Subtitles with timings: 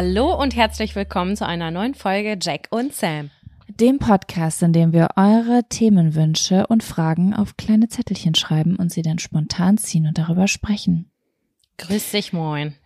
[0.00, 3.32] Hallo und herzlich willkommen zu einer neuen Folge Jack und Sam.
[3.66, 9.02] Dem Podcast, in dem wir eure Themenwünsche und Fragen auf kleine Zettelchen schreiben und sie
[9.02, 11.10] dann spontan ziehen und darüber sprechen.
[11.78, 12.76] Grüß dich, moin.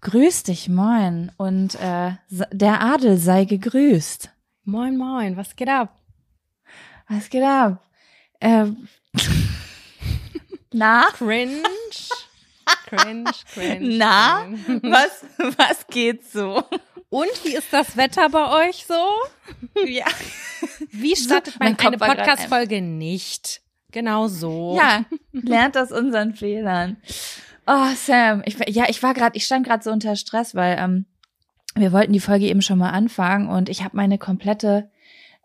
[0.00, 1.30] Grüß dich, moin.
[1.36, 4.30] Und äh, der Adel sei gegrüßt.
[4.64, 5.36] Moin, moin.
[5.36, 5.94] Was geht ab?
[7.06, 7.86] Was geht ab?
[8.40, 8.64] Äh,
[10.72, 11.04] na?
[11.12, 11.64] Cringe.
[12.86, 13.98] Cringe, cringe.
[13.98, 14.80] Na, cringe.
[14.82, 15.24] was,
[15.56, 16.62] was geht so?
[17.08, 19.04] Und wie ist das Wetter bei euch so?
[19.84, 20.06] Ja.
[20.90, 23.62] Wie startet Mein man eine Podcast-Folge nicht?
[23.90, 24.76] Genau so.
[24.76, 26.98] Ja, lernt aus unseren Fehlern.
[27.66, 31.06] Oh, Sam, ich, ja, ich war gerade, ich stand gerade so unter Stress, weil ähm,
[31.74, 34.90] wir wollten die Folge eben schon mal anfangen und ich habe meine komplette,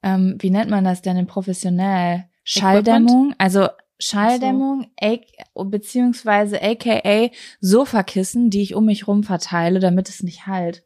[0.04, 2.26] ähm, wie nennt man das denn in professionell?
[2.44, 3.70] Schalldämmung, also
[4.00, 7.30] Schalldämmung, a- beziehungsweise aka
[7.62, 10.84] Sofakissen, die ich um mich rum verteile, damit es nicht halt.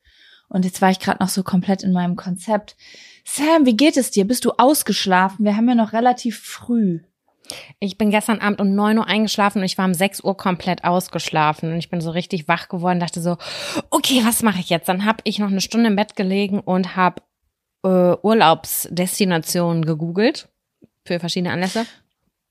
[0.47, 2.75] Und jetzt war ich gerade noch so komplett in meinem Konzept.
[3.23, 4.25] Sam, wie geht es dir?
[4.25, 5.45] Bist du ausgeschlafen?
[5.45, 7.01] Wir haben ja noch relativ früh.
[7.79, 10.83] Ich bin gestern Abend um 9 Uhr eingeschlafen und ich war um 6 Uhr komplett
[10.83, 11.71] ausgeschlafen.
[11.71, 13.37] Und ich bin so richtig wach geworden, dachte so,
[13.89, 14.87] okay, was mache ich jetzt?
[14.89, 17.21] Dann habe ich noch eine Stunde im Bett gelegen und habe
[17.83, 20.49] äh, Urlaubsdestinationen gegoogelt
[21.05, 21.85] für verschiedene Anlässe.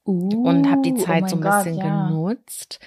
[0.09, 2.09] Und habe die Uh, Zeit oh so ein Gott, bisschen ja.
[2.09, 2.81] genutzt.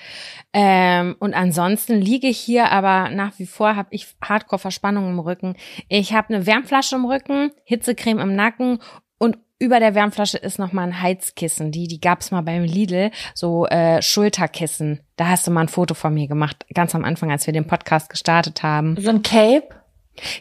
[0.54, 5.56] Ähm, und ansonsten liege ich hier, aber nach wie vor habe ich Hardcore-Verspannung im Rücken.
[5.88, 8.80] Ich habe eine Wärmflasche im Rücken, Hitzecreme im Nacken
[9.18, 11.72] und über der Wärmflasche ist noch mal ein Heizkissen.
[11.72, 15.02] Die, die gab's mal beim Lidl, so äh, Schulterkissen.
[15.16, 17.68] Da hast du mal ein Foto von mir gemacht, ganz am Anfang, als wir den
[17.68, 18.98] Podcast gestartet haben.
[19.00, 19.70] So ein Cape?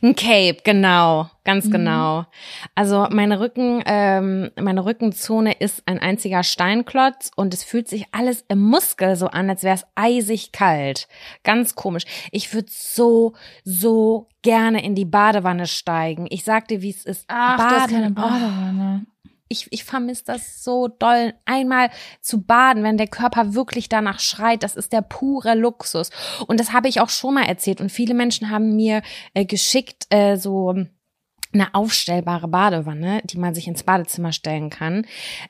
[0.03, 2.27] Ein Cape, genau, ganz genau.
[2.75, 8.45] Also meine Rücken, ähm, meine Rückenzone ist ein einziger Steinklotz und es fühlt sich alles
[8.49, 11.09] im Muskel so an, als wäre es eisig kalt.
[11.45, 12.05] Ganz komisch.
[12.31, 16.27] Ich würde so, so gerne in die Badewanne steigen.
[16.31, 17.25] Ich sag dir, wie es ist.
[17.29, 19.07] Ach, das ist keine Badewanne.
[19.51, 21.35] Ich, ich vermisse das so doll.
[21.45, 21.91] Einmal
[22.21, 26.11] zu baden, wenn der Körper wirklich danach schreit, das ist der pure Luxus.
[26.47, 27.81] Und das habe ich auch schon mal erzählt.
[27.81, 29.03] Und viele Menschen haben mir
[29.35, 30.75] äh, geschickt, äh, so
[31.53, 35.05] eine aufstellbare Badewanne, die man sich ins Badezimmer stellen kann.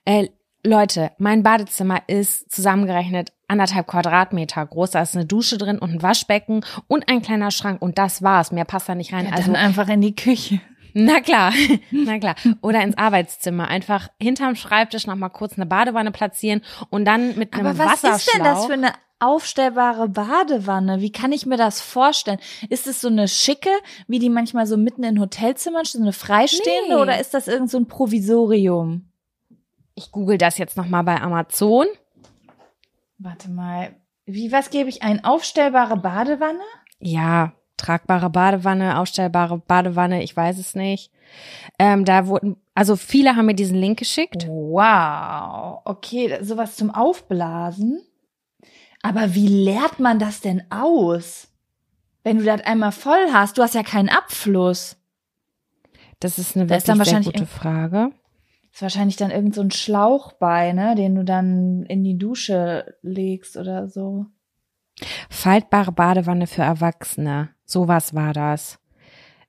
[0.07, 0.29] Äh,
[0.65, 4.93] Leute, mein Badezimmer ist zusammengerechnet anderthalb Quadratmeter groß.
[4.93, 7.83] Da ist eine Dusche drin und ein Waschbecken und ein kleiner Schrank.
[7.83, 8.51] Und das war's.
[8.51, 9.27] Mehr passt da nicht rein.
[9.27, 10.61] Ja, also einfach in die Küche.
[10.95, 11.53] Na klar,
[11.91, 12.35] na klar.
[12.63, 13.69] Oder ins Arbeitszimmer.
[13.69, 18.05] Einfach hinterm Schreibtisch noch mal kurz eine Badewanne platzieren und dann mit einem Aber was
[18.05, 21.01] ist denn das für eine aufstellbare Badewanne?
[21.01, 22.39] Wie kann ich mir das vorstellen?
[22.69, 23.71] Ist es so eine schicke,
[24.09, 27.01] wie die manchmal so mitten in Hotelzimmern steht, so eine freistehende Nee.
[27.01, 29.07] oder ist das irgend so ein Provisorium?
[29.95, 31.87] Ich google das jetzt noch mal bei Amazon.
[33.19, 33.95] Warte mal.
[34.25, 35.25] Wie, was gebe ich ein?
[35.25, 36.61] Aufstellbare Badewanne?
[37.01, 41.11] Ja, tragbare Badewanne, aufstellbare Badewanne, ich weiß es nicht.
[41.79, 44.47] Ähm, da wurden, also viele haben mir diesen Link geschickt.
[44.49, 45.81] Wow.
[45.85, 48.03] Okay, sowas zum Aufblasen.
[49.03, 51.49] Aber wie leert man das denn aus?
[52.23, 54.97] Wenn du das einmal voll hast, du hast ja keinen Abfluss.
[56.21, 58.11] Das ist eine Da ist wirklich dann sehr gute Frage.
[58.73, 62.95] ist wahrscheinlich dann irgend so ein Schlauch bei, ne, den du dann in die Dusche
[63.03, 64.27] legst oder so.
[65.31, 67.49] Faltbare Badewanne für Erwachsene.
[67.71, 68.79] Sowas war das.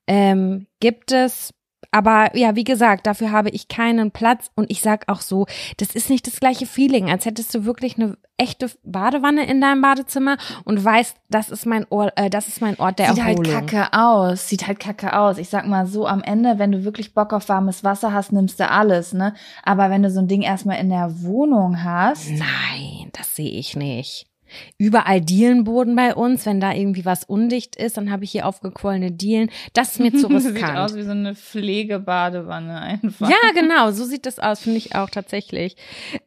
[0.08, 1.54] Ähm, gibt es,
[1.92, 5.46] aber ja, wie gesagt, dafür habe ich keinen Platz und ich sag auch so,
[5.78, 9.82] das ist nicht das gleiche Feeling, als hättest du wirklich eine echte Badewanne in deinem
[9.82, 13.54] Badezimmer und weißt, das ist mein Ort, äh, das ist mein Ort der Sieht Erholung.
[13.54, 14.48] halt kacke aus.
[14.48, 15.38] Sieht halt kacke aus.
[15.38, 18.60] Ich sag mal so, am Ende, wenn du wirklich Bock auf warmes Wasser hast, nimmst
[18.60, 19.34] du alles, ne?
[19.64, 22.30] Aber wenn du so ein Ding erstmal in der Wohnung hast.
[22.30, 24.31] Nein, das sehe ich nicht.
[24.78, 29.12] Überall Dielenboden bei uns, wenn da irgendwie was undicht ist, dann habe ich hier aufgequollene
[29.12, 29.50] Dielen.
[29.74, 30.96] Das ist mir zu riskant.
[30.96, 33.30] wie so eine Pflegebadewanne einfach.
[33.30, 35.76] Ja, genau, so sieht das aus, finde ich auch tatsächlich.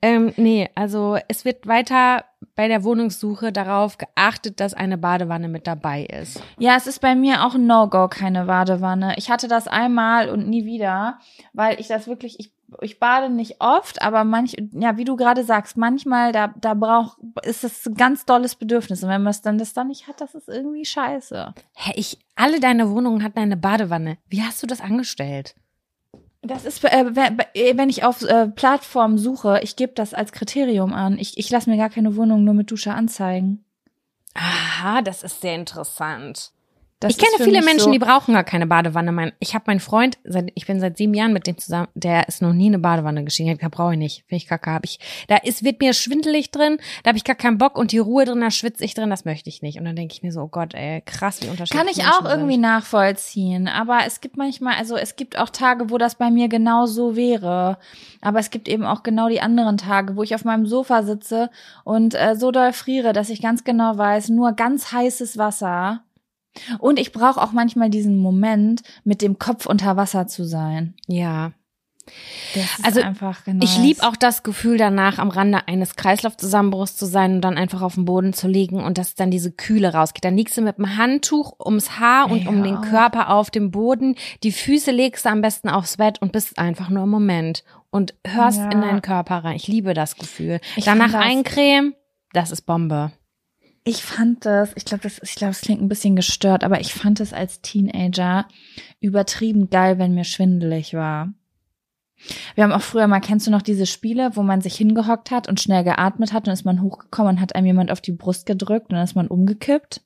[0.02, 2.24] Ähm, nee, also es wird weiter
[2.56, 6.42] bei der Wohnungssuche darauf geachtet, dass eine Badewanne mit dabei ist.
[6.58, 9.14] Ja, es ist bei mir auch ein No-Go, keine Badewanne.
[9.16, 11.18] Ich hatte das einmal und nie wieder,
[11.52, 15.44] weil ich das wirklich, ich, ich bade nicht oft, aber manch, ja, wie du gerade
[15.44, 19.02] sagst, manchmal, da, da braucht, ist das ein ganz dolles Bedürfnis.
[19.02, 21.54] Und wenn man es dann das dann nicht hat, das ist irgendwie scheiße.
[21.74, 24.18] Hä, ich, alle deine Wohnungen hatten eine Badewanne.
[24.28, 25.54] Wie hast du das angestellt?
[26.42, 27.38] Das ist, äh, wenn
[27.78, 31.18] wenn ich auf äh, Plattformen suche, ich gebe das als Kriterium an.
[31.18, 33.64] Ich, ich lasse mir gar keine Wohnung nur mit Dusche anzeigen.
[34.34, 36.52] Aha, das ist sehr interessant.
[37.00, 39.12] Das ich kenne viele Menschen, so, die brauchen gar keine Badewanne.
[39.12, 42.28] Mein, ich habe meinen Freund, seit, ich bin seit sieben Jahren mit dem zusammen, der
[42.28, 43.50] ist noch nie eine Badewanne gestiegen.
[43.50, 44.24] Ich brauche ich nicht.
[44.28, 44.70] Finde ich kacke.
[44.70, 44.98] Hab ich,
[45.28, 48.24] da ist, wird mir schwindelig drin, da habe ich gar keinen Bock und die Ruhe
[48.24, 49.78] drin, da schwitze ich drin, das möchte ich nicht.
[49.78, 52.12] Und dann denke ich mir so, oh Gott, ey, krass, wie unterschiedlich Kann ich Menschen
[52.12, 52.62] auch irgendwie sind.
[52.62, 53.68] nachvollziehen.
[53.68, 57.16] Aber es gibt manchmal, also es gibt auch Tage, wo das bei mir genau so
[57.16, 57.78] wäre.
[58.22, 61.50] Aber es gibt eben auch genau die anderen Tage, wo ich auf meinem Sofa sitze
[61.84, 66.02] und äh, so doll friere, dass ich ganz genau weiß, nur ganz heißes Wasser.
[66.78, 70.94] Und ich brauche auch manchmal diesen Moment, mit dem Kopf unter Wasser zu sein.
[71.06, 71.52] Ja.
[72.82, 73.64] Also, einfach genau.
[73.64, 77.80] Ich liebe auch das Gefühl danach, am Rande eines Kreislaufzusammenbruchs zu sein und dann einfach
[77.80, 80.22] auf dem Boden zu liegen und dass dann diese Kühle rausgeht.
[80.22, 82.50] Dann liegst du mit dem Handtuch ums Haar und Ja.
[82.50, 84.16] um den Körper auf dem Boden.
[84.42, 88.14] Die Füße legst du am besten aufs Bett und bist einfach nur im Moment und
[88.26, 88.68] hörst Ja.
[88.70, 89.56] in deinen Körper rein.
[89.56, 90.60] Ich liebe das Gefühl.
[90.76, 91.94] Ich Danach das- eincremen,
[92.34, 93.12] das ist Bombe.
[93.86, 96.94] Ich fand das, ich glaube, das, ich glaube, es klingt ein bisschen gestört, aber ich
[96.94, 98.48] fand es als Teenager
[99.00, 101.34] übertrieben geil, wenn mir schwindelig war.
[102.54, 105.48] Wir haben auch früher mal, kennst du noch diese Spiele, wo man sich hingehockt hat
[105.48, 108.46] und schnell geatmet hat und ist man hochgekommen und hat einem jemand auf die Brust
[108.46, 110.00] gedrückt und dann ist man umgekippt?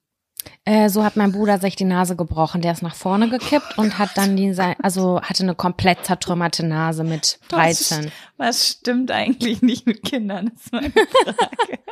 [0.64, 2.60] Äh, so hat mein Bruder sich die Nase gebrochen.
[2.60, 7.04] Der ist nach vorne gekippt und hat dann die, also hatte eine komplett zertrümmerte Nase
[7.04, 8.10] mit 13.
[8.36, 10.50] Was stimmt eigentlich nicht mit Kindern?
[10.54, 11.78] Das ist meine Frage.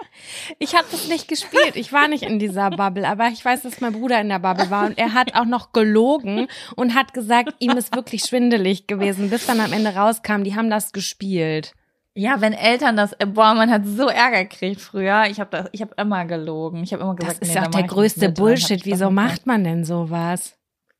[0.58, 1.76] Ich habe das nicht gespielt.
[1.76, 4.70] Ich war nicht in dieser Bubble, aber ich weiß, dass mein Bruder in der Bubble
[4.70, 9.31] war und er hat auch noch gelogen und hat gesagt, ihm ist wirklich schwindelig gewesen,
[9.31, 11.75] bis dann am Ende rauskam, die haben das gespielt.
[12.16, 15.24] Ja, wenn Eltern das, äh, boah, man hat so Ärger gekriegt früher.
[15.30, 16.82] Ich habe das, ich habe immer gelogen.
[16.82, 18.84] Ich habe immer Das gesagt, ist nee, ja auch der größte Bullshit.
[18.84, 20.56] Wieso macht man denn sowas?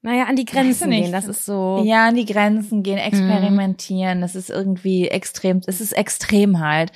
[0.07, 1.03] Naja, an die Grenzen nicht.
[1.03, 1.83] gehen, das ist so.
[1.85, 4.21] Ja, an die Grenzen gehen, experimentieren.
[4.21, 6.93] Das ist irgendwie extrem, es ist extrem halt.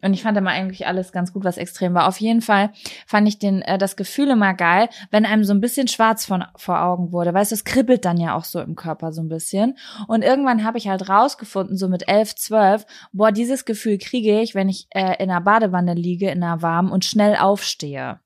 [0.00, 2.06] Und ich fand immer eigentlich alles ganz gut, was extrem war.
[2.06, 2.70] Auf jeden Fall
[3.04, 6.44] fand ich den, äh, das Gefühl immer geil, wenn einem so ein bisschen schwarz von,
[6.54, 7.34] vor Augen wurde.
[7.34, 9.76] Weißt du, es kribbelt dann ja auch so im Körper so ein bisschen.
[10.06, 14.54] Und irgendwann habe ich halt rausgefunden, so mit elf, zwölf, boah, dieses Gefühl kriege ich,
[14.54, 18.20] wenn ich äh, in einer Badewanne liege, in einer warmen und schnell aufstehe.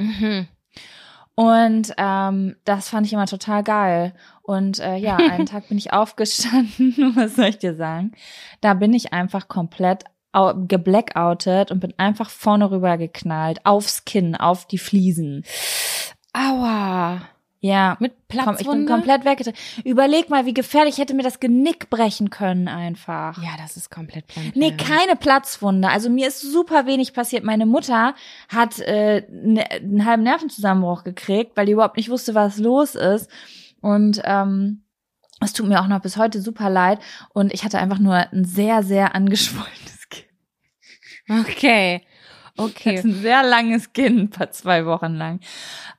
[0.00, 0.48] Mhm.
[1.36, 4.14] Und ähm, das fand ich immer total geil.
[4.42, 8.12] Und äh, ja, einen Tag bin ich aufgestanden, was soll ich dir sagen?
[8.60, 10.04] Da bin ich einfach komplett
[10.66, 15.44] geblackoutet und bin einfach vorne rüber geknallt, aufs Kinn, auf die Fliesen.
[16.32, 17.20] Aua.
[17.64, 18.92] Ja, Mit komm, ich bin Platzwunde?
[18.92, 19.58] komplett weggetreten.
[19.84, 23.42] Überleg mal, wie gefährlich ich hätte mir das Genick brechen können einfach.
[23.42, 24.54] Ja, das ist komplett blank.
[24.54, 25.88] Nee, keine Platzwunde.
[25.88, 27.42] Also mir ist super wenig passiert.
[27.42, 28.14] Meine Mutter
[28.50, 33.30] hat äh, ne, einen halben Nervenzusammenbruch gekriegt, weil die überhaupt nicht wusste, was los ist.
[33.80, 34.82] Und ähm,
[35.40, 36.98] es tut mir auch noch bis heute super leid.
[37.32, 40.28] Und ich hatte einfach nur ein sehr, sehr angeschwollenes Kind.
[41.30, 42.02] Okay.
[42.58, 42.98] Okay.
[42.98, 45.40] hatte ein sehr langes Kind, ein paar zwei Wochen lang.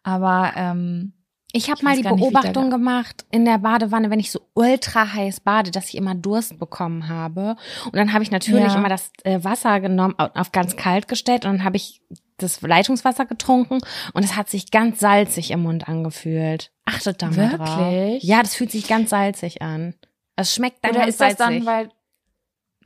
[0.04, 1.14] Aber ähm,
[1.56, 5.72] Ich habe mal die Beobachtung gemacht in der Badewanne, wenn ich so ultra heiß bade,
[5.72, 7.56] dass ich immer Durst bekommen habe.
[7.86, 8.76] Und dann habe ich natürlich Ja.
[8.78, 12.02] immer das äh, Wasser genommen, au- auf ganz kalt gestellt und dann habe ich
[12.38, 13.80] das Leitungswasser getrunken
[14.14, 16.72] und es hat sich ganz salzig im Mund angefühlt.
[16.84, 17.78] Achtet da mal drauf.
[17.80, 18.24] Wirklich?
[18.24, 19.96] Ja, das fühlt sich ganz salzig an.
[20.36, 21.64] Es schmeckt dann Oder ganz ist das salzig.
[21.64, 21.90] dann, weil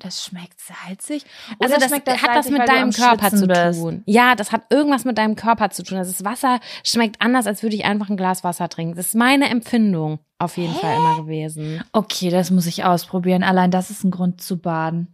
[0.04, 1.26] das schmeckt salzig?
[1.60, 3.80] Oder also das schmeckt hat das salzig, mit weil du deinem Körper zu bist?
[3.80, 4.04] tun.
[4.06, 5.98] Ja, das hat irgendwas mit deinem Körper zu tun.
[5.98, 8.96] Also das Wasser schmeckt anders, als würde ich einfach ein Glas Wasser trinken.
[8.96, 11.84] Das ist meine Empfindung auf jeden Fall immer gewesen.
[11.92, 13.44] Okay, das muss ich ausprobieren.
[13.44, 15.08] Allein das ist ein Grund zu baden.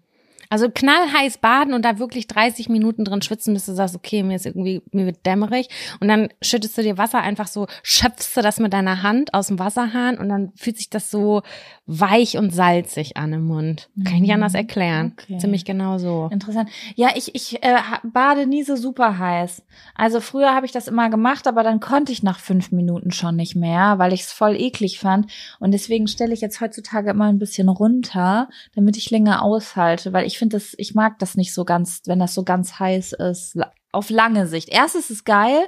[0.56, 4.38] Also knallheiß baden und da wirklich 30 Minuten drin schwitzen, bis du sagst, okay, mir
[4.38, 5.68] ist irgendwie, mir wird dämmerig.
[6.00, 9.48] Und dann schüttest du dir Wasser einfach so, schöpfst du das mit deiner Hand aus
[9.48, 11.42] dem Wasserhahn und dann fühlt sich das so
[11.88, 13.90] weich und salzig an im Mund.
[14.06, 15.18] Kann ich nicht anders erklären.
[15.20, 15.40] Okay.
[15.40, 16.30] Ziemlich genau so.
[16.32, 16.70] Interessant.
[16.96, 19.62] Ja, ich, ich äh, bade nie so super heiß.
[19.94, 23.36] Also früher habe ich das immer gemacht, aber dann konnte ich nach fünf Minuten schon
[23.36, 25.30] nicht mehr, weil ich es voll eklig fand.
[25.60, 30.26] Und deswegen stelle ich jetzt heutzutage immer ein bisschen runter, damit ich länger aushalte, weil
[30.26, 33.58] ich finde das, ich mag das nicht so ganz, wenn das so ganz heiß ist.
[33.92, 34.68] Auf lange Sicht.
[34.70, 35.68] Erst ist es geil,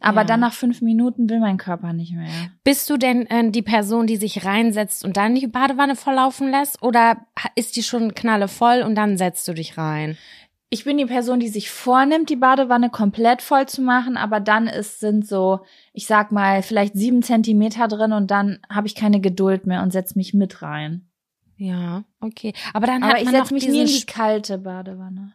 [0.00, 0.24] aber Ja.
[0.24, 2.28] dann nach fünf Minuten will mein Körper nicht mehr.
[2.64, 6.82] Bist du denn äh, die Person, die sich reinsetzt und dann die Badewanne volllaufen lässt?
[6.82, 7.18] Oder
[7.54, 10.18] ist die schon knalle voll und dann setzt du dich rein?
[10.70, 14.66] Ich bin die Person, die sich vornimmt, die Badewanne komplett voll zu machen, aber dann
[14.66, 15.60] ist, sind so,
[15.94, 19.92] ich sag mal, vielleicht sieben Zentimeter drin und dann habe ich keine Geduld mehr und
[19.92, 21.07] setz mich mit rein.
[21.58, 22.52] Ja, okay.
[22.72, 25.34] Aber dann Aber hat ich man setz noch mich nie in die kalte Badewanne.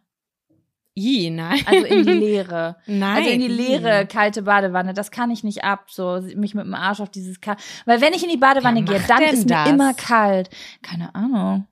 [0.95, 1.59] Ih, nein.
[1.65, 2.77] Also in die leere.
[2.85, 3.17] Nein.
[3.17, 4.93] Also in die leere kalte Badewanne.
[4.93, 7.59] Das kann ich nicht ab, so mich mit dem Arsch auf dieses kalt.
[7.85, 9.67] Weil wenn ich in die Badewanne Wer gehe, dann ist das?
[9.67, 10.49] mir immer kalt.
[10.81, 11.67] Keine Ahnung.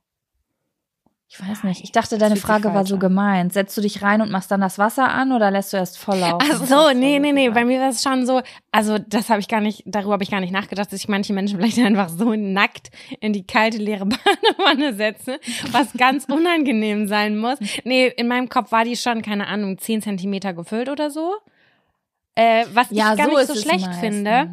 [1.34, 1.82] Ich weiß nicht.
[1.82, 3.54] Ich dachte, deine Frage war so gemeint.
[3.54, 6.18] Setzt du dich rein und machst dann das Wasser an oder lässt du erst voll
[6.18, 6.46] laufen?
[6.52, 7.50] Ach so, nee, nee, nee.
[7.50, 8.42] Bei mir war es schon so,
[8.74, 11.32] also das habe ich gar nicht, darüber habe ich gar nicht nachgedacht, dass ich manche
[11.32, 12.90] Menschen vielleicht einfach so nackt
[13.22, 15.40] in die kalte, leere Badewanne setze,
[15.72, 17.60] was ganz unangenehm sein muss.
[17.86, 21.36] Nee, in meinem Kopf war die schon, keine Ahnung, 10 Zentimeter gefüllt oder so.
[22.36, 24.00] Äh, was Ja, ich gar so nicht so schlecht meistens.
[24.02, 24.50] finde.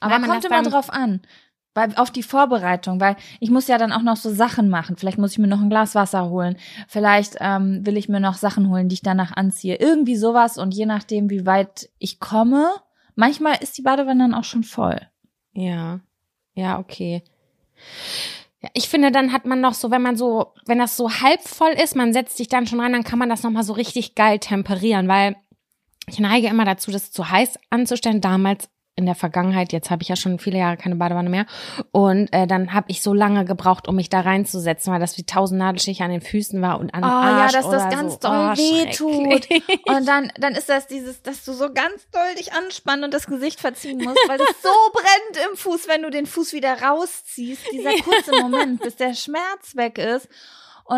[0.00, 1.22] Aber kommt immer drauf an.
[1.74, 4.96] Weil auf die Vorbereitung, weil ich muss ja dann auch noch so Sachen machen.
[4.96, 6.56] Vielleicht muss ich mir noch ein Glas Wasser holen.
[6.86, 9.76] Vielleicht ähm, will ich mir noch Sachen holen, die ich danach anziehe.
[9.76, 12.68] Irgendwie sowas und je nachdem, wie weit ich komme,
[13.14, 15.00] manchmal ist die Badewanne dann auch schon voll.
[15.54, 16.00] Ja,
[16.54, 17.22] ja, okay.
[18.60, 21.42] Ja, ich finde, dann hat man noch so, wenn man so, wenn das so halb
[21.42, 24.14] voll ist, man setzt sich dann schon rein, dann kann man das nochmal so richtig
[24.14, 25.36] geil temperieren, weil
[26.06, 28.20] ich neige immer dazu, das zu heiß anzustellen.
[28.20, 31.46] Damals in der Vergangenheit, jetzt habe ich ja schon viele Jahre keine Badewanne mehr.
[31.92, 35.24] Und äh, dann habe ich so lange gebraucht, um mich da reinzusetzen, weil das wie
[35.24, 38.18] tausend Nadelstiche an den Füßen war und an Oh Arsch ja, dass das ganz so.
[38.20, 39.48] doll oh, wehtut.
[39.86, 43.26] Und dann, dann ist das dieses, dass du so ganz doll dich anspannen und das
[43.26, 47.62] Gesicht verziehen musst, weil das so brennt im Fuß, wenn du den Fuß wieder rausziehst.
[47.72, 50.28] Dieser kurze Moment, bis der Schmerz weg ist.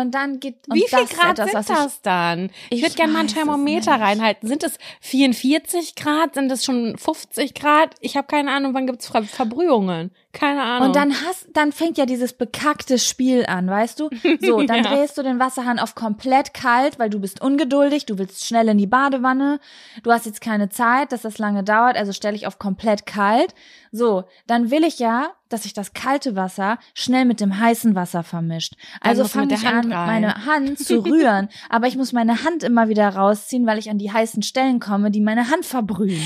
[0.01, 2.49] Und dann geht und Wie viel das ist Grad etwas, sind was ich- das dann?
[2.69, 4.47] Ich, Ich würde gerne mal ein Thermometer reinhalten.
[4.49, 6.33] Sind es 44 Grad?
[6.35, 7.95] Sind es schon 50 Grad?
[8.01, 10.11] Ich habe keine Ahnung, wann gibt's Ver Verbrühungen?
[10.35, 10.89] Keine Ahnung.
[10.89, 14.09] Und dann hast, dann fängt ja dieses bekackte Spiel an, weißt du?
[14.41, 14.93] So, dann Ja.
[14.93, 18.77] drehst du den Wasserhahn auf komplett kalt, weil du bist ungeduldig, du willst schnell in
[18.77, 19.59] die Badewanne,
[20.03, 23.55] du hast jetzt keine Zeit, dass das lange dauert, also stelle ich auf komplett kalt.
[23.91, 28.23] So, dann will ich ja, dass sich das kalte Wasser schnell mit dem heißen Wasser
[28.23, 28.73] vermischt.
[28.99, 30.21] Also fange ich Hand an, rein.
[30.21, 33.97] meine Hand zu rühren, aber ich muss meine Hand immer wieder rausziehen, weil ich an
[33.97, 36.21] die heißen Stellen komme, die meine Hand verbrühen.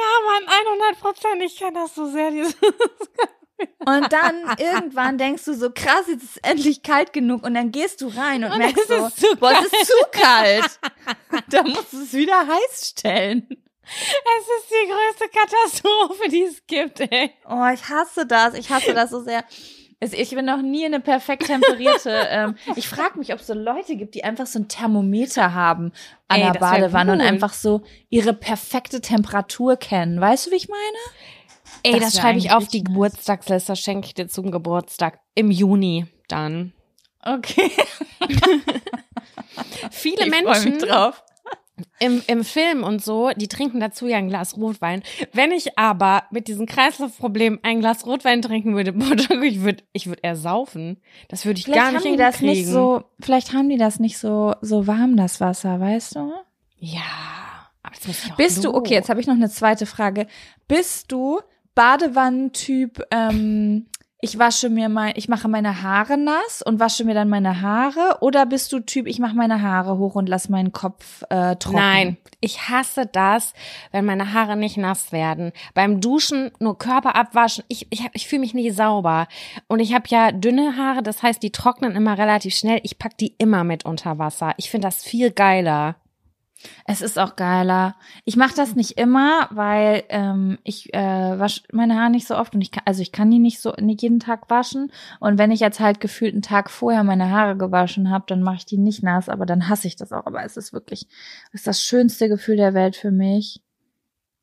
[0.00, 1.42] Ja, Mann, 100 Prozent.
[1.42, 2.30] Ich kann das so sehr.
[2.30, 2.56] Dieses
[3.84, 7.44] Und dann irgendwann denkst du so, krass, jetzt ist es endlich kalt genug.
[7.44, 10.04] Und dann gehst du rein und, Und merkst es so, zu boah, es ist zu
[10.10, 10.80] kalt.
[11.48, 13.46] da musst du es wieder heiß stellen.
[13.48, 17.32] es ist die größte Katastrophe, die es gibt, ey.
[17.48, 18.54] Oh, ich hasse das.
[18.54, 19.44] Ich hasse das so sehr.
[20.10, 22.10] Ich bin noch nie eine perfekt temperierte.
[22.30, 25.92] ähm, ich frage mich, ob es so Leute gibt, die einfach so ein Thermometer haben
[26.28, 27.26] an Ey, der Badewanne und cool.
[27.26, 30.20] einfach so ihre perfekte Temperatur kennen.
[30.20, 30.80] Weißt du, wie ich meine?
[31.84, 32.82] Ey, Das das, schreibe ich auf die.
[32.82, 33.76] Geburtstagsliste.
[33.76, 35.20] Schenke ich dir zum Geburtstag.
[35.34, 36.72] Im Juni dann.
[37.24, 37.70] Okay.
[39.90, 41.22] Viele Ich Menschen drauf.
[41.98, 45.02] Im, im Film und so, die trinken dazu ja ein Glas Rotwein.
[45.32, 48.92] Wenn ich aber mit diesem Kreislaufproblem ein Glas Rotwein trinken würde,
[49.46, 50.98] ich würde ich würd eher saufen.
[51.28, 54.00] Das würde ich Vielleicht gar nicht haben die das nicht so, vielleicht haben die das
[54.00, 56.32] nicht so, so warm, das Wasser, weißt du?
[56.78, 57.00] Ja,
[57.82, 60.26] aber das muss ich auch Bist du, okay, jetzt habe ich noch eine zweite Frage.
[60.68, 61.40] Bist du
[61.74, 63.86] Badewannentyp, ähm,
[64.24, 68.18] ich wasche mir mein, ich mache meine Haare nass und wasche mir dann meine Haare
[68.20, 71.76] oder bist du Typ, ich mache meine Haare hoch und lass meinen Kopf äh, trocken?
[71.76, 73.52] Nein, ich hasse das,
[73.90, 75.50] wenn meine Haare nicht nass werden.
[75.74, 77.64] Beim Duschen nur Körper abwaschen.
[77.66, 79.26] Ich, ich, ich fühle mich nie sauber.
[79.66, 82.78] Und ich habe ja dünne Haare, das heißt, die trocknen immer relativ schnell.
[82.84, 84.54] Ich pack die immer mit unter Wasser.
[84.56, 85.96] Ich finde das viel geiler.
[86.86, 87.94] Es ist auch geiler.
[88.24, 92.54] Ich mache das nicht immer, weil ähm, ich äh, wasche meine Haare nicht so oft
[92.54, 94.92] und ich kann, also ich kann die nicht so nicht jeden Tag waschen.
[95.20, 98.56] Und wenn ich jetzt halt gefühlt einen Tag vorher meine Haare gewaschen habe, dann mache
[98.56, 100.26] ich die nicht nass, aber dann hasse ich das auch.
[100.26, 101.06] Aber es ist wirklich,
[101.52, 103.62] es ist das schönste Gefühl der Welt für mich.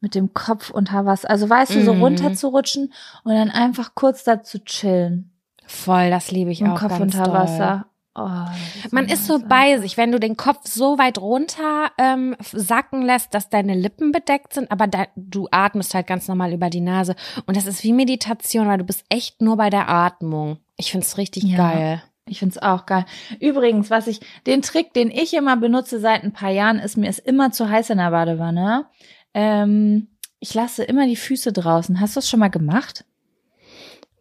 [0.02, 1.30] Mit dem Kopf unter Wasser.
[1.30, 2.02] Also weißt du, so Mhm.
[2.02, 2.94] runter zu rutschen
[3.26, 5.34] und dann einfach kurz da zu chillen.
[5.68, 7.34] Voll, das liebe ich Im auch Kopf unter doll.
[7.34, 7.86] Wasser.
[8.22, 13.02] Oh, Man ist so bei sich, wenn du den Kopf so weit runter ähm, sacken
[13.02, 16.82] lässt, dass deine Lippen bedeckt sind, aber da, du atmest halt ganz normal über die
[16.82, 17.16] Nase.
[17.46, 20.58] Und das ist wie Meditation, weil du bist echt nur bei der Atmung.
[20.76, 21.58] Ich find's richtig Ja.
[21.58, 22.04] geil.
[22.26, 23.06] Ich find's auch geil.
[23.40, 27.10] Übrigens, was ich, den Trick, den ich immer benutze seit ein paar Jahren, ist, mir
[27.10, 28.86] ist immer zu heiß in der Badewanne.
[29.34, 30.10] Ähm,
[30.40, 32.00] ich lasse immer die Füße draußen.
[32.00, 33.04] Hast du das schon mal gemacht?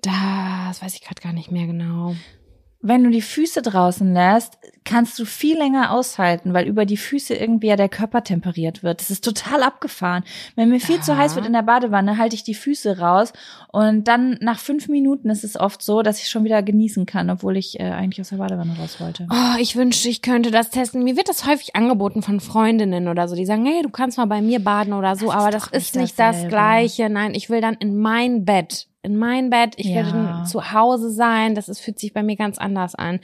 [0.03, 2.15] Das weiß ich gerade gar nicht mehr genau.
[2.81, 7.35] Wenn du die Füße draußen lässt, kannst du viel länger aushalten, weil über die Füße
[7.35, 9.01] irgendwie ja der Körper temperiert wird.
[9.01, 10.23] Das ist total abgefahren.
[10.55, 11.19] Wenn mir viel zu Aha.
[11.19, 13.33] heiß wird in der Badewanne, halte ich die Füße raus
[13.73, 17.31] und dann nach fünf Minuten ist es oft so, dass ich schon wieder genießen kann,
[17.31, 19.27] obwohl ich äh, eigentlich aus der Badewanne raus wollte.
[19.29, 21.03] Oh, ich wünschte, ich könnte das testen.
[21.03, 23.35] Mir wird das häufig angeboten von Freundinnen oder so.
[23.35, 25.97] Die sagen, hey, du kannst mal bei mir baden oder so, Das aber das ist
[25.97, 26.49] nicht das dasselbe.
[26.49, 27.11] Gleiche.
[27.11, 28.87] Nein, ich will dann in mein Bett.
[29.03, 29.75] In mein Bett.
[29.77, 30.03] Ich Ja.
[30.03, 31.55] dann zu Hause sein.
[31.55, 33.21] Das ist, fühlt sich bei mir ganz anders an.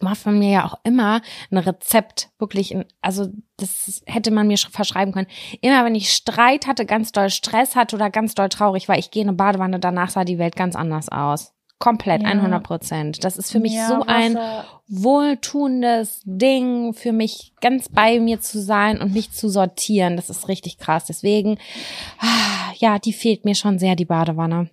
[0.00, 4.58] Macht von mir ja auch immer ein Rezept, wirklich, ein, also das hätte man mir
[4.58, 5.26] sch- verschreiben können.
[5.62, 9.10] Immer wenn ich Streit hatte, ganz doll Stress hatte oder ganz doll traurig war, ich
[9.10, 11.54] gehe in eine Badewanne, danach sah die Welt ganz anders aus.
[11.78, 12.28] Komplett, Ja.
[12.28, 13.24] 100 Prozent.
[13.24, 18.40] Das ist für mich Ja, so ein Wasser- wohltuendes Ding für mich ganz bei mir
[18.40, 20.16] zu sein und mich zu sortieren.
[20.16, 21.06] Das ist richtig krass.
[21.06, 21.58] Deswegen,
[22.18, 24.68] ah, ja, die fehlt mir schon sehr, die Badewanne.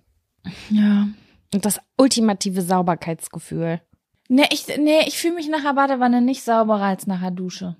[0.70, 1.08] Ja.
[1.52, 3.80] Und das ultimative Sauberkeitsgefühl.
[4.28, 7.76] Nee, ich, nee, ich fühle mich nach der Badewanne nicht sauberer als nach der Dusche.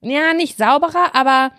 [0.00, 1.52] Ja, nicht sauberer, aber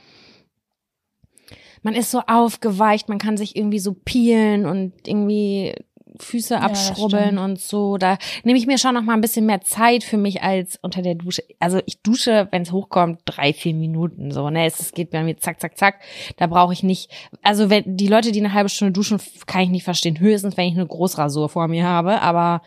[1.82, 5.76] man ist so aufgeweicht, man kann sich irgendwie so peelen und irgendwie
[6.20, 7.40] Füße abschrubbeln stimmt.
[7.40, 7.98] und so.
[7.98, 11.02] Da nehme ich mir schon noch mal ein bisschen mehr Zeit für mich als unter
[11.02, 11.44] der Dusche.
[11.60, 14.50] Also ich dusche, wenn es hochkommt, drei, vier Minuten so.
[14.50, 16.02] Ne, es es geht bei mir zack, zack, zack.
[16.38, 17.12] Da brauche ich nicht.
[17.42, 20.20] Also wenn die Leute, die eine halbe Stunde duschen, kann ich nicht verstehen.
[20.20, 22.62] Höchstens, wenn ich eine Großrasur vor mir habe, aber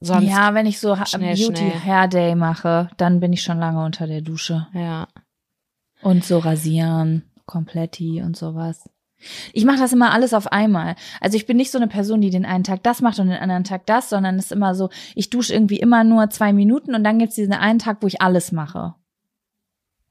[0.00, 1.80] sonst ja, wenn ich so schnell, Beauty schnell.
[1.80, 4.66] Hair Day mache, dann bin ich schon lange unter der Dusche.
[4.74, 5.08] ja.
[6.02, 8.90] Und so rasieren, kompletti und sowas.
[9.52, 10.96] Ich mache das immer alles auf einmal.
[11.20, 13.38] Also ich bin nicht so eine Person, die den einen Tag das macht und den
[13.38, 16.94] anderen Tag das, sondern es ist immer so, ich dusche irgendwie immer nur zwei Minuten
[16.94, 18.94] und dann gibt's diesen einen Tag, wo ich alles mache.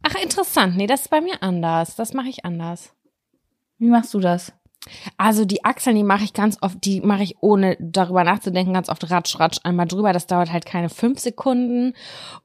[0.04, 0.78] Ach, interessant.
[0.78, 1.96] Nee, das ist bei mir anders.
[1.96, 2.94] Das mache ich anders.
[3.78, 4.54] Wie machst du das?
[5.18, 8.90] Also die Achseln, die mache ich ganz oft, die mache ich ohne darüber nachzudenken, ganz
[8.90, 10.12] oft ratsch, ratsch einmal drüber.
[10.12, 11.94] Das dauert halt keine fünf Sekunden.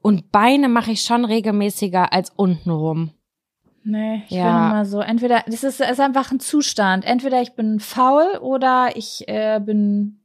[0.01, 3.11] Und Beine mache ich schon regelmäßiger als untenrum.
[3.89, 4.43] Nee, ich Ja.
[4.43, 7.05] bin immer so, entweder, das ist, ist einfach ein Zustand.
[7.05, 10.19] Entweder ich bin faul oder ich äh, bin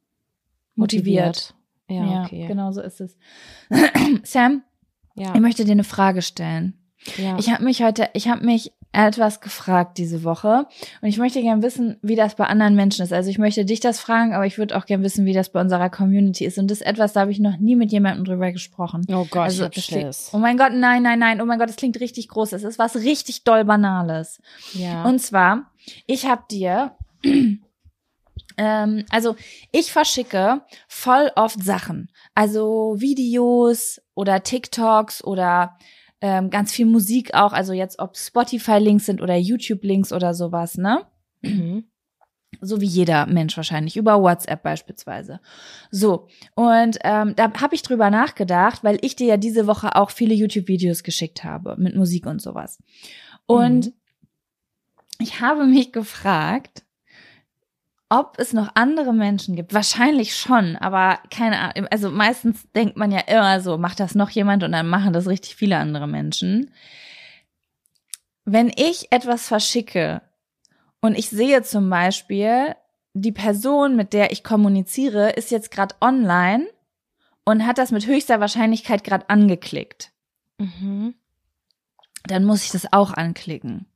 [0.75, 1.55] motiviert.
[1.89, 2.47] Ja, okay.
[2.49, 3.17] genau so ist es.
[4.25, 4.63] Sam,
[5.15, 6.75] Ja, ich möchte dir eine Frage stellen.
[7.17, 7.39] ja.
[7.39, 10.67] Ich habe mich heute, ich habe mich etwas gefragt diese Woche
[11.01, 13.13] und ich möchte gern wissen, wie das bei anderen Menschen ist.
[13.13, 15.61] Also ich möchte dich das fragen, aber ich würde auch gern wissen, wie das bei
[15.61, 16.59] unserer Community ist.
[16.59, 19.07] Und das ist etwas, da habe ich noch nie mit jemandem drüber gesprochen.
[19.09, 21.77] oh Gott, also ich das oh mein Gott, nein, nein, nein, oh mein Gott, das
[21.77, 22.53] klingt richtig groß.
[22.53, 24.41] Es ist was richtig doll Banales.
[24.75, 25.05] Ja.
[25.05, 25.71] Und zwar,
[26.07, 29.37] ich habe dir, ähm, also
[29.71, 32.11] ich verschicke voll oft Sachen.
[32.35, 35.79] Also Videos oder TikToks oder
[36.23, 37.53] ähm, ganz viel Musik auch.
[37.53, 41.05] Also jetzt ob Spotify-Links sind oder YouTube-Links oder sowas, ne?
[41.43, 41.85] mhm.
[42.61, 45.41] So wie jeder Mensch wahrscheinlich, über WhatsApp beispielsweise.
[45.91, 50.11] So, und ähm, da habe ich drüber nachgedacht, weil ich dir ja diese Woche auch
[50.11, 52.79] viele YouTube-Videos geschickt habe mit Musik und sowas.
[53.47, 53.93] Und Mhm.
[55.19, 56.82] ich habe mich gefragt,
[58.13, 59.73] ob es noch andere Menschen gibt.
[59.73, 61.89] Wahrscheinlich schon, aber keine Ahnung.
[61.91, 65.27] Also meistens denkt man ja immer so, macht das noch jemand und dann machen das
[65.27, 66.71] richtig viele andere Menschen.
[68.45, 70.21] Wenn ich etwas verschicke
[71.01, 72.75] und ich sehe zum Beispiel,
[73.15, 76.67] die Person, mit der ich kommuniziere, ist jetzt gerade online
[77.47, 80.13] und hat das mit höchster Wahrscheinlichkeit gerade angeklickt,
[80.59, 81.15] Mhm.
[82.25, 83.87] dann muss ich das auch anklicken.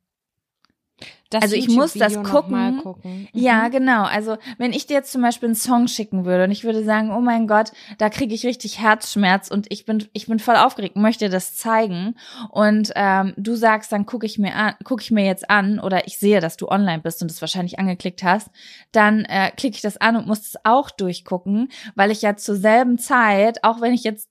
[1.31, 2.81] Das Also ich muss das gucken.
[2.83, 3.29] gucken.
[3.33, 3.41] Mhm.
[3.41, 4.05] Ja, genau.
[4.05, 7.11] Also wenn ich dir jetzt zum Beispiel einen Song schicken würde und ich würde sagen,
[7.11, 10.97] oh mein Gott, da kriege ich richtig Herzschmerz und ich bin ich bin voll aufgeregt,
[10.97, 12.15] möchte das zeigen
[12.51, 16.07] und ähm, du sagst, dann gucke ich mir an, gucke ich mir jetzt an oder
[16.07, 18.49] ich sehe, dass du online bist und es wahrscheinlich angeklickt hast,
[18.93, 22.57] dann äh, klicke ich das an und muss es auch durchgucken, weil ich ja zur
[22.57, 24.29] selben Zeit, auch wenn ich jetzt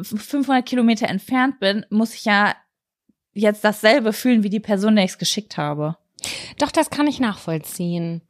[0.00, 2.54] 500 Kilometer entfernt bin, muss ich ja
[3.32, 5.96] jetzt dasselbe fühlen wie die Person, der ich es geschickt habe.
[6.58, 8.22] Doch, das kann ich nachvollziehen.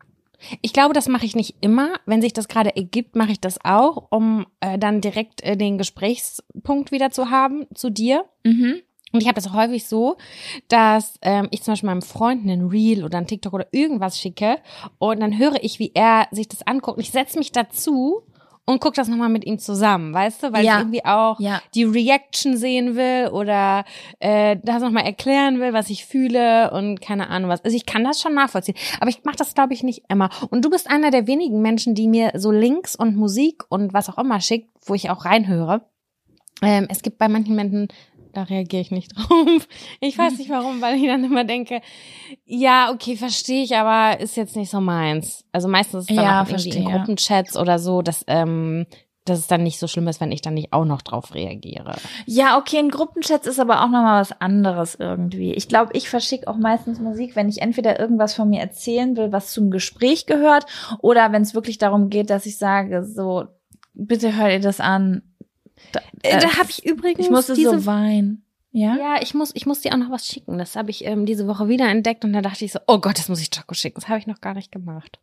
[0.61, 1.94] Ich glaube, das mache ich nicht immer.
[2.07, 5.78] Wenn sich das gerade ergibt, mache ich das auch, um äh, dann direkt äh, den
[5.78, 8.24] Gesprächspunkt wieder zu haben zu dir.
[8.44, 8.83] Mhm.
[9.12, 10.16] Und ich habe das häufig so,
[10.66, 14.57] dass ähm, ich zum Beispiel meinem Freund einen Reel oder einen TikTok oder irgendwas schicke
[14.98, 16.96] und dann höre ich, wie er sich das anguckt.
[16.96, 18.24] Und ich setze mich dazu
[18.66, 20.53] und gucke das nochmal mit ihm zusammen, weißt du?
[20.53, 20.74] Weil Ja.
[20.74, 21.61] ich irgendwie auch Ja.
[21.74, 23.85] die Reaction sehen will oder
[24.20, 27.64] äh, das nochmal erklären will, was ich fühle und keine Ahnung was.
[27.64, 28.77] Also ich kann das schon nachvollziehen.
[29.00, 30.31] Aber ich mache das, glaube ich, nicht immer.
[30.50, 34.09] Und du bist einer der wenigen Menschen, die mir so Links und Musik und was
[34.09, 35.83] auch immer schickt, wo ich auch reinhöre.
[36.62, 37.88] Ähm, es gibt bei manchen Menschen,
[38.34, 39.68] da reagiere ich nicht drauf.
[40.00, 41.80] Ich weiß nicht warum, weil ich dann immer denke,
[42.44, 45.44] ja, okay, verstehe ich, aber ist jetzt nicht so meins.
[45.52, 46.92] Also meistens ist es dann Ja, auch irgendwie in verstehe.
[46.98, 48.86] Gruppenchats oder so, dass, ähm,
[49.24, 51.94] dass es dann nicht so schlimm ist, wenn ich dann nicht auch noch drauf reagiere.
[52.26, 55.54] Ja, okay, in Gruppenchats ist aber auch nochmal was anderes irgendwie.
[55.54, 59.32] Ich glaube, ich verschicke auch meistens Musik, wenn ich entweder irgendwas von mir erzählen will,
[59.32, 60.66] was zum Gespräch gehört,
[61.00, 63.44] oder wenn es wirklich darum geht, dass ich sage, so,
[63.94, 65.22] bitte hört ihr das an.
[65.92, 68.42] Da, Äh, da habe ich übrigens ich musste diese so weinen.
[68.72, 68.96] Ja?
[68.96, 70.58] Ja, ich muss, ich muss dir auch noch was schicken.
[70.58, 73.18] Das habe ich ähm, diese Woche wieder entdeckt und da dachte ich so, oh Gott,
[73.18, 74.00] das muss ich Jaco schicken.
[74.00, 75.20] Das habe ich noch gar nicht gemacht.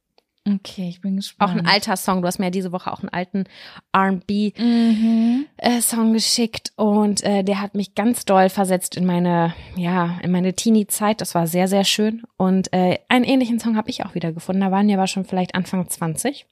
[0.48, 1.60] Okay, ich bin Auch gespannt.
[1.60, 2.22] ein alter Song.
[2.22, 3.44] Du hast mir ja diese Woche auch einen alten
[3.92, 5.46] R&B Mhm.
[5.58, 10.32] äh, Song geschickt und äh, der hat mich ganz doll versetzt in meine, ja, in
[10.32, 11.22] meine Teenie-Zeit.
[11.22, 12.24] Das war sehr, sehr schön.
[12.38, 14.62] Und äh, einen ähnlichen Song habe ich auch wieder gefunden.
[14.62, 16.48] Da waren wir aber schon vielleicht Anfang 20.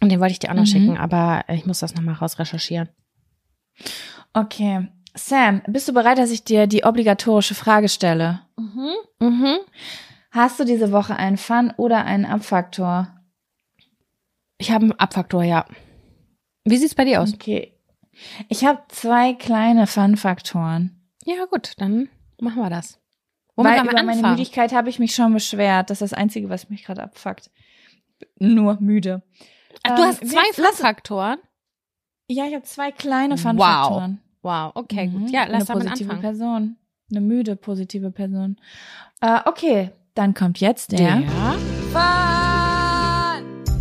[0.00, 0.66] Und den wollte ich dir auch noch Mhm.
[0.66, 2.88] schicken, aber äh, ich muss das nochmal raus recherchieren.
[4.32, 4.88] Okay.
[5.16, 8.40] Sam, bist du bereit, dass ich dir die obligatorische Frage stelle?
[8.56, 8.90] Mhm.
[9.20, 9.56] Mhm.
[10.30, 13.08] Hast du diese Woche einen Fun oder einen Abfaktor?
[14.58, 15.66] Ich habe einen Abfaktor, ja.
[16.64, 17.32] Wie sieht's bei dir aus?
[17.34, 17.72] Okay.
[18.48, 21.00] Ich habe zwei kleine Fun-Faktoren.
[21.24, 22.08] Ja, gut, dann
[22.40, 22.98] machen wir das.
[23.56, 24.34] Womit Weil über meine anfangen?
[24.36, 25.90] Müdigkeit habe ich mich schon beschwert.
[25.90, 27.50] Das ist das Einzige, was mich gerade abfuckt.
[28.38, 29.22] Nur müde.
[29.84, 31.38] Ach, du Ähm, hast zwei lass- Faktoren.
[32.28, 33.40] Ja, ich habe zwei kleine Wow.
[33.40, 34.18] Fun-Faktoren.
[34.42, 35.20] Wow, okay, Mhm.
[35.20, 35.30] gut.
[35.30, 36.22] Ja, lass Eine damit positive anfangen.
[36.22, 36.76] Person.
[37.10, 38.56] Eine müde, positive Person.
[39.20, 41.22] Äh, okay, dann kommt jetzt der.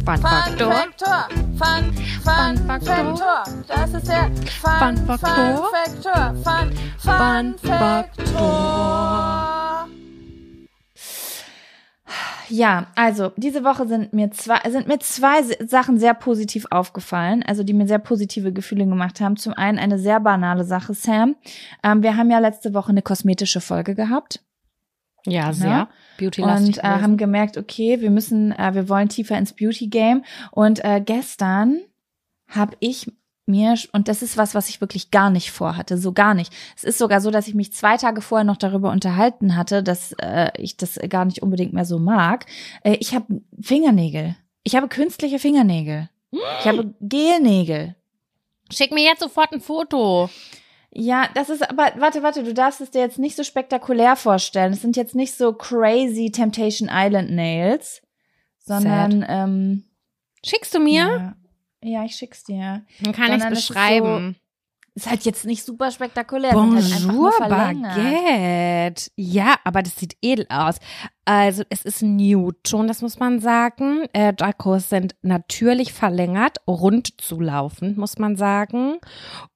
[0.05, 0.71] Fun Faktor.
[0.73, 1.27] Faktor.
[1.55, 2.95] Fun, Fun, Fun Faktor.
[2.95, 3.43] Faktor.
[3.67, 4.29] Das ist der
[4.61, 5.55] Fun, Fun Faktor.
[5.55, 6.35] Fun Faktor.
[6.43, 9.72] Fun, Fun Fun Faktor.
[12.49, 17.63] Ja, also diese Woche sind mir zwei sind mir zwei Sachen sehr positiv aufgefallen, also
[17.63, 19.37] die mir sehr positive Gefühle gemacht haben.
[19.37, 21.35] Zum einen eine sehr banale Sache, Sam.
[21.83, 24.41] Ähm, wir haben ja letzte Woche eine kosmetische Folge gehabt
[25.25, 25.69] Ja, sehr.
[25.69, 25.89] Ja.
[26.17, 26.77] Beauty-lastig.
[26.77, 30.23] und äh, haben gemerkt, okay, wir müssen, äh, wir wollen tiefer ins Beauty Game.
[30.51, 31.81] Und äh, gestern
[32.47, 33.11] habe ich
[33.45, 36.53] mir und das ist was, was ich wirklich gar nicht vorhatte, so gar nicht.
[36.75, 40.13] Es ist sogar so, dass ich mich zwei Tage vorher noch darüber unterhalten hatte, dass
[40.21, 42.45] äh, ich das gar nicht unbedingt mehr so mag.
[42.83, 44.35] Äh, ich habe Fingernägel.
[44.63, 46.09] Ich habe künstliche Fingernägel.
[46.31, 47.95] Ich habe Gelnägel.
[48.71, 50.29] Schick mir jetzt sofort ein Foto.
[50.91, 54.73] Ja, das ist aber, warte, warte, du darfst es dir jetzt nicht so spektakulär vorstellen.
[54.73, 58.01] Es sind jetzt nicht so crazy Temptation Island Nails,
[58.59, 59.83] sondern, ähm,
[60.45, 60.93] Schickst du mir?
[60.93, 61.35] ja,
[61.83, 62.83] ja, ich schick's dir.
[63.01, 64.35] Dann kann ich es ist beschreiben.
[64.95, 66.51] Ist halt jetzt nicht super spektakulär.
[66.51, 67.95] halt Bonjour, verlängert.
[67.95, 69.11] Baguette.
[69.15, 70.75] Ja, aber das sieht edel aus.
[71.25, 72.03] Also es ist
[72.67, 74.05] schon, das muss man sagen.
[74.13, 78.97] Äh, Dracos sind natürlich verlängert, rund zulaufend, muss man sagen.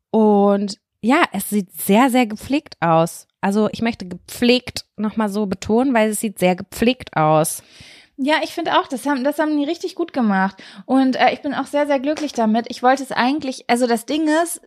[0.09, 3.27] Und ja, es sieht sehr, sehr gepflegt aus.
[3.39, 7.61] Also ich möchte gepflegt nochmal so betonen, weil es sieht sehr gepflegt aus.
[8.17, 10.61] Ja, ich finde auch, das haben, das haben die richtig gut gemacht.
[10.85, 12.65] Und äh, ich bin auch sehr, sehr glücklich damit.
[12.69, 14.61] Ich wollte es eigentlich, also das Ding ist,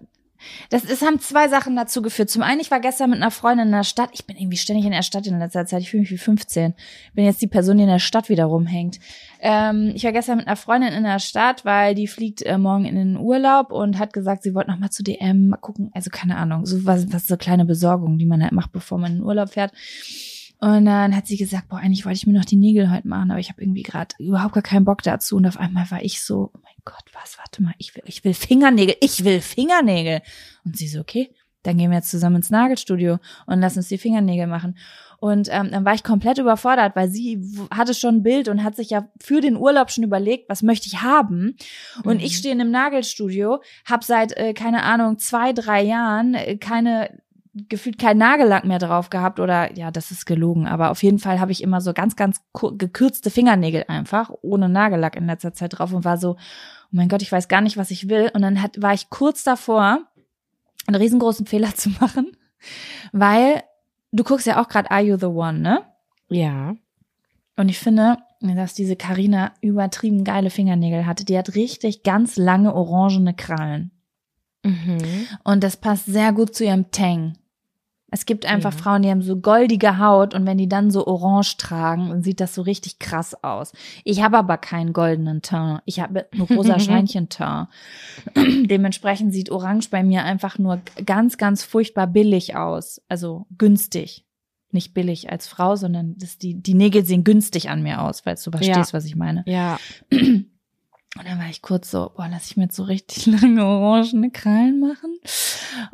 [0.70, 2.30] das, es haben zwei Sachen dazu geführt.
[2.30, 4.10] Zum einen, ich war gestern mit einer Freundin in der Stadt.
[4.12, 5.82] Ich bin irgendwie ständig in der Stadt in letzter Zeit.
[5.82, 6.74] Ich fühle mich wie 15.
[7.14, 9.00] Bin jetzt die Person, die in der Stadt wieder rumhängt.
[9.40, 12.84] Ähm, ich war gestern mit einer Freundin in der Stadt, weil die fliegt äh, morgen
[12.84, 15.90] in den Urlaub und hat gesagt, sie wollte noch mal zu DM mal gucken.
[15.92, 19.12] Also keine Ahnung, so was, was so kleine Besorgungen, die man halt macht, bevor man
[19.12, 19.72] in den Urlaub fährt.
[20.60, 23.30] Und dann hat sie gesagt, boah, eigentlich wollte ich mir noch die Nägel heute machen,
[23.30, 25.36] aber ich habe irgendwie gerade überhaupt gar keinen Bock dazu.
[25.36, 28.24] Und auf einmal war ich so, oh mein Gott, was, warte mal, ich will, ich
[28.24, 30.20] will Fingernägel, ich will Fingernägel.
[30.64, 31.30] Und sie so, okay,
[31.62, 34.76] dann gehen wir jetzt zusammen ins Nagelstudio und lass uns die Fingernägel machen.
[35.18, 38.76] Und ähm, dann war ich komplett überfordert, weil sie hatte schon ein Bild und hat
[38.76, 41.56] sich ja für den Urlaub schon überlegt, was möchte ich haben.
[42.04, 42.24] Und Mhm.
[42.24, 47.20] ich stehe in einem Nagelstudio, habe seit, äh, keine Ahnung, zwei, drei Jahren äh, keine
[47.68, 51.40] gefühlt kein Nagellack mehr drauf gehabt oder ja, das ist gelogen, aber auf jeden Fall
[51.40, 55.92] habe ich immer so ganz, ganz gekürzte Fingernägel einfach, ohne Nagellack in letzter Zeit drauf
[55.92, 56.36] und war so, oh
[56.90, 58.30] mein Gott, ich weiß gar nicht, was ich will.
[58.34, 60.00] Und dann hat, war ich kurz davor,
[60.86, 62.36] einen riesengroßen Fehler zu machen,
[63.12, 63.62] weil
[64.12, 65.82] du guckst ja auch gerade Are You the One, ne?
[66.28, 66.74] Ja.
[67.56, 71.24] Und ich finde, dass diese Karina übertrieben geile Fingernägel hatte.
[71.24, 73.90] Die hat richtig ganz lange orangene Krallen.
[74.64, 75.26] Mhm.
[75.44, 77.34] Und das passt sehr gut zu ihrem Tang.
[78.10, 78.78] Es gibt einfach Ja.
[78.78, 82.40] Frauen, die haben so goldige Haut und wenn die dann so orange tragen, dann sieht
[82.40, 83.72] das so richtig krass aus.
[84.04, 85.82] Ich habe aber keinen goldenen Teint.
[85.84, 87.68] Ich habe einen rosa Schweinchenteint.
[88.36, 93.00] Dementsprechend sieht orange bei mir einfach nur ganz, ganz furchtbar billig aus.
[93.08, 94.24] Also günstig.
[94.72, 98.42] Nicht billig als Frau, sondern das, die, die Nägel sehen günstig an mir aus, falls
[98.44, 99.42] du verstehst, was ich meine.
[99.46, 99.78] Ja.
[101.18, 104.30] Und dann war ich kurz so, boah, lass ich mir jetzt so richtig lange orangene
[104.30, 105.18] Krallen machen.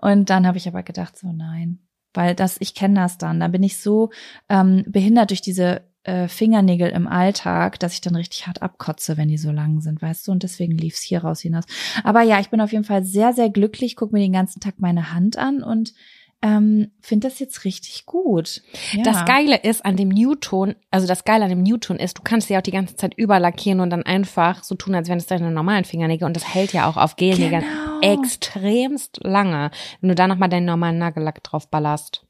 [0.03, 1.79] Und dann habe ich aber gedacht, so nein,
[2.17, 3.41] weil das, ich kenne das dann.
[3.41, 4.11] Da bin ich so
[4.49, 9.29] ähm, behindert durch diese äh, Fingernägel im Alltag, dass ich dann richtig hart abkotze, wenn
[9.29, 10.33] die so lang sind, weißt du?
[10.33, 11.65] Und deswegen lief's hier raus hinaus.
[12.05, 14.75] Aber ja, ich bin auf jeden Fall sehr, sehr glücklich, guck mir den ganzen Tag
[14.79, 15.95] meine Hand an und
[16.43, 18.63] ähm, finde das jetzt richtig gut.
[18.93, 19.03] Ja.
[19.03, 22.49] Das Geile ist an dem Newton, also das Geile an dem Newton ist, du kannst
[22.49, 25.51] sie auch die ganze Zeit überlackieren und dann einfach so tun, als wären es deine
[25.51, 27.96] normalen Fingernägel und das hält ja auch auf Gelnägeln Genau.
[28.13, 32.25] Extremst lange, wenn du da nochmal deinen normalen Nagellack drauf ballerst.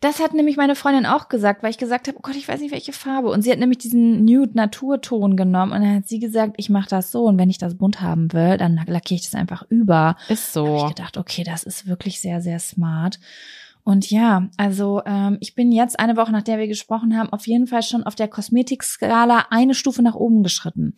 [0.00, 2.60] Das hat nämlich meine Freundin auch gesagt, weil ich gesagt habe, oh Gott, ich weiß
[2.60, 3.30] nicht, welche Farbe.
[3.30, 7.10] Und sie hat nämlich diesen Nude-Naturton genommen und dann hat sie gesagt, ich mache das
[7.10, 10.16] so und wenn ich das bunt haben will, dann lackiere ich das einfach über.
[10.28, 10.76] Ist Da habe so.
[10.84, 13.18] ich gedacht, okay, das ist wirklich sehr, sehr smart.
[13.86, 17.46] Und ja, also ähm, ich bin jetzt eine Woche, nach der wir gesprochen haben, auf
[17.46, 20.94] jeden Fall schon auf der Kosmetikskala eine Stufe nach oben geschritten.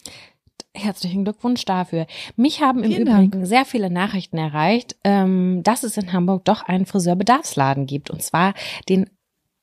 [0.75, 2.07] Herzlichen Glückwunsch dafür.
[2.37, 3.47] Mich haben im Vielen Übrigen Dank.
[3.47, 8.11] sehr viele Nachrichten erreicht, ähm, dass es in Hamburg doch einen Friseurbedarfsladen gibt.
[8.11, 8.55] Und zwar
[8.89, 9.11] den,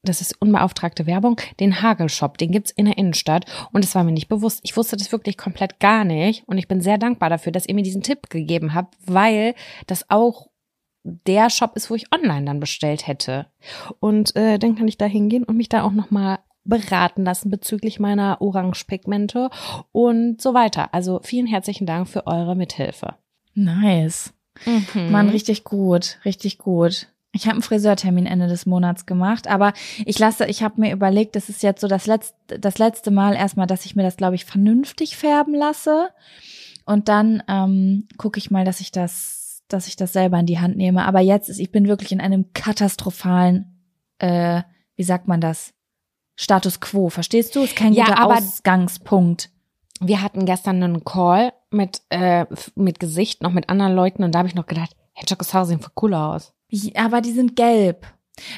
[0.03, 2.37] das ist unbeauftragte Werbung, den Hagelshop.
[2.37, 3.45] Den gibt's in der Innenstadt.
[3.71, 4.59] Und es war mir nicht bewusst.
[4.63, 6.43] Ich wusste das wirklich komplett gar nicht.
[6.47, 9.53] Und ich bin sehr dankbar dafür, dass ihr mir diesen Tipp gegeben habt, weil
[9.87, 10.47] das auch
[11.03, 13.45] der Shop ist, wo ich online dann bestellt hätte.
[13.99, 17.99] Und äh, dann kann ich da hingehen und mich da auch nochmal beraten lassen bezüglich
[17.99, 19.49] meiner Orangepigmente
[19.91, 20.93] und so weiter.
[20.93, 23.15] Also vielen herzlichen Dank für eure Mithilfe.
[23.54, 24.34] Nice.
[24.65, 25.12] Mhm.
[25.12, 27.08] Mann, richtig gut, richtig gut.
[27.32, 29.73] Ich habe einen Friseurtermin Ende des Monats gemacht, aber
[30.06, 33.36] ich lasse, ich habe mir überlegt, das ist jetzt so das letzte, das letzte Mal
[33.36, 36.10] erstmal, dass ich mir das, glaube ich, vernünftig färben lasse.
[36.86, 40.60] Und dann ähm, gucke ich mal, dass ich das, dass ich das selber in die
[40.60, 41.06] Hand nehme.
[41.06, 43.82] Aber jetzt ist, ich bin wirklich in einem katastrophalen,
[44.19, 44.62] äh,
[44.95, 45.74] wie sagt man das?
[46.35, 47.63] Status quo, verstehst du?
[47.63, 49.49] Ist kein Ja, guter aber- Ausgangspunkt.
[50.01, 52.45] Wir hatten gestern einen Call mit, äh,
[52.75, 54.95] mit Gesicht, noch mit anderen Leuten und da habe ich noch gedacht,
[55.27, 56.53] Jokos Haare sehen voll cool aus.
[56.69, 58.05] Ja, aber die sind gelb.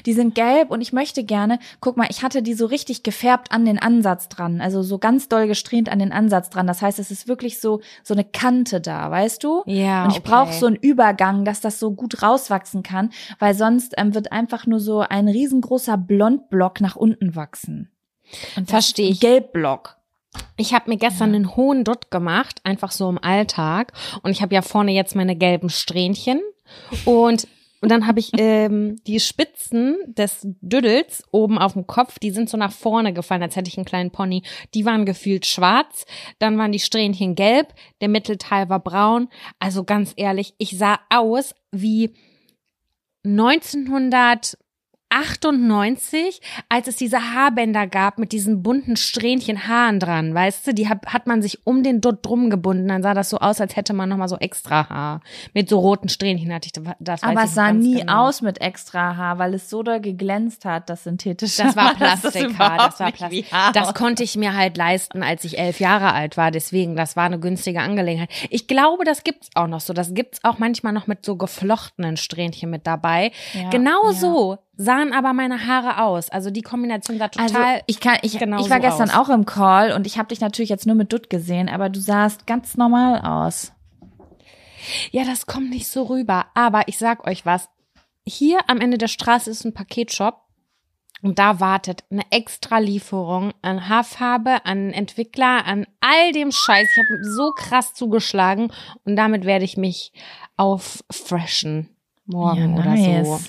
[0.05, 3.51] Die sind gelb und ich möchte gerne, guck mal, ich hatte die so richtig gefärbt
[3.51, 6.67] an den Ansatz dran, also so ganz doll gesträhnt an den Ansatz dran.
[6.67, 9.63] Das heißt, es ist wirklich so so eine Kante da, weißt du?
[9.65, 10.29] Ja, und ich okay.
[10.29, 14.65] brauche so einen Übergang, dass das so gut rauswachsen kann, weil sonst ähm, wird einfach
[14.65, 17.91] nur so ein riesengroßer Blondblock nach unten wachsen.
[18.55, 19.19] Und das Versteh ist ich.
[19.21, 19.97] Gelbblock.
[20.57, 23.93] Ich habe mir gestern einen hohen Dutt gemacht, einfach so im Alltag.
[24.23, 26.41] Und ich habe ja vorne jetzt meine gelben Strähnchen.
[27.05, 27.47] Und,
[27.81, 32.49] und dann habe ich ähm, die Spitzen des Düdels oben auf dem Kopf, die sind
[32.49, 34.43] so nach vorne gefallen, als hätte ich einen kleinen Pony.
[34.73, 36.05] Die waren gefühlt schwarz.
[36.39, 39.29] Dann waren die Strähnchen gelb, der Mittelteil war braun.
[39.59, 42.13] Also ganz ehrlich, ich sah aus wie
[43.25, 44.57] 1900
[45.09, 50.89] 98, als es diese Haarbänder gab mit diesen bunten Strähnchen Haaren dran, weißt du, die
[50.89, 53.75] hat, hat man sich um den Dutt drum gebunden, dann sah das so aus, als
[53.75, 55.21] hätte man nochmal so extra Haar.
[55.53, 57.23] Mit so roten Strähnchen hatte ich das.
[57.23, 58.27] Aber es sah nie genau.
[58.27, 61.63] aus mit extra Haar, weil es so doll geglänzt hat, das synthetische.
[61.63, 63.51] Das war Haar, Plastikhaar, überhaupt das war Plastik.
[63.51, 66.51] Haar Das konnte ich mir halt leisten, als ich elf Jahre alt war.
[66.51, 68.29] Deswegen, das war eine günstige Angelegenheit.
[68.49, 69.93] Ich glaube, das gibt's auch noch so.
[69.93, 73.31] Das gibt's auch manchmal noch mit so geflochtenen Strähnchen mit dabei.
[73.53, 74.13] Ja, genau ja.
[74.13, 76.29] so sahen aber meine Haare aus.
[76.29, 77.63] Also die Kombination sah total.
[77.63, 79.15] Also ich kann, ich, genau ich war so gestern aus.
[79.15, 81.99] auch im Call und ich habe dich natürlich jetzt nur mit Dutt gesehen, aber du
[81.99, 83.73] sahst ganz normal aus.
[85.11, 86.45] Ja, das kommt nicht so rüber.
[86.53, 87.69] Aber ich sag euch was.
[88.25, 90.41] Hier am Ende der Straße ist ein Paketshop.
[91.23, 96.89] Und da wartet eine extra Lieferung an Haarfarbe, an Entwickler, an all dem Scheiß.
[96.91, 98.71] Ich habe so krass zugeschlagen
[99.03, 100.13] und damit werde ich mich
[100.57, 101.89] auffreshen
[102.27, 103.27] morgen Ja, oder nice.
[103.27, 103.39] so.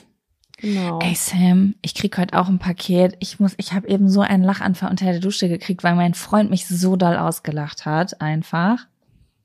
[0.58, 0.98] Genau.
[1.00, 3.16] Ey Sam, ich krieg heute auch ein Paket.
[3.20, 6.50] Ich muss, ich habe eben so einen Lachanfall unter der Dusche gekriegt, weil mein Freund
[6.50, 8.86] mich so doll ausgelacht hat, einfach.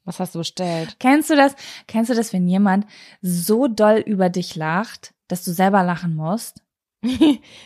[0.06, 0.98] Was hast du bestellt?
[1.00, 1.56] Kennst du das?
[1.88, 2.86] Kennst du das, wenn jemand
[3.22, 6.62] so doll über dich lacht, dass du selber lachen musst?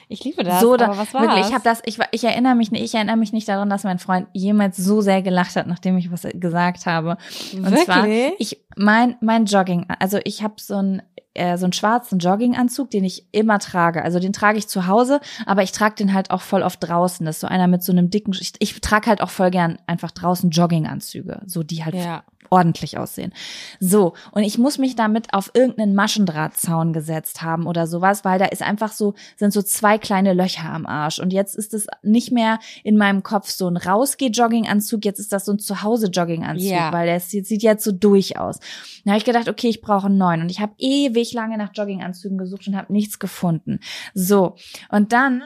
[0.10, 0.62] Ich liebe das.
[0.62, 1.24] so, da, aber was war's?
[1.28, 3.70] wirklich, ich habe das, ich, war- ich erinnere mich nicht, ich erinnere mich nicht daran,
[3.70, 7.18] dass mein Freund jemals so sehr gelacht hat, nachdem ich was gesagt habe.
[7.54, 8.34] Und zwar, Wirklich?
[8.40, 11.02] ich mein mein Jogging, also ich habe so ein
[11.38, 14.04] äh, so einen schwarzen Jogginganzug, den ich immer trage.
[14.04, 17.26] Also den trage ich zu Hause, aber ich trage den halt auch voll oft draußen.
[17.26, 19.78] Das ist so einer mit so einem dicken, ich, ich trage halt auch voll gern
[19.88, 22.23] einfach draußen Jogginganzüge, so die halt Ja.
[22.50, 23.34] ordentlich aussehen.
[23.82, 28.45] So, und ich muss mich damit auf irgendeinen Maschendrahtzaun gesetzt haben oder sowas, weil da
[28.45, 31.19] ist einfach so, sind so zwei kleine Löcher am Arsch.
[31.19, 35.43] Und jetzt ist es nicht mehr in meinem Kopf so ein Rausgeh-Jogginganzug, jetzt ist das
[35.43, 36.93] so ein Zuhause-Jogginganzug, Ja.
[36.93, 38.60] weil der sieht, sieht jetzt so durch aus.
[39.04, 40.41] Da habe ich gedacht, okay, ich brauche einen neuen.
[40.41, 43.80] Und ich habe ewig lange nach Jogginganzügen gesucht und habe nichts gefunden.
[44.13, 44.56] So,
[44.90, 45.44] und dann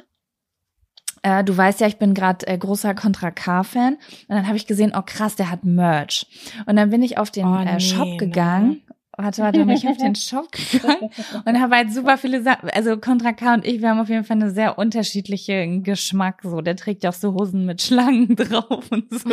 [1.24, 3.94] äh, du weißt ja, ich bin gerade äh, großer Contra K-Fan.
[3.94, 6.26] Und dann habe ich gesehen, oh krass, der hat Merch.
[6.66, 8.18] Und dann bin ich auf den Oh, äh, nee, Shop ne?
[8.18, 8.82] gegangen.
[9.18, 11.10] Warte, warte, bin ich auf den Shop gegangen
[11.44, 12.70] und habe halt super viele Sachen.
[12.70, 16.40] Also Contra K und ich, wir haben auf jeden Fall eine sehr unterschiedliche Geschmack.
[16.44, 19.30] So, der trägt ja auch so Hosen mit Schlangen drauf und so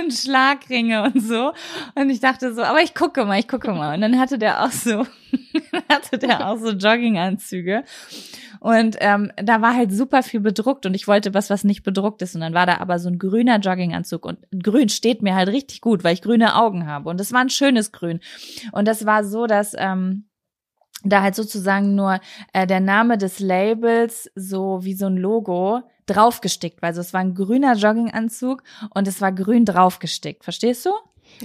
[0.00, 1.52] und Schlagringe und so.
[1.94, 3.94] Und ich dachte so, aber ich gucke mal, ich gucke mal.
[3.94, 5.06] Und dann hatte der auch so,
[5.88, 7.84] hatte der auch so Jogginganzüge.
[8.60, 12.22] Und ähm, da war halt super viel bedruckt und ich wollte was, was nicht bedruckt
[12.22, 12.34] ist.
[12.34, 15.80] Und dann war da aber so ein grüner Jogginganzug und grün steht mir halt richtig
[15.80, 17.08] gut, weil ich grüne Augen habe.
[17.08, 18.20] Und es war ein schönes Grün.
[18.72, 20.28] Und das war so, dass ähm,
[21.04, 22.20] da halt sozusagen nur
[22.52, 26.88] äh, der Name des Labels so wie so ein Logo draufgestickt war.
[26.88, 28.62] Also es war ein grüner Jogginganzug
[28.94, 30.42] und es war grün draufgestickt.
[30.42, 30.90] Verstehst du?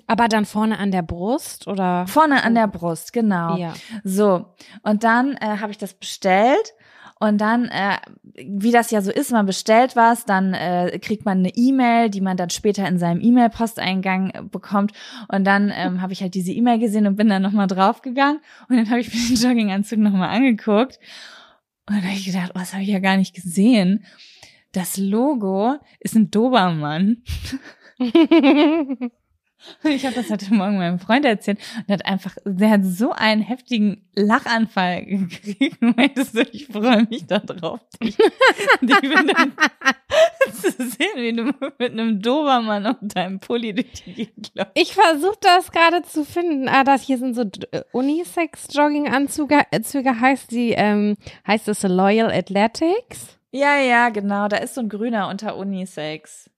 [0.08, 2.08] Aber dann vorne an der Brust oder?
[2.08, 3.58] Vorne an der Brust, genau.
[3.58, 3.74] Ja.
[4.04, 4.46] So,
[4.84, 6.74] und dann äh, habe ich das bestellt.
[7.20, 7.98] Und dann, äh,
[8.36, 12.20] wie das ja so ist, man bestellt was, dann äh, kriegt man eine E-Mail, die
[12.20, 14.92] man dann später in seinem E-Mail-Posteingang äh, bekommt.
[15.30, 18.42] Und dann ähm, habe ich halt diese E-Mail gesehen und bin dann nochmal draufgegangen.
[18.68, 21.00] Und dann habe ich mir den Jogginganzug nochmal angeguckt.
[21.88, 24.06] Und dann habe ich gedacht, oh, das habe ich ja gar nicht gesehen.
[24.74, 27.24] Das Logo ist ein Dobermann.
[29.84, 33.12] Und ich habe das heute Morgen meinem Freund erzählt und hat einfach, der hat so
[33.12, 38.18] einen heftigen Lachanfall gekriegt und meinte so, ich freue mich da drauf, dich,
[38.82, 39.54] dich mit einem,
[40.54, 41.44] zu sehen, wie du
[41.80, 44.72] mit einem Dobermann auf deinem Pulli durch die Gegend läufst.
[44.76, 46.68] Ich versuche das gerade zu finden.
[46.68, 49.64] Ah, das hier sind so äh, Unisex-Jogginganzüge.
[49.84, 53.38] Züge heißt die, ähm, heißt es Loyal Athletics?
[53.52, 56.50] Ja, ja, genau, da ist so ein grüner unter Unisex.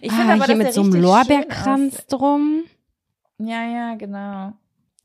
[0.00, 2.64] Ich ah, finde aber, hier mit so einem Lorbeerkranz drum.
[3.38, 4.52] Ja, ja, genau.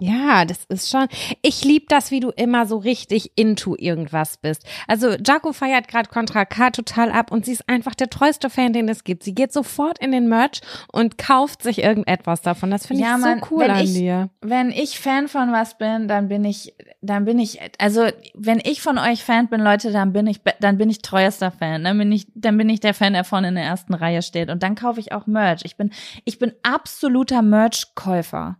[0.03, 1.07] Ja, das ist schon.
[1.43, 4.65] Ich lieb das, wie du immer so richtig into irgendwas bist.
[4.87, 8.73] Also Jaco feiert gerade Contra K total ab und sie ist einfach der treueste Fan,
[8.73, 9.21] den es gibt.
[9.21, 12.71] Sie geht sofort in den Merch und kauft sich irgendetwas davon.
[12.71, 14.29] Das finde Ja, ich so Mann, cool an ich- dir.
[14.41, 18.81] Wenn ich Fan von was bin, dann bin ich, dann bin ich, also wenn ich
[18.81, 21.83] von euch Fan bin, Leute, dann bin ich, dann bin ich treuester Fan.
[21.83, 24.49] Dann bin ich, dann bin ich der Fan, der vorne in der ersten Reihe steht.
[24.49, 25.61] Und dann kaufe ich auch Merch.
[25.63, 25.91] Ich bin,
[26.25, 28.57] ich bin absoluter Merch-Käufer.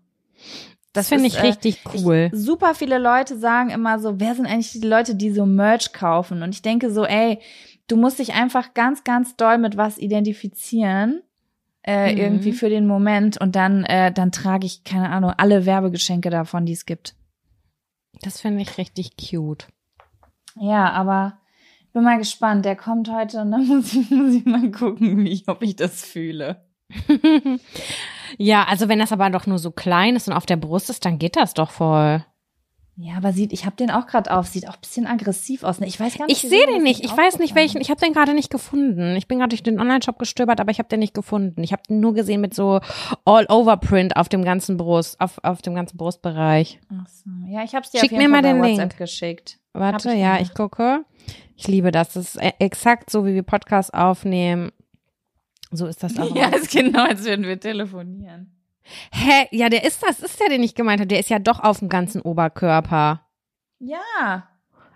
[0.93, 2.31] Das finde ist, ich äh, richtig cool.
[2.33, 5.93] Ich, super viele Leute sagen immer so, wer sind eigentlich die Leute, die so Merch
[5.93, 6.41] kaufen?
[6.41, 7.39] Und ich denke so, ey,
[7.87, 11.21] du musst dich einfach ganz, ganz doll mit was identifizieren.
[11.83, 12.17] Äh, Mhm.
[12.19, 16.67] irgendwie für den Moment und dann, äh, dann trage ich, keine Ahnung, alle Werbegeschenke davon,
[16.67, 17.15] die es gibt.
[18.21, 19.67] Das finde ich richtig cute.
[20.55, 21.39] Ja, aber
[21.81, 22.65] ich bin mal gespannt.
[22.65, 25.75] Der kommt heute und dann muss ich, muss ich mal gucken, wie ich, ob ich
[25.75, 26.65] das fühle.
[28.37, 31.05] ja, also wenn das aber doch nur so klein ist und auf der Brust ist,
[31.05, 32.25] dann geht das doch voll.
[33.03, 35.79] Ja, aber sieht, ich habe den auch gerade auf, sieht auch ein bisschen aggressiv aus.
[35.79, 35.87] Ne?
[35.87, 36.43] Ich weiß gar nicht.
[36.43, 37.03] Ich sehe den nicht.
[37.03, 37.81] Ich weiß nicht welchen.
[37.81, 39.15] Ich habe den gerade nicht gefunden.
[39.15, 41.63] Ich bin gerade durch den Online-Shop gestöbert, aber ich habe den nicht gefunden.
[41.63, 42.79] Ich habe den nur gesehen mit so
[43.25, 46.79] All-Over-Print auf dem ganzen Brust, auf, auf dem ganzen Brustbereich.
[46.89, 47.29] Ach so.
[47.47, 48.97] Ja, ich habe es dir Schick auf jeden mir Fall mal den WhatsApp Link.
[48.97, 49.59] geschickt.
[49.73, 50.41] Warte, ich ja, gemacht.
[50.43, 51.05] ich gucke.
[51.55, 52.13] Ich liebe das.
[52.13, 54.71] Das ist e- exakt so, wie wir Podcasts aufnehmen.
[55.71, 56.35] So ist das auch.
[56.35, 58.51] Ja, ist genau, als würden wir telefonieren.
[59.11, 59.47] Hä?
[59.51, 61.07] Ja, der ist das, ist der, den ich gemeint habe.
[61.07, 63.25] Der ist ja doch auf dem ganzen Oberkörper.
[63.79, 64.47] Ja.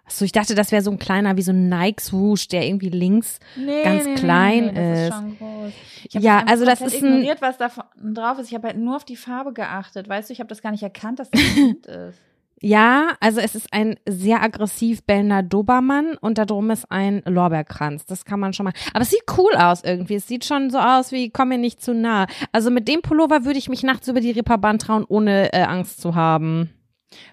[0.08, 3.40] Achso, ich dachte, das wäre so ein kleiner, wie so ein Nike-Swoosh, der irgendwie links.
[3.56, 5.08] Nee, Ganz nee, klein nee, das ist.
[5.10, 5.74] ist schon groß.
[6.10, 7.72] Ich hab Ja, also das ist ein- ignoriert, was da
[8.14, 8.50] drauf ist.
[8.50, 10.08] Ich habe halt nur auf die Farbe geachtet.
[10.08, 12.20] Weißt du, ich habe das gar nicht erkannt, dass das ein Hund ist.
[12.66, 18.08] Ja, also es ist ein sehr aggressiv bellender Dobermann und da drum ist ein Lorbeerkranz.
[18.08, 18.74] Das kann man schon mal.
[18.92, 20.16] Aber es sieht cool aus irgendwie.
[20.16, 22.26] Es sieht schon so aus wie, komm mir nicht zu nah.
[22.54, 26.02] Also mit dem Pullover würde ich mich nachts über die Reeperbahn trauen, ohne äh, Angst
[26.02, 26.72] zu haben.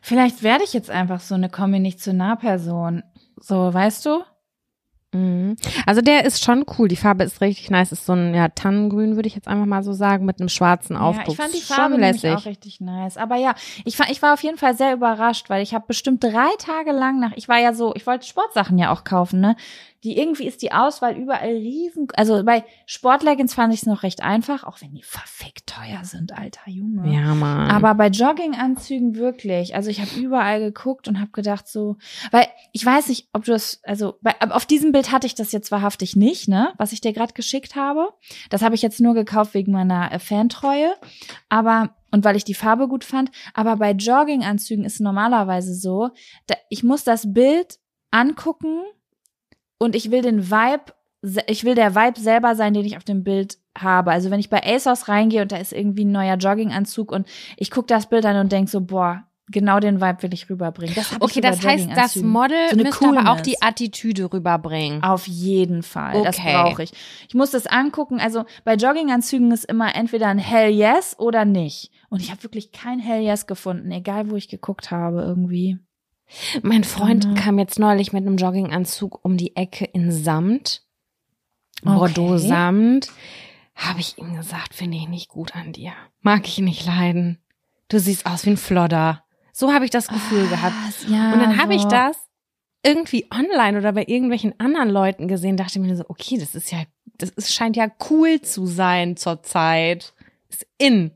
[0.03, 3.03] Vielleicht werde ich jetzt einfach so eine Komm mir nicht zu nah Person.
[3.41, 4.21] So, weißt du?
[5.13, 5.57] Mhm.
[5.87, 6.89] Also der ist schon cool.
[6.89, 7.93] Die Farbe ist richtig nice.
[7.93, 10.97] Ist so ein ja, Tannengrün, würde ich jetzt einfach mal so sagen, mit einem schwarzen
[10.97, 11.27] Aufdruck.
[11.27, 13.17] Ja, ich fand die Farbe nämlich auch richtig nice.
[13.17, 13.55] Aber ja,
[13.85, 16.93] ich, fand, ich war auf jeden Fall sehr überrascht, weil ich habe bestimmt drei Tage
[16.93, 19.57] lang nach, ich war ja so, ich wollte Sportsachen ja auch kaufen, ne?
[20.05, 22.09] Die irgendwie ist die Auswahl überall riesen.
[22.15, 26.37] Also bei Sportleggings fand ich es noch recht einfach, auch wenn die verfickt teuer sind,
[26.37, 27.13] alter Junge.
[27.13, 27.71] Ja, Mann.
[27.71, 29.75] Aber bei Jogginganzügen wirklich.
[29.75, 31.97] Also ich habe überall geguckt und habe gedacht so,
[32.31, 35.53] weil ich weiß nicht, ob du das, also bei, auf diesem Bild hatte ich das
[35.53, 38.09] jetzt wahrhaftig nicht, ne, was ich dir gerade geschickt habe.
[38.51, 40.95] Das habe ich jetzt nur gekauft wegen meiner äh, Fantreue,
[41.49, 43.31] aber und weil ich die Farbe gut fand.
[43.55, 46.11] Aber bei Jogginganzügen ist normalerweise so,
[46.47, 47.79] da, ich muss das Bild
[48.11, 48.83] angucken
[49.83, 50.93] und ich will den Vibe,
[51.47, 54.13] ich will der Vibe selber sein, den ich auf dem Bild habe.
[54.13, 57.27] Also wenn ich bei ASOS reingehe und da ist irgendwie ein neuer Jogginganzug und
[57.57, 60.95] ich gucke das Bild an und denk so, boah, genau den Vibe will ich rüberbringen.
[60.95, 62.17] Das ich okay, bei das heißt, das.
[62.17, 65.03] Model So müsste aber auch die Attitüde rüberbringen.
[65.03, 66.23] Auf jeden Fall.
[66.23, 66.55] Das Okay.
[66.55, 66.93] brauche ich.
[67.29, 68.21] Ich muss das angucken.
[68.21, 71.91] Also bei Jogginganzügen ist immer entweder ein Hell Yes oder nicht.
[72.09, 75.79] Und ich habe wirklich kein Hell Yes gefunden, egal wo ich geguckt habe irgendwie.
[76.63, 77.35] Mein Freund Mhm.
[77.35, 80.83] kam jetzt neulich mit einem Jogginganzug um die Ecke in Samt.
[81.85, 81.95] Okay.
[81.95, 83.09] Bordeaux-Samt.
[83.75, 85.93] Habe ich ihm gesagt, finde ich nicht gut an dir.
[86.21, 87.39] Mag ich nicht leiden.
[87.89, 89.25] Du siehst aus wie ein Flodder.
[89.53, 90.75] So habe ich das Gefühl gehabt.
[90.87, 91.07] Was?
[91.09, 91.89] Ja, Und dann habe ich so.
[91.89, 92.17] das
[92.85, 96.79] irgendwie online oder bei irgendwelchen anderen Leuten gesehen, dachte mir so, okay, das ist ja,
[97.19, 100.15] das ist, scheint ja cool zu sein zurzeit.
[100.49, 101.13] Ist in.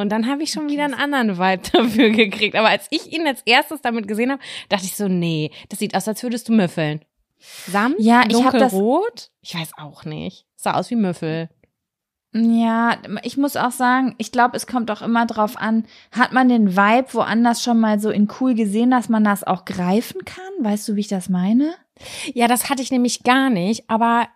[0.00, 2.56] Und dann habe ich schon wieder einen anderen Vibe dafür gekriegt.
[2.56, 5.94] Aber als ich ihn als erstes damit gesehen habe, dachte ich so, nee, das sieht
[5.94, 7.04] aus, als würdest du müffeln.
[7.68, 9.30] Samt, Ja, ich hab das- dunkelrot?
[9.40, 10.44] Ich weiß auch nicht.
[10.56, 11.48] Sah aus wie Müffel.
[12.32, 16.48] Ja, ich muss auch sagen, ich glaube, es kommt auch immer drauf an, hat man
[16.48, 20.44] den Vibe woanders schon mal so in cool gesehen, dass man das auch greifen kann?
[20.60, 21.74] Weißt du, wie ich das meine?
[22.32, 24.28] Ja, das hatte ich nämlich gar nicht, aber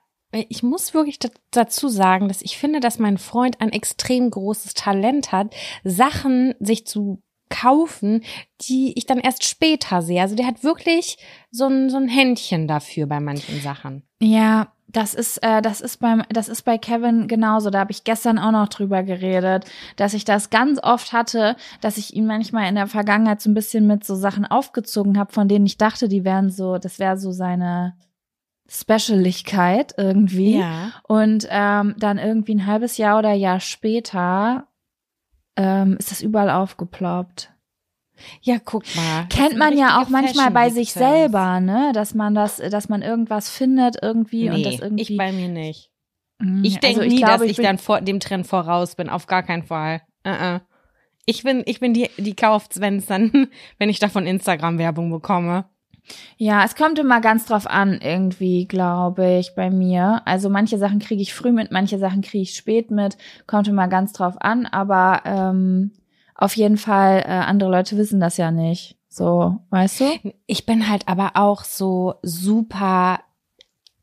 [0.48, 4.74] ich muss wirklich da- dazu sagen, dass ich finde, dass mein Freund ein extrem großes
[4.74, 5.54] Talent hat,
[5.84, 8.24] Sachen sich zu kaufen,
[8.62, 10.20] die ich dann erst später sehe.
[10.20, 11.18] Also der hat wirklich
[11.50, 14.02] so ein, so ein Händchen dafür bei manchen Sachen.
[14.20, 17.70] Ja, das ist, äh, das ist beim, das ist bei Kevin genauso.
[17.70, 19.66] Da habe ich gestern auch noch drüber geredet,
[19.96, 23.54] dass ich das ganz oft hatte, dass ich ihn manchmal in der Vergangenheit so ein
[23.54, 27.18] bisschen mit so Sachen aufgezogen habe, von denen ich dachte, die wären so, das wäre
[27.18, 27.94] so seine
[28.68, 30.58] Specialigkeit irgendwie.
[30.58, 30.92] Ja.
[31.04, 34.66] Und ähm, dann irgendwie ein halbes Jahr oder Jahr später
[35.56, 37.50] ähm, ist das überall aufgeploppt.
[38.42, 39.26] Ja, guck mal.
[39.28, 41.90] Kennt man ja auch manchmal bei sich selber, ne?
[41.92, 45.02] Dass man das, dass man irgendwas findet irgendwie und das Nee, irgendwie.
[45.12, 45.90] ich bei mir nicht.
[46.38, 49.08] Mm, Ich denke also nie, glaube, dass ich, bin- dann vor dem Trend voraus bin.
[49.08, 50.02] Auf gar keinen Fall.
[50.26, 50.60] Uh -uh.
[51.26, 53.48] Ich bin, ich bin die, die kauft's, wenn es dann,
[53.78, 55.64] wenn ich davon Instagram-Werbung bekomme.
[56.36, 60.22] Ja, es kommt immer ganz drauf an, irgendwie, glaube ich, bei mir.
[60.24, 63.16] Also manche Sachen kriege ich früh mit, manche Sachen kriege ich spät mit.
[63.46, 65.92] Kommt immer ganz drauf an, aber ähm,
[66.34, 68.98] auf jeden Fall, äh, andere Leute wissen das ja nicht.
[69.08, 70.32] So, weißt du?
[70.46, 73.20] Ich bin halt aber auch so super.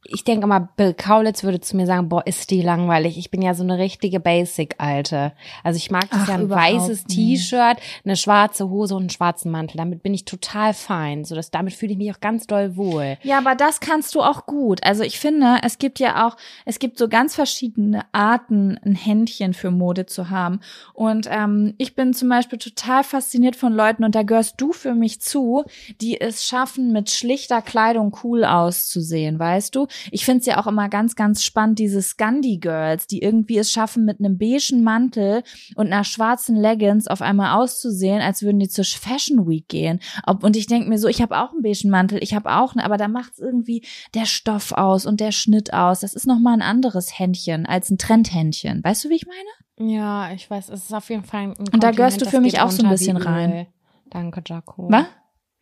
[0.05, 3.19] Ich denke mal, Bill Kaulitz würde zu mir sagen, boah, ist die langweilig.
[3.19, 5.33] Ich bin ja so eine richtige Basic-Alte.
[5.63, 7.03] Also ich mag das Ach, ja ein weißes.
[7.05, 9.77] T-Shirt, eine schwarze Hose und einen schwarzen Mantel.
[9.77, 11.23] Damit bin ich total fein.
[11.23, 13.17] So, dass, damit fühle ich mich auch ganz doll wohl.
[13.21, 14.83] Ja, aber das kannst du auch gut.
[14.83, 16.35] Also ich finde, es gibt ja auch,
[16.65, 20.61] es gibt so ganz verschiedene Arten, ein Händchen für Mode zu haben.
[20.93, 24.95] Und ähm, ich bin zum Beispiel total fasziniert von Leuten, und da gehörst du für
[24.95, 25.63] mich zu,
[26.01, 29.87] die es schaffen, mit schlichter Kleidung cool auszusehen, weißt du?
[30.11, 34.05] Ich finde es ja auch immer ganz, ganz spannend, diese Scandi-Girls, die irgendwie es schaffen,
[34.05, 35.43] mit einem beigen Mantel
[35.75, 39.99] und einer schwarzen Leggings auf einmal auszusehen, als würden die zur Fashion Week gehen.
[40.25, 42.75] Ob, und ich denke mir so, ich habe auch einen beigen Mantel, ich habe auch,
[42.75, 43.83] ne, aber da macht's irgendwie
[44.13, 46.01] der Stoff aus und der Schnitt aus.
[46.01, 48.83] Das ist nochmal ein anderes Händchen als ein Trendhändchen.
[48.83, 49.91] Weißt du, wie ich meine?
[49.91, 52.41] Ja, ich weiß, es ist auf jeden Fall ein Und da gehörst du Kompliment, für
[52.57, 53.67] mich auch so ein bisschen rein.
[54.09, 54.87] Danke, Jaco.
[54.89, 55.05] Was?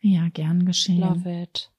[0.00, 1.00] Ja, gern geschehen.
[1.00, 1.70] Love it.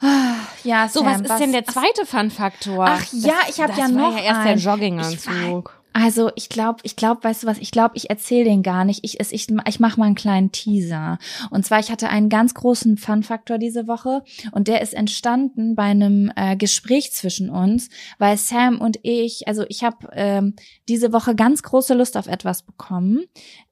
[0.00, 2.86] Ah, Ja, So, Sam, was ist denn der zweite Fun-Faktor?
[2.86, 4.60] Ach ja, ich hab das ja war noch ja erst einen.
[4.60, 5.80] der Jogginganzug.
[5.96, 9.04] Also ich glaube, ich glaube, weißt du was, ich glaube, ich erzähle den gar nicht.
[9.04, 11.18] Ich, ich, ich mache mal einen kleinen Teaser.
[11.50, 15.84] Und zwar, ich hatte einen ganz großen Fun-Faktor diese Woche und der ist entstanden bei
[15.84, 20.56] einem äh, Gespräch zwischen uns, weil Sam und ich, also ich habe ähm,
[20.88, 23.24] diese Woche ganz große Lust auf etwas bekommen.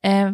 [0.02, 0.30] Äh,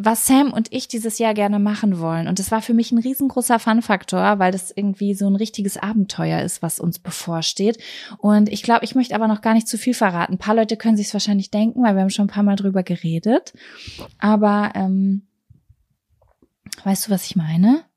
[0.00, 2.28] was Sam und ich dieses Jahr gerne machen wollen.
[2.28, 6.42] Und das war für mich ein riesengroßer Fun-Faktor, weil das irgendwie so ein richtiges Abenteuer
[6.42, 7.78] ist, was uns bevorsteht.
[8.18, 10.34] Und ich glaube, ich möchte aber noch gar nicht zu viel verraten.
[10.34, 12.56] Ein paar Leute können sich es wahrscheinlich denken, weil wir haben schon ein paar Mal
[12.56, 13.52] drüber geredet.
[14.18, 15.26] Aber ähm,
[16.84, 17.87] weißt du, was ich meine?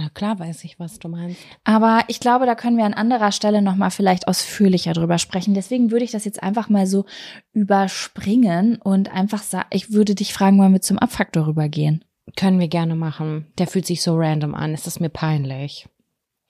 [0.00, 1.38] Na klar weiß ich, was du meinst.
[1.62, 5.52] Aber ich glaube, da können wir an anderer Stelle nochmal vielleicht ausführlicher drüber sprechen.
[5.52, 7.04] Deswegen würde ich das jetzt einfach mal so
[7.52, 12.02] überspringen und einfach sagen, ich würde dich fragen, wollen wir zum Abfaktor rübergehen?
[12.34, 13.48] Können wir gerne machen.
[13.58, 14.72] Der fühlt sich so random an.
[14.72, 15.86] Es ist mir peinlich.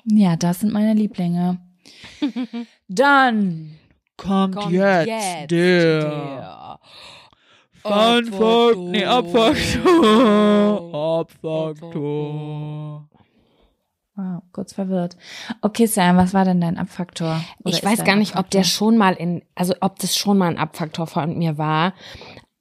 [0.05, 1.59] Ja, das sind meine Lieblinge.
[2.89, 3.73] Dann
[4.17, 6.79] kommt, jetzt, der,
[7.83, 10.95] Fun Fact, nee, Abfaktor.
[11.21, 13.10] Abfaktor.
[14.21, 15.17] Wow, kurz verwirrt.
[15.63, 17.41] Okay, Sam, was war denn dein Abfaktor?
[17.65, 18.65] Oder ich weiß gar nicht, ob der Abfaktor?
[18.65, 21.95] schon mal in, also ob das schon mal ein Abfaktor von mir war.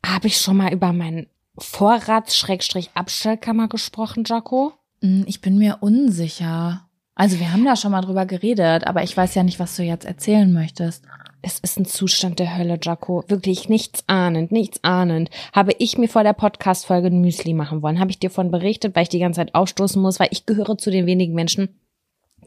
[0.06, 4.72] Habe ich schon mal über meinen Vorrats-Abstellkammer gesprochen, Jaco?
[5.02, 6.86] Hm, Ich bin mir unsicher.
[7.16, 9.84] Also wir haben da schon mal drüber geredet, aber ich weiß ja nicht, was du
[9.84, 11.04] jetzt erzählen möchtest.
[11.42, 13.24] Es ist ein Zustand der Hölle, Jaco.
[13.28, 15.30] Wirklich nichts ahnend, nichts ahnend.
[15.54, 18.00] Habe ich mir vor der Podcast-Folge ein Müsli machen wollen.
[18.00, 20.78] Habe ich dir von berichtet, weil ich die ganze Zeit aufstoßen muss, weil ich gehöre
[20.78, 21.80] zu den wenigen Menschen,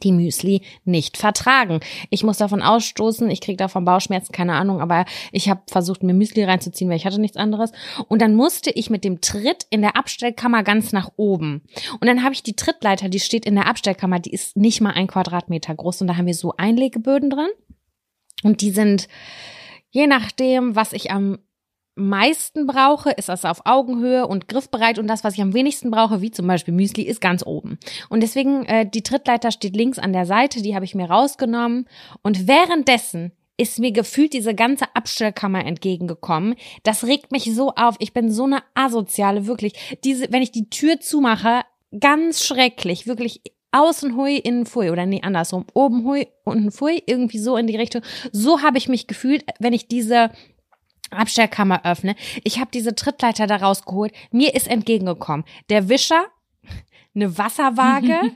[0.03, 1.79] die Müsli nicht vertragen.
[2.11, 6.13] Ich muss davon ausstoßen, ich kriege davon Bauchschmerzen, keine Ahnung, aber ich habe versucht, mir
[6.13, 7.71] Müsli reinzuziehen, weil ich hatte nichts anderes.
[8.09, 11.63] Und dann musste ich mit dem Tritt in der Abstellkammer ganz nach oben.
[11.99, 14.91] Und dann habe ich die Trittleiter, die steht in der Abstellkammer, die ist nicht mal
[14.91, 17.49] ein Quadratmeter groß und da haben wir so Einlegeböden drin.
[18.43, 19.07] Und die sind,
[19.91, 21.39] je nachdem, was ich am
[21.95, 26.21] meisten brauche, ist das auf Augenhöhe und griffbereit und das, was ich am wenigsten brauche,
[26.21, 27.77] wie zum Beispiel Müsli, ist ganz oben.
[28.09, 31.87] Und deswegen, äh, die Trittleiter steht links an der Seite, die habe ich mir rausgenommen
[32.23, 36.55] und währenddessen ist mir gefühlt diese ganze Abstellkammer entgegengekommen.
[36.81, 37.95] Das regt mich so auf.
[37.99, 39.73] Ich bin so eine Asoziale, wirklich.
[40.03, 41.61] Diese, wenn ich die Tür zumache,
[41.99, 43.41] ganz schrecklich, wirklich
[43.73, 47.75] außen hui, innen fui oder nee, andersrum, oben hui, unten fui, irgendwie so in die
[47.75, 48.01] Richtung.
[48.31, 50.29] So habe ich mich gefühlt, wenn ich diese
[51.09, 52.15] Abstellkammer öffne.
[52.43, 54.13] Ich habe diese Trittleiter da rausgeholt.
[54.31, 56.25] Mir ist entgegengekommen der Wischer,
[57.15, 58.31] eine Wasserwaage,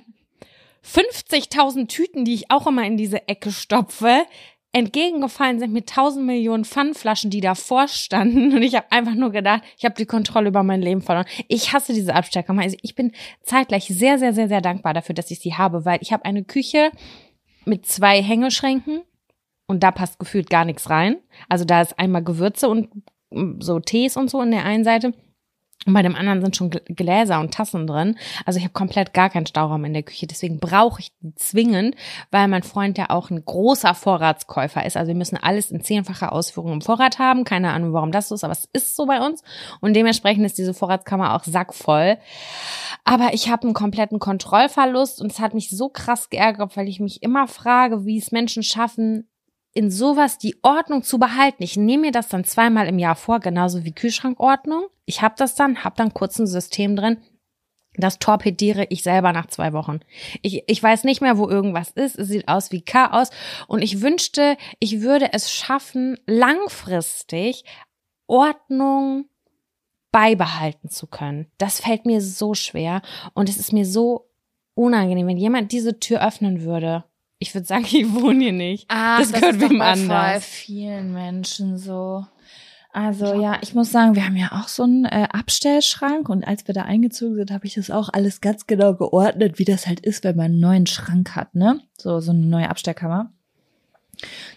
[0.85, 4.25] 50.000 Tüten, die ich auch immer in diese Ecke stopfe.
[4.77, 8.53] Entgegengefallen sind mir tausend Millionen Pfannflaschen, die davor standen.
[8.55, 11.25] Und ich habe einfach nur gedacht, ich habe die Kontrolle über mein Leben verloren.
[11.47, 12.61] Ich hasse diese Abstellkammer.
[12.61, 13.11] Also ich bin
[13.41, 16.43] zeitgleich sehr, sehr, sehr, sehr dankbar dafür, dass ich sie habe, weil ich habe eine
[16.43, 16.91] Küche
[17.65, 19.01] mit zwei Hängeschränken
[19.65, 21.17] und da passt gefühlt gar nichts rein.
[21.49, 22.89] Also da ist einmal Gewürze und
[23.31, 25.13] mm, so Tees und so in der einen Seite.
[25.85, 28.17] Und bei dem anderen sind schon Gl- Gläser und Tassen drin.
[28.45, 30.27] Also ich habe komplett gar keinen Stauraum in der Küche.
[30.27, 31.95] Deswegen brauche ich die zwingend,
[32.29, 34.97] weil mein Freund ja auch ein großer Vorratskäufer ist.
[34.97, 37.45] Also wir müssen alles in zehnfacher Ausführung im Vorrat haben.
[37.45, 39.43] Keine Ahnung, warum das so ist, aber es ist so bei uns.
[39.79, 42.17] Und dementsprechend ist diese Vorratskammer auch sackvoll.
[43.05, 46.99] Aber ich habe einen kompletten Kontrollverlust und es hat mich so krass geärgert, weil ich
[46.99, 49.29] mich immer frage, wie es Menschen schaffen,
[49.77, 51.61] in sowas die Ordnung zu behalten.
[51.61, 54.87] Ich nehme mir das dann zweimal im Jahr vor, genauso wie Kühlschrankordnung.
[55.05, 57.17] Ich habe das dann, habe dann kurz ein System drin.
[57.95, 59.99] Das torpediere ich selber nach zwei Wochen.
[60.41, 62.17] Ich, ich weiß nicht mehr, wo irgendwas ist.
[62.17, 63.29] Es sieht aus wie Chaos.
[63.67, 67.63] Und ich wünschte, ich würde es schaffen, langfristig
[68.25, 69.25] Ordnung
[70.11, 71.51] beibehalten zu können.
[71.59, 73.03] Das fällt mir so schwer.
[73.35, 74.31] Und es ist mir so
[74.73, 77.03] unangenehm, wenn jemand diese Tür öffnen würde.
[77.39, 78.85] Ich würde sagen, ich wohne hier nicht.
[78.89, 80.45] Ah, das, gehört ist doch wem bei anders.
[80.45, 82.25] vielen Menschen so.
[82.93, 86.67] Also ja, ich muss sagen, wir haben ja auch so einen äh, Abstellschrank und als
[86.67, 89.99] wir da eingezogen sind, habe ich das auch alles ganz genau geordnet, wie das halt
[89.99, 91.81] ist, wenn man einen neuen Schrank hat, ne?
[91.97, 93.31] So so eine neue Abstellkammer.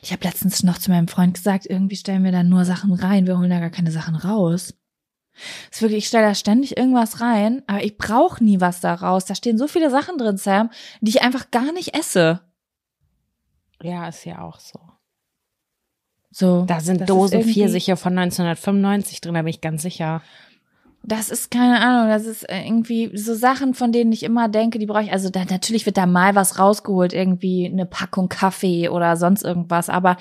[0.01, 3.27] Ich habe letztens noch zu meinem Freund gesagt, irgendwie stellen wir da nur Sachen rein,
[3.27, 4.75] wir holen da gar keine Sachen raus.
[5.69, 8.95] Das ist wirklich, ich stelle da ständig irgendwas rein, aber ich brauche nie was da
[8.95, 9.27] raus.
[9.27, 10.71] Da stehen so viele Sachen drin, Sam,
[11.01, 12.41] die ich einfach gar nicht esse.
[13.83, 14.79] Ja, ist ja auch so.
[16.33, 16.65] So.
[16.67, 20.23] Da sind Dosen irgendwie- Pfirsiche von 1995 drin, da bin ich ganz sicher.
[21.03, 24.79] Das ist keine Ahnung, das ist äh, irgendwie so Sachen, von denen ich immer denke,
[24.79, 25.13] die brauche ich.
[25.13, 29.89] Also da, natürlich wird da mal was rausgeholt, irgendwie eine Packung Kaffee oder sonst irgendwas,
[29.89, 30.19] aber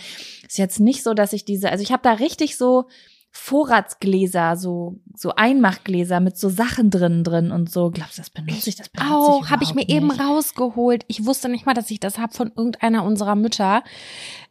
[0.48, 2.88] ist jetzt nicht so, dass ich diese, also ich habe da richtig so
[3.32, 7.92] Vorratsgläser, so so Einmachgläser mit so Sachen drin drin und so.
[7.92, 8.76] Glaubst du, das benutze ich?
[8.76, 10.22] Das benutze Auch, ich habe ich mir überhaupt eben nicht.
[10.22, 11.06] rausgeholt.
[11.08, 13.84] Ich wusste nicht mal, dass ich das habe von irgendeiner unserer Mütter.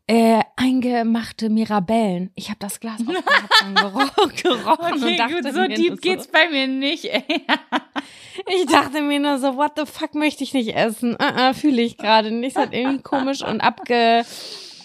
[0.07, 2.31] Äh, eingemachte Mirabellen.
[2.35, 3.09] Ich habe das Glas und
[3.75, 7.25] gerochen, gerochen und dachte mir nur so, bei mir nicht, ey.
[8.47, 11.17] Ich dachte mir nur so, what the fuck möchte ich nicht essen?
[11.21, 12.57] Uh, uh, Fühle ich gerade nicht.
[12.57, 14.25] Es hat irgendwie komisch und abge,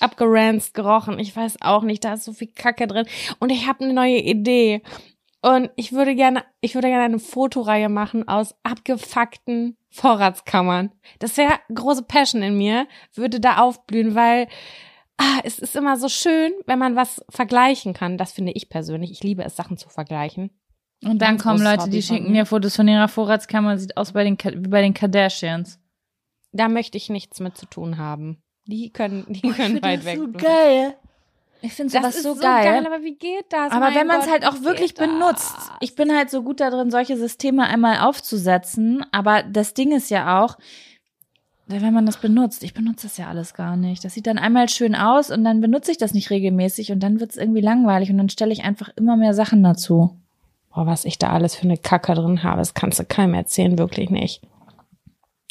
[0.03, 1.17] abgeranzt gerochen.
[1.19, 3.07] Ich weiß auch nicht, da ist so viel Kacke drin.
[3.39, 4.81] Und ich habe eine neue Idee.
[5.41, 10.91] Und ich würde gerne, ich würde gerne eine Fotoreihe machen aus abgefuckten Vorratskammern.
[11.19, 14.47] Das wäre große Passion in mir, würde da aufblühen, weil
[15.17, 18.17] ah, es ist immer so schön, wenn man was vergleichen kann.
[18.17, 19.11] Das finde ich persönlich.
[19.11, 20.49] Ich liebe es, Sachen zu vergleichen.
[21.03, 22.45] Und dann Ganz kommen Leute, die schicken mir.
[22.45, 25.79] Fotos von ihrer Vorratskammer, sieht aus bei den, wie bei den Kardashians.
[26.53, 28.42] da möchte ich nichts mit zu tun haben.
[28.65, 30.17] Die können, die Oh, ich können weit das weg.
[30.19, 30.95] so geil.
[31.61, 32.85] Ich finde Das sowas ist so, geil.
[32.85, 33.71] aber wie geht das?
[33.71, 35.53] Aber Mein wenn man es halt auch wirklich benutzt.
[35.55, 35.71] das?
[35.79, 39.05] Ich bin halt so gut darin, solche Systeme einmal aufzusetzen.
[39.13, 40.57] Aber das Ding ist ja auch,
[41.67, 44.03] wenn man das benutzt, ich benutze das ja alles gar nicht.
[44.03, 47.21] Das sieht dann einmal schön aus und dann benutze ich das nicht regelmäßig und dann
[47.21, 50.17] wird es irgendwie langweilig und dann stelle ich einfach immer mehr Sachen dazu.
[50.73, 53.77] Boah, was ich da alles für eine Kacke drin habe, das kannst du keinem erzählen,
[53.77, 54.41] wirklich nicht.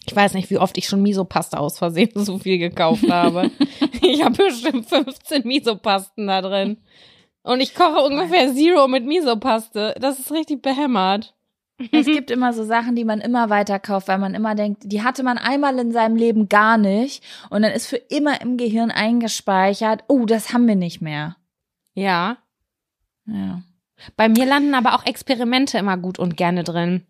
[0.06, 3.50] Ich weiß nicht, wie oft ich schon Misopasta aus Versehen so viel gekauft habe.
[4.02, 6.78] ich habe bestimmt 15 Misopasten da drin.
[7.42, 9.94] Und ich koche ungefähr Zero mit Misopaste.
[10.00, 11.34] Das ist richtig behämmert.
[11.90, 15.02] Es gibt immer so Sachen, die man immer weiter kauft, weil man immer denkt, die
[15.02, 18.92] hatte man einmal in seinem Leben gar nicht und dann ist für immer im Gehirn
[18.92, 21.36] eingespeichert, oh, das haben wir nicht mehr.
[21.94, 22.38] Ja.
[23.26, 23.62] Ja.
[24.16, 27.06] Bei mir landen aber auch Experimente immer gut und gerne drin.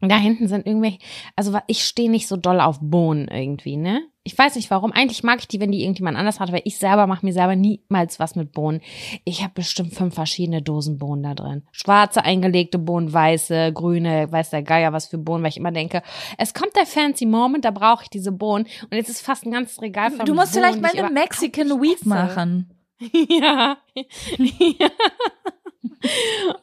[0.00, 0.98] Da hinten sind irgendwelche,
[1.34, 4.02] also ich stehe nicht so doll auf Bohnen irgendwie, ne?
[4.22, 4.92] Ich weiß nicht warum.
[4.92, 7.56] Eigentlich mag ich die, wenn die irgendjemand anders hat, weil ich selber mache mir selber
[7.56, 8.80] niemals was mit Bohnen.
[9.24, 11.66] Ich habe bestimmt fünf verschiedene Dosen Bohnen da drin.
[11.72, 16.02] Schwarze eingelegte Bohnen, weiße, grüne, weiß der Geier was für Bohnen, weil ich immer denke,
[16.36, 18.66] es kommt der fancy Moment, da brauche ich diese Bohnen.
[18.84, 21.80] Und jetzt ist fast ein ganzes Regal von Du musst Bohnen, vielleicht mal eine Mexican
[21.80, 22.08] Week Fresse.
[22.08, 22.74] machen.
[23.28, 23.78] Ja.
[24.38, 24.90] ja.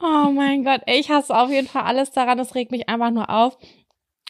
[0.01, 2.37] Oh mein Gott, ich hasse auf jeden Fall alles daran.
[2.37, 3.57] Das regt mich einfach nur auf.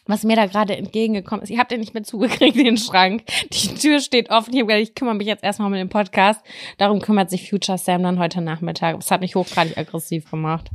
[0.08, 3.24] Was mir da gerade entgegengekommen ist, ich habe den nicht mehr zugekriegt, den Schrank.
[3.50, 4.54] Die Tür steht offen.
[4.54, 6.40] Ich, gedacht, ich kümmere mich jetzt erstmal um den Podcast.
[6.78, 8.96] Darum kümmert sich Future Sam dann heute Nachmittag.
[8.96, 10.70] Das hat mich hochgradig aggressiv gemacht.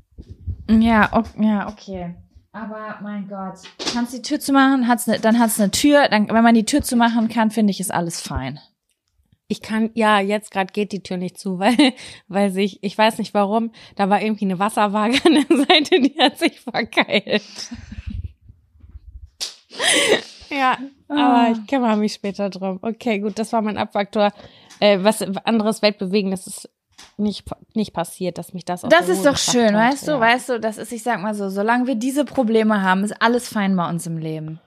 [0.70, 2.16] Ja, ok, ja, okay.
[2.54, 3.60] Aber mein Gott,
[3.94, 6.10] kannst die Tür zu machen, hat's ne, dann hat's eine Tür.
[6.10, 8.60] Dann, wenn man die Tür zu machen kann, finde ich, ist alles fein.
[9.52, 11.76] Ich kann, ja, jetzt gerade geht die Tür nicht zu, weil,
[12.30, 16.16] weil sich, ich weiß nicht warum, da war irgendwie eine Wasserwaage an der Seite, die
[16.20, 17.42] hat sich verkeilt.
[20.50, 20.78] ja,
[21.10, 22.80] aber ich kümmere mich später drum.
[22.82, 24.32] Okay, gut, das war mein Abfaktor.
[24.80, 26.70] Äh, was anderes Weltbewegendes ist
[27.18, 27.44] nicht,
[27.74, 29.92] nicht passiert, dass mich das aus Das ist doch schön, hat.
[29.94, 30.20] weißt du, Ja.
[30.20, 33.50] weißt du, das ist, ich sag mal so, solange wir diese Probleme haben, ist alles
[33.50, 34.60] fein bei uns im Leben.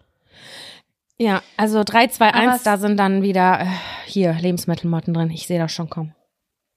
[1.18, 3.66] Ja, also 3, 2, Aber 1, es- da sind dann wieder äh,
[4.06, 5.30] hier Lebensmittelmotten drin.
[5.30, 6.14] Ich sehe das schon kommen.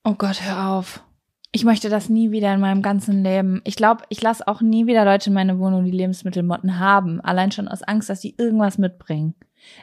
[0.03, 1.03] Oh Gott, hör auf.
[1.51, 3.61] Ich möchte das nie wieder in meinem ganzen Leben.
[3.63, 7.19] Ich glaube, ich lasse auch nie wieder Leute in meine Wohnung, die Lebensmittelmotten haben.
[7.21, 9.33] Allein schon aus Angst, dass sie irgendwas mitbringen.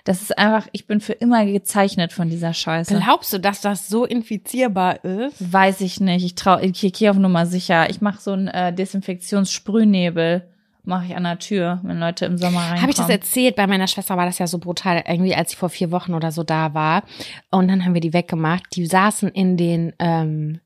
[0.05, 2.95] Das ist einfach, ich bin für immer gezeichnet von dieser Scheiße.
[2.97, 5.53] Glaubst du, dass das so infizierbar ist?
[5.53, 6.25] Weiß ich nicht.
[6.25, 7.91] Ich trau, ich gehe auf Nummer sicher.
[7.91, 10.49] Ich mache so einen äh, Desinfektionssprühnebel.
[10.87, 12.83] Mache ich an der Tür, wenn Leute im Sommer reinkommen.
[12.83, 13.57] Habe ich das erzählt?
[13.57, 16.31] Bei meiner Schwester war das ja so brutal, irgendwie als sie vor vier Wochen oder
[16.31, 17.05] so da war.
[17.51, 18.65] Und dann haben wir die weggemacht.
[18.77, 20.61] Die saßen in den, ähm,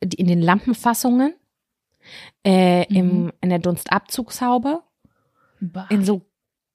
[0.00, 1.34] in den Lampenfassungen,
[2.44, 3.32] äh, im, Mhm.
[3.40, 4.82] in der Dunstabzugshaube,
[5.60, 5.86] Bah.
[5.88, 6.22] in so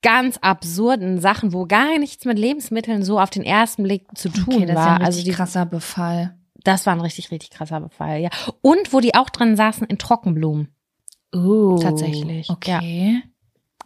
[0.01, 4.53] ganz absurden Sachen, wo gar nichts mit Lebensmitteln so auf den ersten Blick zu tun
[4.55, 4.95] Okay, das ist ja war.
[4.95, 6.37] ein also richtig die, krasser Befall.
[6.63, 8.29] das war ein richtig, richtig krasser Befall, ja.
[8.61, 10.69] Und wo die auch drin saßen in Trockenblumen.
[11.33, 13.21] Oh, Tatsächlich, Okay.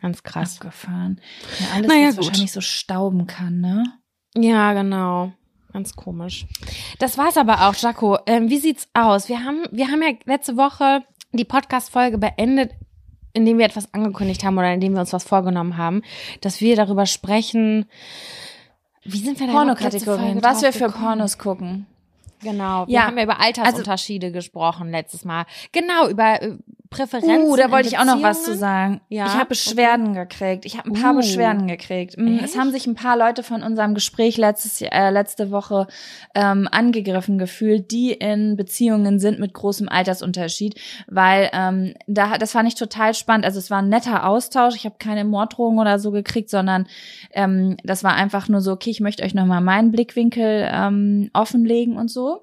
[0.02, 0.56] Ganz krass.
[0.58, 1.22] Abgefahren.
[1.60, 2.26] Ja, alles, Naja, was gut.
[2.28, 3.84] wahrscheinlich so stauben kann, ne?
[4.36, 5.32] Ja, genau.
[5.74, 6.48] Ganz komisch.
[7.00, 8.18] Das war's aber auch, Jaco.
[8.26, 9.30] Ähm, wie sieht's aus?
[9.30, 12.72] Wir haben, wir haben ja letzte Woche die Podcast-Folge beendet,
[13.34, 16.02] indem wir etwas angekündigt haben oder indem wir uns was vorgenommen haben,
[16.42, 17.86] dass wir darüber sprechen.
[19.04, 20.44] Wie sind wir da Pornokategorien.
[20.44, 21.04] Was wir für gekommen?
[21.04, 21.86] Pornos gucken.
[22.42, 22.88] Genau.
[22.88, 25.46] Wir Ja, haben ja über Altersunterschiede gesprochen letztes Mal.
[25.72, 26.58] Genau, über äh,
[26.92, 27.46] Präferenzen.
[27.50, 29.00] Uh, da wollte ich auch noch was zu sagen.
[29.08, 30.66] Ja, Ich habe Beschwerden gekriegt.
[30.66, 31.18] Ich habe ein paar Uh.
[31.18, 32.18] Beschwerden gekriegt.
[32.18, 32.60] Mm, Es Echt?
[32.60, 35.88] haben sich ein paar Leute von unserem Gespräch letztes, äh, letzte Woche
[36.36, 42.68] ähm, angegriffen gefühlt, die in Beziehungen sind mit großem Altersunterschied, weil ähm, da das fand
[42.68, 43.46] ich total spannend.
[43.46, 44.76] Also es war ein netter Austausch.
[44.76, 46.88] Ich habe keine Morddrohungen oder so gekriegt, sondern
[47.32, 51.30] ähm, das war einfach nur so, okay, ich möchte euch noch mal meinen Blickwinkel ähm,
[51.32, 52.42] offenlegen und so.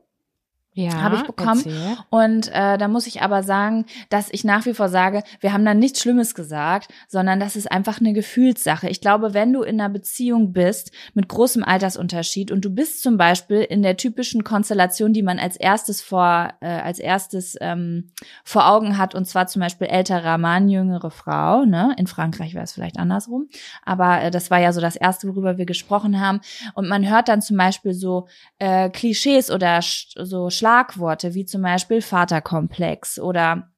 [0.79, 1.59] Ja, Habe ich bekommen.
[1.64, 1.97] erzähl.
[2.09, 5.64] Und äh, da muss ich aber sagen, dass ich nach wie vor sage, wir haben
[5.64, 8.89] da nichts Schlimmes gesagt, sondern das ist einfach eine Gefühlssache.
[8.89, 13.16] Ich glaube, wenn du in einer Beziehung bist mit großem Altersunterschied und du bist zum
[13.16, 18.12] Beispiel in der typischen Konstellation, die man als erstes vor äh, als erstes ähm,
[18.45, 21.64] vor Augen hat, und zwar zum Beispiel älterer Mann, jüngere Frau.
[21.64, 21.93] Ne?
[21.99, 23.49] In Frankreich wäre es vielleicht andersrum,
[23.85, 26.41] aber äh, das war ja so das erste, worüber wir gesprochen haben.
[26.74, 28.29] Und man hört dann zum Beispiel so
[28.61, 33.70] äh, Klischees oder so Schlagworte wie zum Beispiel Vaterkomplex oder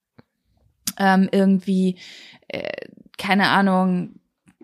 [0.98, 1.98] ähm, irgendwie,
[2.48, 4.16] äh, keine Ahnung,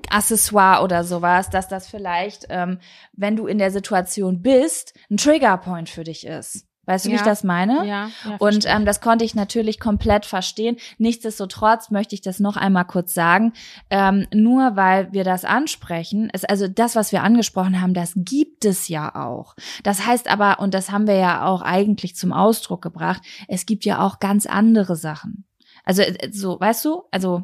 [0.08, 2.78] Accessoire oder sowas, dass das vielleicht, ähm,
[3.12, 6.66] wenn du in der Situation bist, ein Triggerpoint für dich ist.
[6.86, 7.20] Weißt du, wie Ja.
[7.20, 7.86] ich das meine?
[7.86, 10.76] Ja, ja Und ähm, das konnte ich natürlich komplett verstehen.
[10.98, 13.52] Nichtsdestotrotz möchte ich das noch einmal kurz sagen.
[13.90, 18.64] Ähm, nur weil wir das ansprechen, ist also das, was wir angesprochen haben, das gibt
[18.64, 19.54] es ja auch.
[19.82, 23.84] Das heißt aber, und das haben wir ja auch eigentlich zum Ausdruck gebracht, es gibt
[23.84, 25.44] ja auch ganz andere Sachen.
[25.84, 27.42] Also äh, so, weißt du, also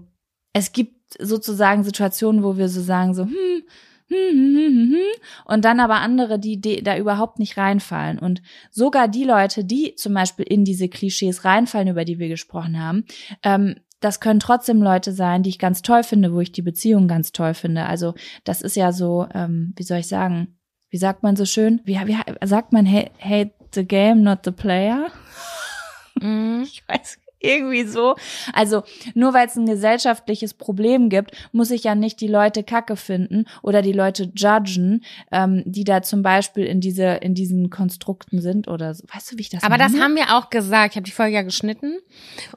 [0.53, 3.63] es gibt sozusagen Situationen, wo wir so sagen, so, hm,
[5.45, 8.19] und dann aber andere, die, da überhaupt nicht reinfallen.
[8.19, 12.81] Und sogar die Leute, die zum Beispiel in diese Klischees reinfallen, über die wir gesprochen
[12.83, 13.05] haben,
[13.43, 17.07] ähm, das können trotzdem Leute sein, die ich ganz toll finde, wo ich die Beziehung
[17.07, 17.87] ganz toll finde.
[17.87, 20.59] Also das ist ja so, ähm, wie soll ich sagen,
[20.91, 21.81] wie sagt man so schön?
[21.85, 25.07] Wie, wie sagt man, hate, hate the game, not the player?
[26.21, 26.63] Mhm.
[26.65, 28.15] Ich weiß irgendwie so.
[28.53, 28.83] Also
[29.15, 33.47] nur weil es ein gesellschaftliches Problem gibt, muss ich ja nicht die Leute kacke finden
[33.63, 38.69] oder die Leute judgen, ähm, die da zum Beispiel in diese in diesen Konstrukten sind
[38.69, 39.05] oder so.
[39.13, 40.05] Weißt du, wie ich das Aber das meine?
[40.05, 40.93] haben wir auch gesagt.
[40.93, 41.99] Ich habe die Folge ja geschnitten.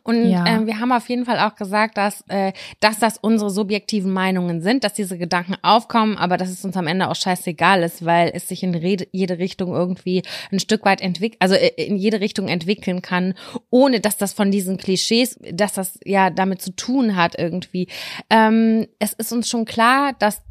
[0.03, 0.45] Und Ja.
[0.47, 4.61] ähm, wir haben auf jeden Fall auch gesagt, dass, äh, dass das unsere subjektiven Meinungen
[4.61, 8.31] sind, dass diese Gedanken aufkommen, aber dass es uns am Ende auch scheißegal ist, weil
[8.33, 12.19] es sich in rede, jede Richtung irgendwie ein Stück weit entwickelt, also äh, in jede
[12.19, 13.33] Richtung entwickeln kann,
[13.69, 17.87] ohne dass das von diesen Klischees, dass das ja damit zu tun hat irgendwie.
[18.29, 20.41] Ähm, es ist uns schon klar, dass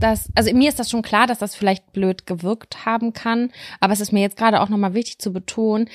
[0.00, 3.92] das, also mir ist das schon klar, dass das vielleicht blöd gewirkt haben kann, aber
[3.92, 5.88] es ist mir jetzt gerade auch nochmal wichtig zu betonen,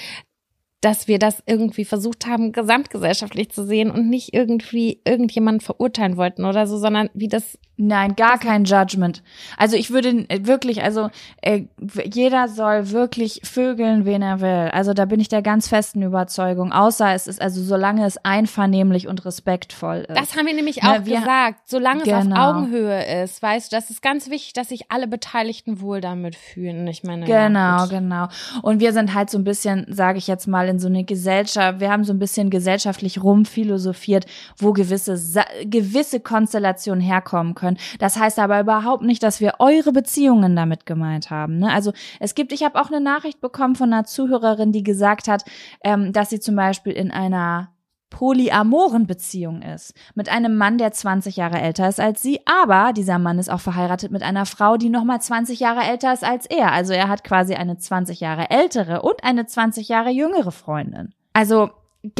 [0.86, 6.46] dass wir das irgendwie versucht haben, gesamtgesellschaftlich zu sehen und nicht irgendwie irgendjemanden verurteilen wollten
[6.46, 9.22] oder so, sondern wie das Nein, gar kein Judgment.
[9.58, 11.10] Also ich würde äh, wirklich, also
[11.42, 11.64] äh,
[12.06, 14.70] jeder soll wirklich vögeln, wen er will.
[14.72, 16.72] Also da bin ich der ganz festen Überzeugung.
[16.72, 20.18] Außer es ist, also solange es einvernehmlich und respektvoll ist.
[20.18, 21.64] Das haben wir nämlich Na, auch wir- gesagt.
[21.66, 22.36] Solange es Genau.
[22.52, 26.38] auf Augenhöhe ist, weißt du, das ist ganz wichtig, dass sich alle Beteiligten wohl damit
[26.38, 26.88] fühlen.
[26.88, 27.90] Ich meine, ja, Genau, gut.
[27.90, 28.28] genau.
[28.62, 31.80] Und wir sind halt so ein bisschen, sage ich jetzt mal, in so eine Gesellschaft,
[31.80, 34.26] wir haben so ein bisschen gesellschaftlich rumphilosophiert,
[34.58, 35.18] wo gewisse,
[35.64, 37.78] gewisse Konstellationen herkommen können.
[38.00, 41.60] Das heißt aber überhaupt nicht, dass wir eure Beziehungen damit gemeint haben.
[41.60, 41.72] Ne?
[41.72, 45.44] Also es gibt, ich habe auch eine Nachricht bekommen von einer Zuhörerin, die gesagt hat,
[45.84, 47.75] ähm, dass sie zum Beispiel in einer
[48.16, 49.94] polyamoren Beziehung ist.
[50.16, 53.60] Mit einem Mann, der 20 Jahre älter ist als sie, aber dieser Mann ist auch
[53.60, 56.72] verheiratet mit einer Frau, die nochmal 20 Jahre älter ist als er.
[56.72, 61.14] Also er hat quasi eine 20 Jahre ältere und eine 20 Jahre jüngere Freundin.
[61.34, 61.72] Also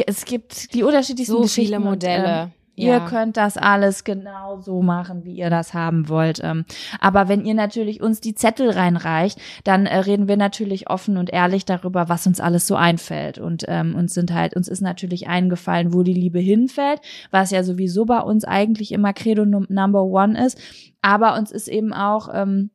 [0.06, 2.52] es gibt die unterschiedlichsten So viele und, Modelle.
[2.76, 3.08] Ähm, Ihr Ja.
[3.08, 6.40] könnt das alles genau so machen, wie ihr das haben wollt.
[6.42, 6.64] Ähm,
[7.00, 11.30] Aber wenn ihr natürlich uns die Zettel reinreicht, dann äh, reden wir natürlich offen und
[11.32, 13.38] ehrlich darüber, was uns alles so einfällt.
[13.38, 17.00] Und ähm, uns sind halt, uns ist natürlich eingefallen, wo die Liebe hinfällt,
[17.30, 20.58] was ja sowieso bei uns eigentlich immer Credo num Number One ist.
[21.02, 22.70] Aber uns ist eben auch ähm,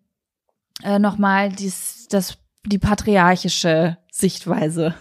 [0.84, 4.96] äh, nochmal dies, das, die patriarchische Sichtweise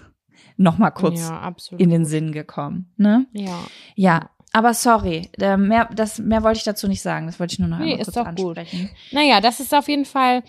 [0.57, 2.93] nochmal kurz ja, in den Sinn gekommen.
[2.97, 3.27] Ne?
[3.33, 3.59] ja.
[3.97, 7.27] Ja, aber sorry, mehr, das, mehr wollte ich dazu nicht sagen.
[7.27, 8.59] Das wollte ich nur noch Nee, einmal ist kurz doch gut.
[8.59, 8.91] ansprechen.
[9.13, 10.43] Naja, das ist auf jeden Fall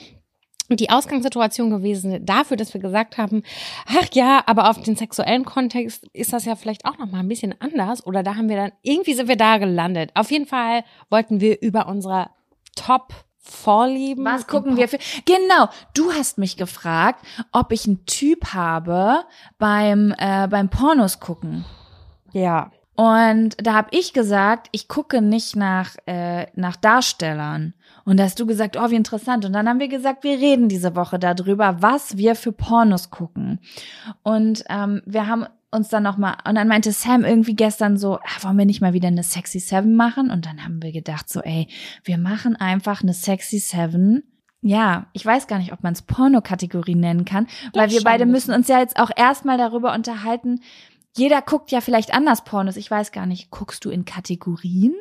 [0.69, 3.43] die Ausgangssituation gewesen dafür, dass wir gesagt haben,
[3.87, 7.27] ach ja, aber auf den sexuellen Kontext ist das ja vielleicht auch noch mal ein
[7.27, 10.11] bisschen anders oder da haben wir dann irgendwie sind wir da gelandet.
[10.13, 12.29] Auf jeden Fall wollten wir über unsere
[12.75, 14.23] Top Vorlieben.
[14.23, 14.99] Was gucken wir für?
[15.25, 19.25] Genau, du hast mich gefragt, ob ich einen Typ habe
[19.57, 21.65] beim äh, beim Pornos gucken.
[22.33, 22.71] Ja.
[23.01, 27.73] Und da habe ich gesagt, ich gucke nicht nach äh, nach Darstellern.
[28.05, 29.43] Und da hast du gesagt, oh wie interessant.
[29.43, 33.59] Und dann haben wir gesagt, wir reden diese Woche darüber, was wir für Pornos gucken.
[34.21, 38.17] Und ähm, wir haben uns dann noch mal und dann meinte Sam irgendwie gestern so,
[38.17, 40.29] ah, wollen wir nicht mal wieder eine Sexy Seven machen?
[40.29, 41.69] Und dann haben wir gedacht so, ey,
[42.03, 44.21] wir machen einfach eine Sexy Seven.
[44.63, 48.53] Ja, ich weiß gar nicht, ob man es Porno-Kategorie nennen kann, weil wir beide müssen
[48.53, 50.59] uns ja jetzt auch erstmal darüber unterhalten.
[51.17, 52.77] Jeder guckt ja vielleicht anders Pornos.
[52.77, 54.93] Ich weiß gar nicht, guckst du in Kategorien?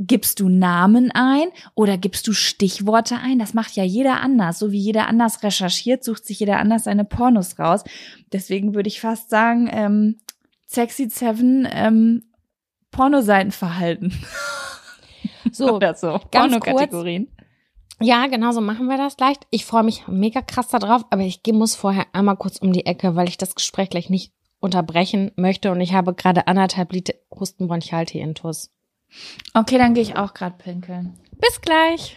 [0.00, 3.38] Gibst du Namen ein oder gibst du Stichworte ein?
[3.38, 4.58] Das macht ja jeder anders.
[4.58, 7.84] So wie jeder anders recherchiert, sucht sich jeder anders seine Pornos raus.
[8.32, 10.18] Deswegen würde ich fast sagen, ähm,
[10.66, 12.22] Sexy Seven, ähm,
[12.90, 14.12] Pornoseitenverhalten.
[15.52, 16.18] So, oder so.
[16.30, 17.28] ganz Pornokategorien.
[18.00, 19.36] Ja, genau so machen wir das gleich.
[19.50, 22.84] Ich freue mich mega krass darauf, aber ich gehe- muss vorher einmal kurz um die
[22.86, 24.32] Ecke, weil ich das Gespräch gleich nicht
[24.66, 28.70] unterbrechen möchte und ich habe gerade anderthalb Liter Hustenbronchialtee-Intus.
[29.54, 31.14] Okay, dann gehe ich auch gerade pinkeln.
[31.40, 32.16] Bis gleich.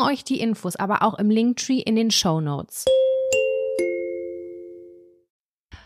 [0.00, 2.84] euch die Infos aber auch im Linktree in den Show Notes.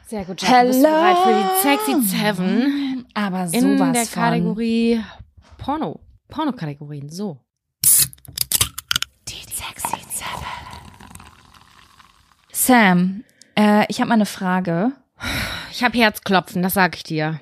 [0.07, 0.67] Sehr gut, Jack.
[0.67, 0.97] Bist du Hello.
[0.97, 3.07] bereit für die Sexy Seven?
[3.15, 4.23] Aber sowas In der von.
[4.23, 5.03] Kategorie
[5.59, 6.01] Porno.
[6.29, 7.41] Porno-Kategorien, so.
[12.53, 13.23] Sam,
[13.57, 14.91] äh, ich habe mal eine Frage.
[15.71, 17.39] Ich habe Herzklopfen, das sag ich dir.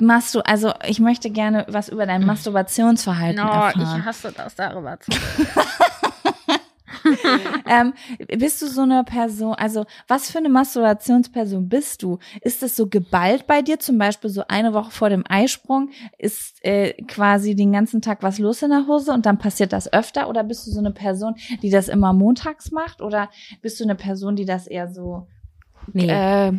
[0.00, 4.04] Machst du, also ich möchte gerne was über dein Masturbationsverhalten erfahren.
[4.04, 5.10] hasse das, darüber zu
[7.68, 7.94] ähm,
[8.38, 12.18] bist du so eine Person, also was für eine Masturbationsperson bist du?
[12.40, 16.64] Ist es so geballt bei dir, zum Beispiel so eine Woche vor dem Eisprung, ist
[16.64, 20.28] äh, quasi den ganzen Tag was los in der Hose und dann passiert das öfter?
[20.28, 23.00] Oder bist du so eine Person, die das immer montags macht?
[23.02, 23.30] Oder
[23.62, 25.28] bist du eine Person, die das eher so,
[25.92, 26.08] Nee.
[26.08, 26.52] äh,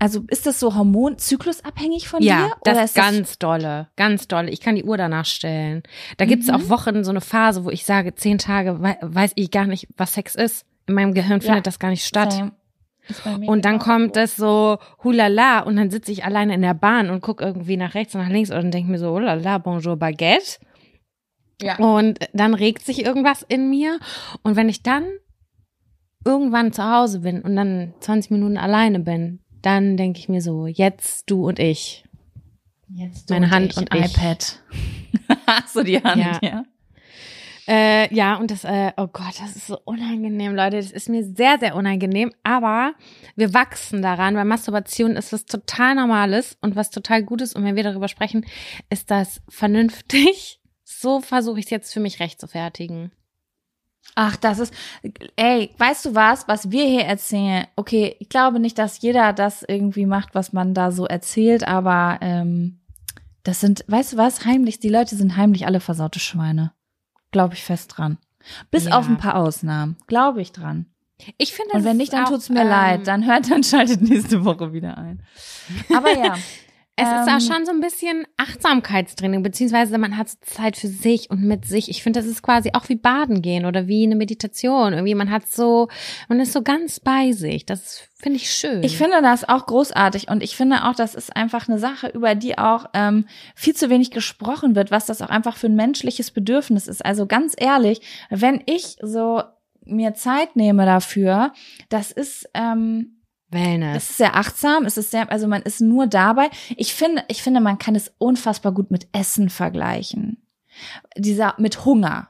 [0.00, 2.52] also ist das so hormonzyklusabhängig von ja, dir?
[2.64, 4.50] das Oder ist ganz dolle, ganz dolle.
[4.50, 5.82] Ich kann die Uhr danach stellen.
[6.16, 9.50] Da gibt's auch Wochen, so eine Phase, wo ich sage, zehn Tage wei- weiß ich
[9.52, 10.64] gar nicht, was Sex ist.
[10.86, 11.46] In meinem Gehirn Ja.
[11.46, 12.32] findet das gar nicht statt.
[12.32, 13.46] Same.
[13.46, 17.20] Und dann kommt es so hulala und dann sitze ich alleine in der Bahn und
[17.22, 20.58] gucke irgendwie nach rechts und nach links und denke mir so hulala, bonjour baguette.
[21.60, 21.76] Ja.
[21.76, 23.98] Und dann regt sich irgendwas in mir
[24.42, 25.04] und wenn ich dann
[26.24, 30.66] irgendwann zu Hause bin und dann 20 Minuten alleine bin, dann denke ich mir so,
[30.66, 32.04] jetzt du und ich.
[32.88, 34.16] Jetzt meine und Hand ich, und ich.
[34.16, 34.62] iPad.
[35.46, 36.38] Hast du die Hand, Ja.
[36.42, 36.64] ja?
[37.68, 40.76] Äh, ja, und das, äh, oh Gott, das ist so unangenehm, Leute.
[40.78, 42.32] Das ist mir sehr, sehr unangenehm.
[42.42, 42.94] Aber
[43.36, 47.52] wir wachsen daran, weil Masturbation ist was total Normales und was total Gutes.
[47.54, 48.44] Und wenn wir darüber sprechen,
[48.88, 50.56] ist das vernünftig.
[50.92, 53.12] So versuche ich es jetzt für mich recht zu fertigen.
[54.14, 54.74] Ach, das ist,
[55.36, 57.66] ey, weißt du was, was wir hier erzählen?
[57.76, 62.18] Okay, ich glaube nicht, dass jeder das irgendwie macht, was man da so erzählt, aber
[62.20, 62.80] ähm,
[63.44, 66.72] das sind, weißt du was, heimlich, die Leute sind heimlich alle versaute Schweine.
[67.30, 68.18] Glaube ich fest dran.
[68.70, 68.98] Bis Ja.
[68.98, 69.96] auf ein paar Ausnahmen.
[70.06, 70.86] Glaube ich dran.
[71.36, 73.06] Ich finde, Und wenn nicht, dann auch, tut's mir ähm, leid.
[73.06, 75.22] Dann hört, dann schaltet nächste Woche wieder ein.
[75.96, 76.34] Aber ja.
[77.00, 81.30] Es ist Ähm, auch schon so ein bisschen Achtsamkeitstraining, beziehungsweise man hat Zeit für sich
[81.30, 81.88] und mit sich.
[81.88, 84.92] Ich finde, das ist quasi auch wie Baden gehen oder wie eine Meditation.
[84.92, 85.88] Irgendwie, man hat so,
[86.28, 87.64] man ist so ganz bei sich.
[87.64, 88.82] Das finde ich schön.
[88.82, 92.34] Ich finde das auch großartig und ich finde auch, das ist einfach eine Sache, über
[92.34, 96.30] die auch ähm, viel zu wenig gesprochen wird, was das auch einfach für ein menschliches
[96.30, 97.04] Bedürfnis ist.
[97.04, 99.42] Also ganz ehrlich, wenn ich so
[99.84, 101.52] mir Zeit nehme dafür,
[101.88, 103.19] das ist ähm,
[103.50, 103.96] Wellness.
[103.96, 106.50] es ist sehr achtsam, es ist sehr, also man ist nur dabei.
[106.76, 110.46] Ich finde, ich finde, man kann es unfassbar gut mit Essen vergleichen.
[111.16, 112.28] Dieser mit Hunger.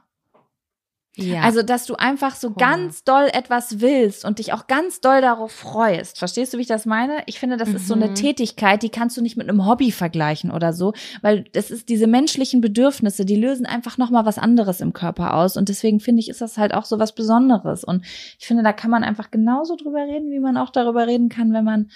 [1.21, 1.41] Ja.
[1.41, 2.57] Also, dass du einfach so Hunger.
[2.57, 6.19] ganz doll etwas willst und dich auch ganz doll darauf freust.
[6.19, 7.23] Verstehst du, wie ich das meine?
[7.27, 8.15] Ich finde, das ist so eine Mhm.
[8.15, 12.07] Tätigkeit, die kannst du nicht mit einem Hobby vergleichen oder so, weil das ist diese
[12.07, 16.19] menschlichen Bedürfnisse, die lösen einfach noch mal was anderes im Körper aus und deswegen finde
[16.21, 18.03] ich, ist das halt auch so was Besonderes und
[18.39, 21.53] ich finde, da kann man einfach genauso drüber reden, wie man auch darüber reden kann,
[21.53, 21.89] wenn man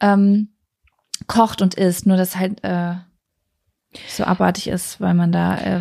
[0.00, 0.48] ähm,
[1.26, 2.94] kocht und isst, nur dass halt äh,
[4.08, 5.80] so abartig ist, weil man da äh,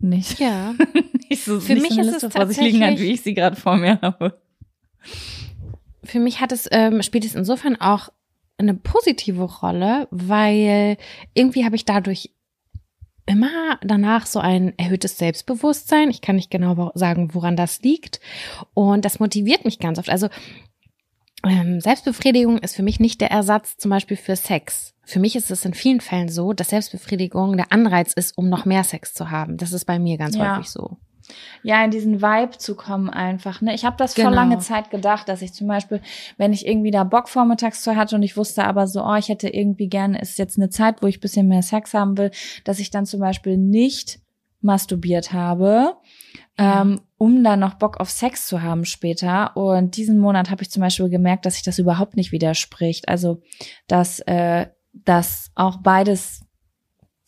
[0.00, 0.74] nicht ja.
[1.30, 3.12] nicht so, Für nicht mich so ist es Liste vor sich liegen hat, tatsächlich- wie
[3.14, 4.40] ich sie gerade vor mir habe.
[6.04, 8.08] Für mich hat es, ähm, spielt es insofern auch
[8.58, 10.96] eine positive Rolle, weil
[11.34, 12.30] irgendwie habe ich dadurch
[13.26, 16.10] immer danach so ein erhöhtes Selbstbewusstsein.
[16.10, 18.20] Ich kann nicht genau sagen, woran das liegt.
[18.74, 20.10] Und das motiviert mich ganz oft.
[20.10, 20.28] Also
[21.46, 24.94] ähm, Selbstbefriedigung ist für mich nicht der Ersatz zum Beispiel für Sex.
[25.04, 28.64] Für mich ist es in vielen Fällen so, dass Selbstbefriedigung der Anreiz ist, um noch
[28.64, 29.56] mehr Sex zu haben.
[29.56, 30.56] Das ist bei mir ganz Ja.
[30.56, 30.98] häufig so.
[31.62, 33.60] Ja, in diesen Vibe zu kommen einfach.
[33.60, 33.74] Ne?
[33.74, 34.28] Ich habe das Genau.
[34.28, 36.00] vor lange Zeit gedacht, dass ich zum Beispiel,
[36.38, 39.28] wenn ich irgendwie da Bock vormittags zu hatte und ich wusste aber so, oh, ich
[39.28, 42.30] hätte irgendwie gerne, ist jetzt eine Zeit, wo ich bisschen mehr Sex haben will,
[42.64, 44.18] dass ich dann zum Beispiel nicht
[44.62, 45.94] masturbiert habe,
[46.58, 46.82] Ja.
[46.82, 49.56] ähm, um dann noch Bock auf Sex zu haben später.
[49.56, 53.08] Und diesen Monat habe ich zum Beispiel gemerkt, dass sich das überhaupt nicht widerspricht.
[53.08, 53.40] Also,
[53.86, 56.42] dass, äh, dass auch beides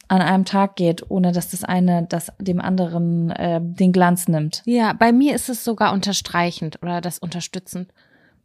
[0.09, 4.63] an einem Tag geht, ohne dass das eine das dem anderen äh, den Glanz nimmt.
[4.67, 7.89] Ja, bei mir ist es sogar unterstreichend oder das unterstützend,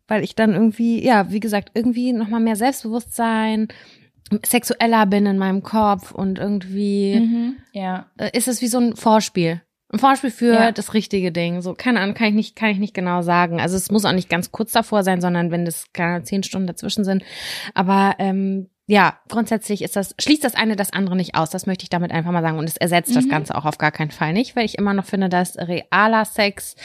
[0.08, 3.68] weil ich dann irgendwie, ja, wie gesagt, irgendwie nochmal mehr Selbstbewusstsein,
[4.46, 8.08] sexueller bin in meinem Kopf und irgendwie Ja.
[8.18, 9.62] äh, ist es wie so ein Vorspiel.
[9.92, 10.72] Ein Vorspiel für Ja.
[10.74, 11.62] das richtige Ding.
[11.62, 13.62] So, keine Ahnung, kann ich nicht, kann ich nicht genau sagen.
[13.62, 16.68] Also es muss auch nicht ganz kurz davor sein, sondern wenn das keine zehn Stunden
[16.68, 17.24] dazwischen sind.
[17.74, 21.50] Aber ähm, ja, grundsätzlich ist das, schließt das eine das andere nicht aus.
[21.50, 22.58] Das möchte ich damit einfach mal sagen.
[22.58, 23.30] Und es ersetzt das Mhm.
[23.30, 26.76] Ganze auch auf gar keinen Fall nicht, weil ich immer noch finde, dass realer Sex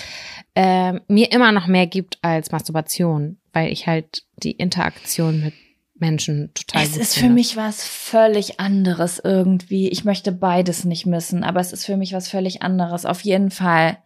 [0.55, 5.55] ähm, mir immer noch mehr gibt als Masturbation, weil ich halt die Interaktion mit
[6.03, 7.37] Menschen total Es ist für finde.
[7.37, 9.89] mich was völlig anderes irgendwie.
[9.89, 13.07] Ich möchte beides nicht missen, aber es ist für mich was völlig anderes.
[13.07, 13.97] Auf jeden Fall.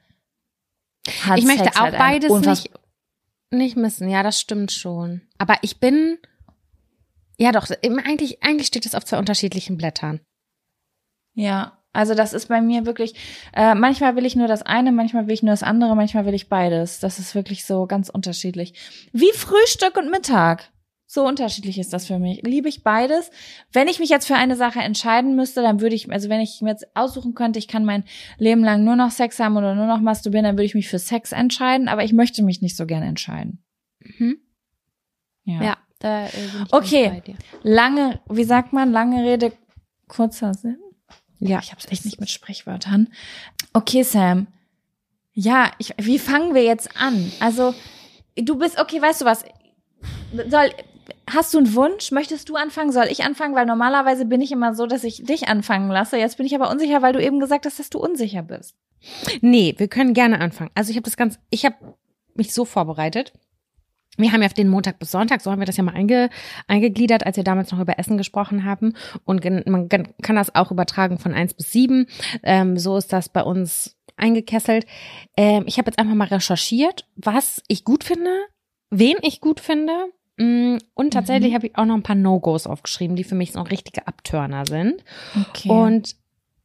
[1.36, 2.70] Ich möchte Sex auch halt beides nicht,
[3.50, 4.08] nicht missen.
[4.08, 5.22] Ja, das stimmt schon.
[5.38, 6.18] Aber ich bin,
[7.38, 10.20] ja doch, eigentlich, eigentlich steht es auf zwei unterschiedlichen Blättern.
[11.34, 13.14] Ja, also das ist bei mir wirklich,
[13.54, 16.34] äh, manchmal will ich nur das eine, manchmal will ich nur das andere, manchmal will
[16.34, 17.00] ich beides.
[17.00, 18.74] Das ist wirklich so ganz unterschiedlich.
[19.12, 20.70] Wie Frühstück und Mittag.
[21.16, 22.42] So unterschiedlich ist das für mich.
[22.42, 23.30] Liebe ich beides.
[23.72, 26.60] Wenn ich mich jetzt für eine Sache entscheiden müsste, dann würde ich, also wenn ich
[26.60, 28.04] mir jetzt aussuchen könnte, ich kann mein
[28.36, 30.98] Leben lang nur noch Sex haben oder nur noch masturbieren, dann würde ich mich für
[30.98, 33.64] Sex entscheiden, aber ich möchte mich nicht so gerne entscheiden.
[34.00, 34.36] Mhm.
[35.44, 35.62] Ja.
[35.62, 36.30] Ja, da äh,
[36.70, 37.22] Okay.
[37.62, 39.52] Lange, wie sagt man, lange Rede,
[40.08, 40.76] kurzer Sinn?
[41.38, 43.08] Ja, Ich hab's echt nicht mit Sprichwörtern.
[43.72, 44.48] Okay, Sam.
[45.32, 47.32] Ja, ich, wie fangen wir jetzt an?
[47.40, 47.72] Also,
[48.36, 49.46] du bist, okay, weißt du was?
[50.50, 50.72] Soll,
[51.30, 52.10] hast du einen Wunsch?
[52.12, 52.92] Möchtest du anfangen?
[52.92, 53.54] Soll ich anfangen?
[53.54, 56.18] Weil normalerweise bin ich immer so, dass ich dich anfangen lasse.
[56.18, 58.76] Jetzt bin ich aber unsicher, weil du eben gesagt hast, dass du unsicher bist.
[59.40, 60.70] Nee, wir können gerne anfangen.
[60.74, 61.76] Also ich habe das ganz, ich habe
[62.34, 63.32] mich so vorbereitet.
[64.16, 66.30] Wir haben ja den Montag bis Sonntag, so haben wir das ja mal einge,
[66.68, 68.94] eingegliedert, als wir damals noch über Essen gesprochen haben.
[69.24, 72.06] Und man kann das auch übertragen von eins bis sieben.
[72.42, 74.86] Ähm, so ist das bei uns eingekesselt.
[75.36, 78.30] Ähm, ich habe jetzt einfach mal recherchiert, was ich gut finde,
[78.90, 79.92] wen ich gut finde.
[80.38, 83.62] Mm, Und tatsächlich habe ich auch noch ein paar No-Gos aufgeschrieben, die für mich so
[83.62, 85.02] richtige Abtörner sind.
[85.48, 85.68] Okay.
[85.70, 86.14] Und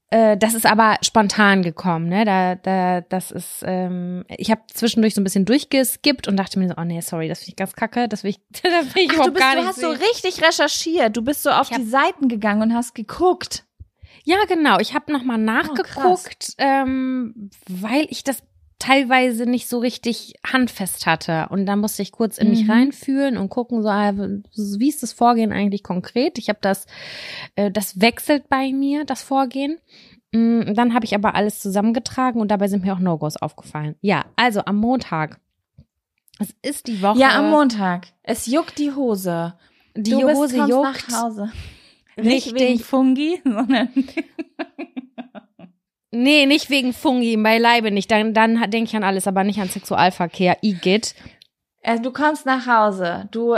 [0.09, 2.25] äh, das ist aber spontan gekommen, ne?
[2.25, 6.67] Da, da, das ist, ähm, ich habe zwischendurch so ein bisschen durchgeskippt und dachte mir
[6.67, 9.11] so, oh nee, sorry, das finde ich ganz kacke, das will ich, das will ich
[9.11, 10.01] Ach, du, überhaupt bist, gar du nicht hast so sehen.
[10.01, 11.15] richtig recherchiert.
[11.15, 13.63] Du bist so auf Ich die Seiten gegangen und hast geguckt.
[14.25, 14.79] Ja, genau.
[14.79, 18.43] Ich habe nochmal nachgeguckt, ähm, weil ich das
[18.81, 21.47] teilweise nicht so richtig handfest hatte.
[21.49, 22.71] Und da musste ich kurz in mich Mhm.
[22.71, 26.37] reinfühlen und gucken, so, ah, wie ist das Vorgehen eigentlich konkret?
[26.37, 26.87] Ich habe das,
[27.55, 29.77] äh, das wechselt bei mir, das Vorgehen.
[30.33, 33.95] Mm, Dann habe ich aber alles zusammengetragen und dabei sind mir auch No-Gos aufgefallen.
[34.01, 35.39] Ja, also am Montag.
[36.39, 37.19] Es ist die Woche.
[37.19, 38.07] Ja, am Montag.
[38.23, 39.53] Es juckt die Hose.
[39.95, 41.09] Die du bist, Hose kommst juckt.
[41.11, 41.51] nach Hause.
[42.17, 42.79] Nicht wegen.
[42.79, 43.89] Fungi, sondern
[46.11, 48.11] Nee, nicht wegen Fungi, beileibe nicht.
[48.11, 50.57] Dann, dann denke ich an alles, aber nicht an Sexualverkehr.
[50.61, 51.15] Igitt.
[51.81, 53.29] äh, du kommst nach Hause.
[53.31, 53.55] Du,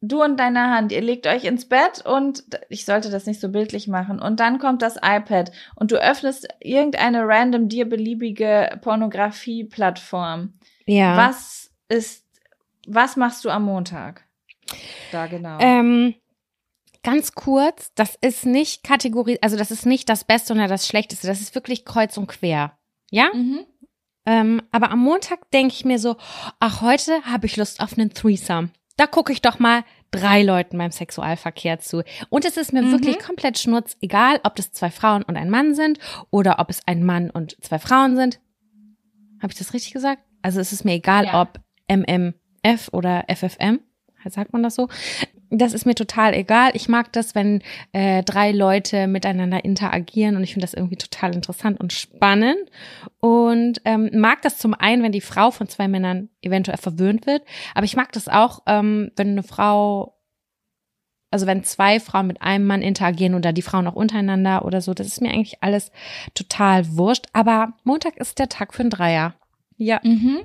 [0.00, 3.48] du und deine Hand, ihr legt euch ins Bett und ich sollte das nicht so
[3.48, 4.20] bildlich machen.
[4.20, 10.54] Und dann kommt das iPad und du öffnest irgendeine random dir beliebige Pornografie-Plattform.
[10.86, 11.16] Ja.
[11.16, 12.24] Was ist,
[12.86, 14.24] was machst du am Montag?
[15.10, 15.58] Da genau.
[15.60, 16.14] Ähm,
[17.06, 21.28] ganz kurz, das ist nicht Kategorie, also das ist nicht das Beste oder das Schlechteste,
[21.28, 22.76] das ist wirklich kreuz und quer.
[23.10, 23.30] Ja?
[23.32, 23.60] mhm.
[24.28, 26.16] Ähm, aber am Montag denke ich mir so,
[26.58, 28.70] ach, heute habe ich Lust auf einen Threesome.
[28.96, 32.02] Da gucke ich doch mal drei Leuten beim Sexualverkehr zu.
[32.28, 32.90] Und es ist mir Mhm.
[32.90, 36.00] wirklich komplett schnurz, egal ob das zwei Frauen und ein Mann sind
[36.30, 38.40] oder ob es ein Mann und zwei Frauen sind.
[39.40, 40.22] Habe ich das richtig gesagt?
[40.42, 41.42] Also es ist mir egal, Ja.
[41.42, 43.78] ob MMF oder FFM,
[44.28, 44.88] sagt man das so.
[45.50, 46.70] Das ist mir total egal.
[46.74, 51.34] Ich mag das, wenn äh, drei Leute miteinander interagieren und ich finde das irgendwie total
[51.34, 52.70] interessant und spannend.
[53.20, 57.42] Und ähm, mag das zum einen, wenn die Frau von zwei Männern eventuell verwöhnt wird,
[57.74, 60.14] aber ich mag das auch, ähm, wenn eine Frau
[61.30, 64.94] Also wenn zwei Frauen mit einem Mann interagieren oder die Frauen auch untereinander oder so,
[64.94, 65.90] das ist mir eigentlich alles
[66.34, 67.26] total wurscht.
[67.32, 69.34] Aber Montag ist der Tag für ein Dreier.
[69.76, 70.00] Ja.
[70.02, 70.40] Mhm.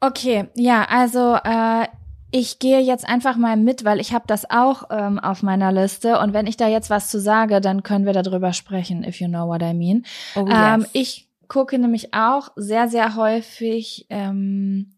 [0.00, 1.86] Okay, ja, also äh,
[2.32, 6.18] ich gehe jetzt einfach mal mit, weil ich habe das auch ähm, auf meiner Liste
[6.18, 9.28] und wenn ich da jetzt was zu sage, dann können wir darüber sprechen, if you
[9.28, 10.04] know what I mean.
[10.34, 10.90] Oh, Ähm, yes.
[10.94, 14.94] ich gucke nämlich auch sehr, sehr häufig ähm,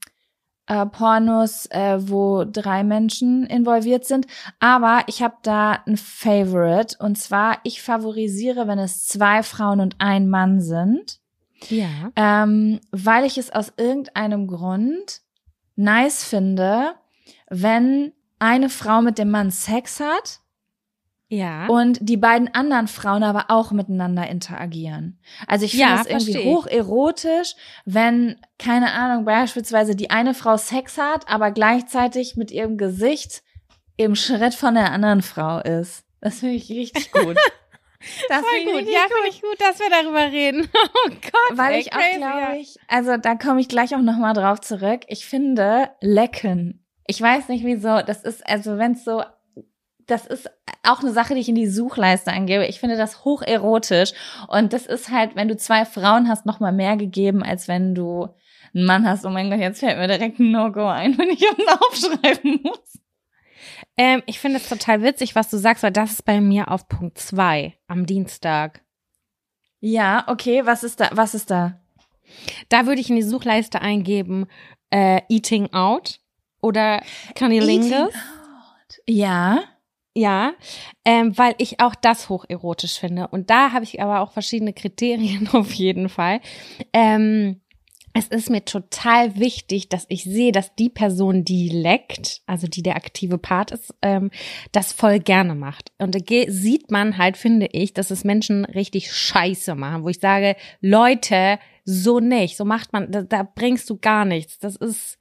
[0.66, 4.26] äh, Pornos, äh, wo drei Menschen involviert sind.
[4.60, 6.96] Aber ich habe da ein Favorite.
[7.00, 11.18] Und zwar, ich favorisiere, wenn es zwei Frauen und ein Mann sind.
[11.68, 11.88] ja.
[12.16, 15.22] Ähm, weil ich es aus irgendeinem Grund
[15.76, 16.94] nice finde,
[17.62, 20.40] wenn eine Frau mit dem Mann Sex hat
[21.28, 21.66] Ja.
[21.68, 25.18] und die beiden anderen Frauen aber auch miteinander interagieren.
[25.46, 30.56] Also ich finde Ja, es irgendwie verstehe hocherotisch, wenn, keine Ahnung, beispielsweise die eine Frau
[30.56, 33.42] Sex hat, aber gleichzeitig mit ihrem Gesicht
[33.96, 36.04] im Schritt von der anderen Frau ist.
[36.20, 37.36] Das finde ich richtig gut.
[38.28, 38.92] Das Voll finde ich gut.
[38.94, 40.68] Ja, finde ich gut, dass wir darüber reden.
[41.06, 41.56] Oh Gott.
[41.56, 45.04] Weil ey, ich auch glaube ich, also da komme ich gleich auch nochmal drauf zurück.
[45.08, 46.83] Ich finde Lecken.
[47.06, 48.00] Ich weiß nicht wieso.
[48.02, 49.22] Das ist, also wenn es so,
[50.06, 50.50] das ist
[50.82, 52.66] auch eine Sache, die ich in die Suchleiste angebe.
[52.66, 54.12] Ich finde das hocherotisch.
[54.48, 58.28] Und das ist halt, wenn du zwei Frauen hast, nochmal mehr gegeben, als wenn du
[58.74, 59.24] einen Mann hast.
[59.24, 63.00] Oh mein Gott, jetzt fällt mir direkt ein No-Go ein, wenn ich ihn aufschreiben muss.
[63.96, 66.88] Ähm, ich finde es total witzig, was du sagst, weil das ist bei mir auf
[66.88, 68.82] Punkt zwei am Dienstag.
[69.80, 71.80] Ja, okay, was ist da, was ist da?
[72.68, 74.46] Da würde ich in die Suchleiste eingeben,
[74.90, 76.20] äh, Eating Out
[76.64, 77.02] oder
[77.36, 78.12] Cunnilingus.
[79.06, 79.62] Ja.
[80.16, 80.52] Ja,
[81.04, 83.26] ähm, weil ich auch das hocherotisch finde.
[83.26, 86.40] Und da habe ich aber auch verschiedene Kriterien auf jeden Fall.
[86.92, 87.60] Ähm,
[88.16, 92.82] es ist mir total wichtig, dass ich sehe, dass die Person, die leckt, also die
[92.84, 94.30] der aktive Part ist, ähm,
[94.70, 95.90] das voll gerne macht.
[95.98, 100.20] Und da sieht man halt, finde ich, dass es Menschen richtig scheiße machen, wo ich
[100.20, 104.60] sage, Leute, so nicht, so macht man, da, da bringst du gar nichts.
[104.60, 105.18] Das ist,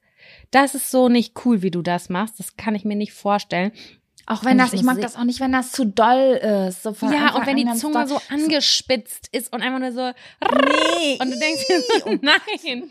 [0.54, 2.38] das ist so nicht cool, wie du das machst.
[2.38, 3.72] Das kann ich mir nicht vorstellen.
[4.26, 6.82] Auch wenn das, ich mag das auch nicht, wenn das zu doll ist.
[6.82, 8.08] So von Ja, und wenn die Zunge doll.
[8.08, 11.18] so angespitzt ist und einfach nur so, Nee.
[11.20, 12.90] und du denkst dir so, nein.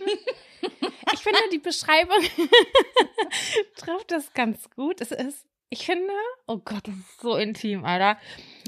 [1.14, 2.18] Ich finde, die Beschreibung
[3.76, 5.01] trifft das ganz gut.
[5.01, 6.14] Es ist, ich finde,
[6.47, 8.18] oh Gott, das ist so intim, Alter.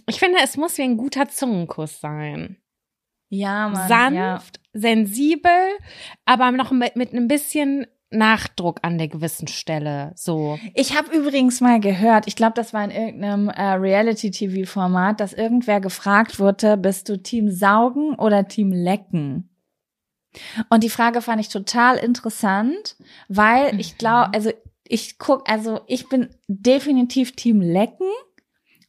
[0.08, 2.58] Ich finde, es muss wie ein guter Zungenkuss sein.
[3.30, 3.88] Ja, Mann.
[3.88, 5.78] Sanft, sensibel,
[6.26, 10.12] aber noch mit, mit ein bisschen Nachdruck an der gewissen Stelle.
[10.16, 10.60] So.
[10.74, 15.80] Ich habe übrigens mal gehört, ich glaube, das war in irgendeinem äh, Reality-TV-Format, dass irgendwer
[15.80, 19.50] gefragt wurde, bist du Team Saugen oder Team Lecken?
[20.70, 22.96] Und die Frage fand ich total interessant,
[23.28, 24.52] weil ich glaube, also
[24.88, 28.08] ich guck, also ich bin definitiv Team Lecken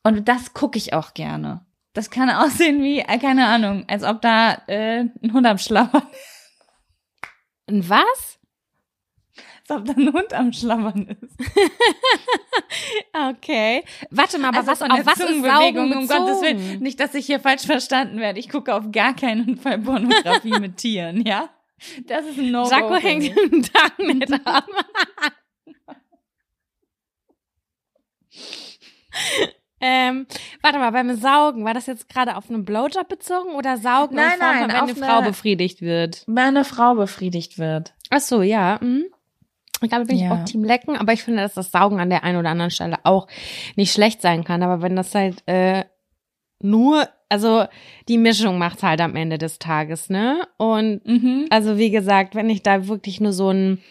[0.03, 1.65] und das gucke ich auch gerne.
[1.93, 6.07] Das kann aussehen wie, äh, keine Ahnung, als ob da äh, ein Hund am Schlabbern
[7.67, 8.36] Und was?
[9.69, 11.37] Als ob da ein Hund am Schlabbern ist.
[13.31, 13.83] Okay.
[14.11, 16.81] Warte mal, aber Also was, auf was ist Saugen um Gottes Willen.
[16.81, 18.39] Nicht, dass ich hier falsch verstanden werde.
[18.39, 21.49] Ich gucke auf gar keinen Fall Pornografie mit Tieren, ja?
[22.07, 22.71] Das ist ein No-Go.
[22.71, 23.37] Jaco hängt mich.
[23.37, 24.67] im Darknet ab.
[29.81, 30.27] ähm,
[30.63, 34.33] warte mal, beim Saugen, war das jetzt gerade auf einen Blowjob bezogen oder Saugen Nein,
[34.35, 36.25] in Form nein, von, wenn eine Frau eine- befriedigt wird?
[36.27, 37.95] Wenn eine Frau befriedigt wird.
[38.11, 38.79] Ach so, ja.
[38.83, 39.07] Mhm.
[39.83, 40.33] Ich glaube, bin ich Ja.
[40.33, 42.97] auch Team Lecken, aber ich finde, dass das Saugen an der einen oder anderen Stelle
[43.05, 43.27] auch
[43.77, 44.63] nicht schlecht sein kann.
[44.63, 45.85] Aber wenn das halt äh,
[46.61, 47.65] nur, also
[48.09, 50.47] die Mischung macht's halt am Ende des Tages, ne?
[50.57, 51.47] Und Mhm.
[51.51, 53.83] Also wie gesagt, wenn ich da wirklich nur so ein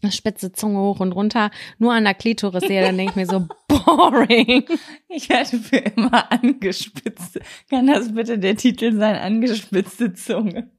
[0.00, 3.26] eine spitze Zunge hoch und runter nur an der Klitoris sehe, dann denke ich mir
[3.26, 4.64] so boring.
[5.08, 7.40] Ich werde für immer angespitzt.
[7.68, 9.16] Kann das bitte der Titel sein?
[9.16, 10.70] Angespitzte Zunge.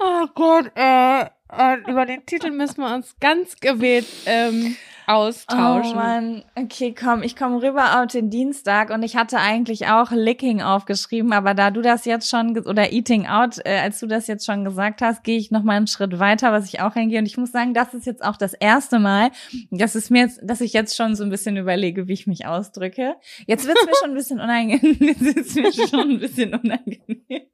[0.00, 1.26] Oh Gott, äh,
[1.56, 4.76] äh, über den Titel müssen wir uns ganz gewählt ähm,
[5.06, 5.92] austauschen.
[5.92, 10.12] Oh Mann, okay, komm, ich komme rüber auf den Dienstag und ich hatte eigentlich auch
[10.12, 14.28] Licking aufgeschrieben, aber da du das jetzt schon oder Eating Out, äh, als du das
[14.28, 17.18] jetzt schon gesagt hast, gehe ich noch mal einen Schritt weiter, was ich auch reingehe
[17.18, 19.30] und ich muss sagen, das ist jetzt auch das erste Mal,
[19.70, 22.46] dass es mir jetzt, dass ich jetzt schon so ein bisschen überlege, wie ich mich
[22.46, 23.16] ausdrücke.
[23.46, 27.50] Jetzt wird's mir schon ein bisschen unangenehm, jetzt ist mir schon ein bisschen unangenehm.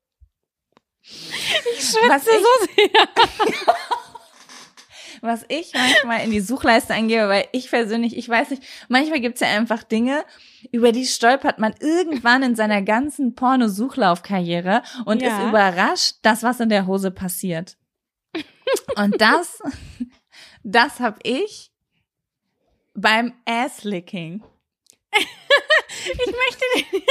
[1.08, 3.08] Ich schwitze was ich- so sehr.
[5.22, 9.40] was ich manchmal in die Suchleiste eingebe, weil ich persönlich, ich weiß nicht, manchmal gibt's
[9.40, 10.24] ja einfach Dinge,
[10.72, 15.28] über die stolpert man irgendwann in seiner ganzen Porno-Suchlaufkarriere und Ja.
[15.42, 17.76] ist überrascht, dass was in der Hose passiert.
[18.96, 19.60] Und das,
[20.62, 21.70] das hab ich
[22.94, 24.42] beim Asslicking.
[26.08, 27.02] Ich möchte dir,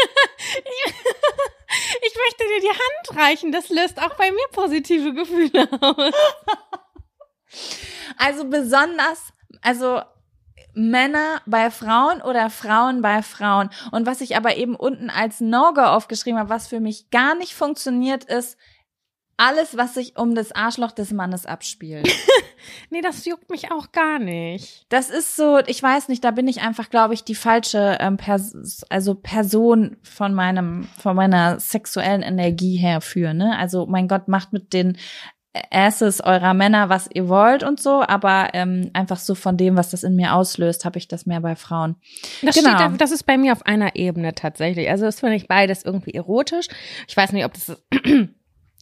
[2.01, 3.51] ich, möchte dir die Hand reichen.
[3.51, 6.13] Das löst auch bei mir positive Gefühle aus.
[8.17, 10.01] Also besonders, also
[10.73, 13.69] Männer bei Frauen oder Frauen bei Frauen.
[13.91, 17.53] Und was ich aber eben unten als No-Go aufgeschrieben habe, was für mich gar nicht
[17.55, 18.57] funktioniert, ist
[19.37, 22.07] alles, was sich um das Arschloch des Mannes abspielt.
[22.89, 24.85] Nee, das juckt mich auch gar nicht.
[24.89, 28.17] Das ist so, ich weiß nicht, da bin ich einfach, glaube ich, die falsche ähm,
[28.17, 33.55] Pers also Person von meinem, von meiner sexuellen Energie her für, ne?
[33.59, 34.97] Also mein Gott, macht mit den
[35.71, 39.91] Asses eurer Männer, was ihr wollt und so, aber ähm, einfach so von dem, was
[39.91, 41.97] das in mir auslöst, habe ich das mehr bei Frauen.
[42.41, 42.69] Das, Genau.
[42.69, 44.89] steht da, das ist bei mir auf einer Ebene tatsächlich.
[44.89, 46.67] Also das finde ich beides irgendwie erotisch.
[47.07, 47.77] Ich weiß nicht, ob das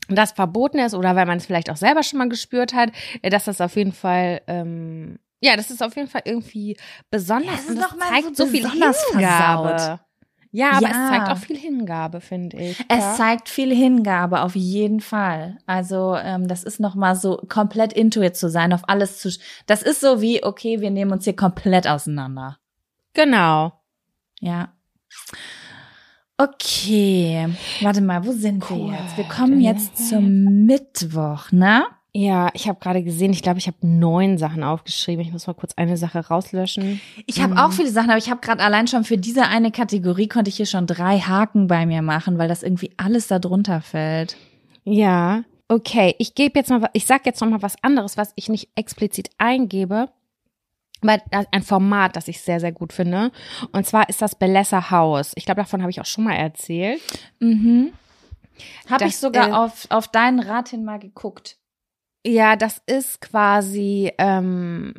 [0.09, 3.29] das verboten ist oder weil man es vielleicht auch selber schon mal gespürt hat, äh,
[3.29, 6.77] dass das auf jeden Fall ähm, ja, das ist auf jeden Fall irgendwie
[7.11, 8.93] besonders Ja, und das zeigt so so, viel Hingabe.
[8.93, 9.99] versaut.
[10.55, 10.89] Ja, aber Ja.
[10.89, 12.79] es zeigt auch viel Hingabe, finde ich.
[12.87, 13.13] Es ja.
[13.15, 15.57] zeigt viel Hingabe, auf jeden Fall.
[15.65, 19.29] Also ähm, das ist noch mal so komplett intuit zu sein, auf alles zu.
[19.65, 22.57] Das ist so wie, okay, wir nehmen uns hier komplett auseinander.
[23.13, 23.73] Genau.
[24.39, 24.71] Ja.
[26.43, 27.47] Okay,
[27.81, 28.91] warte mal, wo sind wir Cool.
[28.91, 29.15] jetzt?
[29.15, 31.85] Wir kommen jetzt zum Mittwoch, ne?
[32.15, 35.25] Ja, ich habe gerade gesehen, ich glaube, ich habe neun Sachen aufgeschrieben.
[35.25, 36.99] Ich muss mal kurz eine Sache rauslöschen.
[37.25, 40.27] Ich habe auch viele Sachen, aber ich habe gerade allein schon für diese eine Kategorie
[40.27, 43.81] konnte ich hier schon drei Haken bei mir machen, weil das irgendwie alles da drunter
[43.81, 44.35] fällt.
[44.83, 46.13] Ja, okay.
[46.19, 49.29] Ich gebe jetzt mal, ich sag jetzt noch mal was anderes, was ich nicht explizit
[49.37, 50.09] eingebe,
[51.09, 53.31] ein Format, das ich sehr sehr gut finde.
[53.71, 55.33] Und zwar ist das Belessa House.
[55.35, 57.01] Ich glaube, davon habe ich auch schon mal erzählt.
[57.39, 57.93] Mhm.
[58.89, 61.57] Habe ich sogar äh, auf, auf deinen Rat hin mal geguckt.
[62.25, 64.93] Ja, das ist quasi ähm,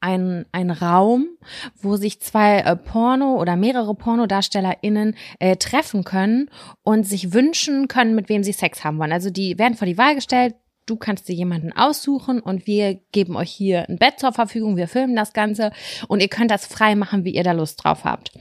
[0.00, 1.28] ein, ein Raum,
[1.76, 6.50] wo sich zwei äh, Porno- oder mehrere PornodarstellerInnen äh, treffen können
[6.82, 9.12] und sich wünschen können, mit wem sie Sex haben wollen.
[9.12, 10.54] Also die werden vor die Wahl gestellt,
[10.90, 14.88] du kannst dir jemanden aussuchen und wir geben euch hier ein Bett zur Verfügung, wir
[14.88, 15.70] filmen das Ganze
[16.08, 18.32] und ihr könnt das frei machen, wie ihr da Lust drauf habt.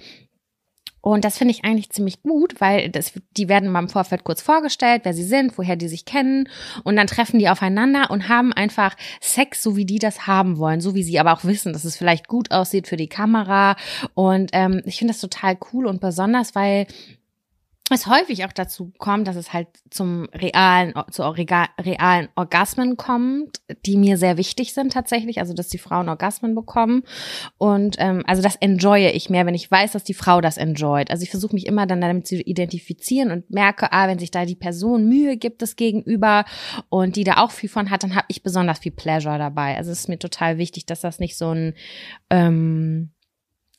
[1.02, 4.42] Und das finde ich eigentlich ziemlich gut, weil das, die werden mal im Vorfeld kurz
[4.42, 6.50] vorgestellt, wer sie sind, woher die sich kennen.
[6.84, 10.82] Und dann treffen die aufeinander und haben einfach Sex, so wie die das haben wollen,
[10.82, 13.78] so wie sie aber auch wissen, dass es vielleicht gut aussieht für die Kamera.
[14.14, 16.86] Und ähm, ich finde das total cool und besonders, weil
[17.96, 23.98] es häufig auch dazu kommt, dass es halt zum realen, zu realen Orgasmen kommt, die
[23.98, 27.04] mir sehr wichtig sind tatsächlich, also dass die Frauen Orgasmen bekommen.
[27.58, 31.12] Und ähm, also das enjoye ich mehr, wenn ich weiß, dass die Frau das enjoyt.
[31.12, 34.46] Also ich versuche mich immer dann damit zu identifizieren und merke, ah, wenn sich da
[34.46, 36.46] die Person Mühe gibt, das Gegenüber
[36.90, 39.78] und die da auch viel von hat, dann habe ich besonders viel Pleasure dabei.
[39.78, 41.74] Also es ist mir total wichtig, dass das nicht so ein
[42.30, 43.12] ähm,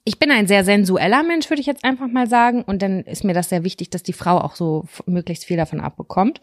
[0.05, 2.63] ich bin ein sehr sensueller Mensch, würde ich jetzt einfach mal sagen.
[2.63, 5.81] Und dann ist mir das sehr wichtig, dass die Frau auch so möglichst viel davon
[5.81, 6.41] abbekommt.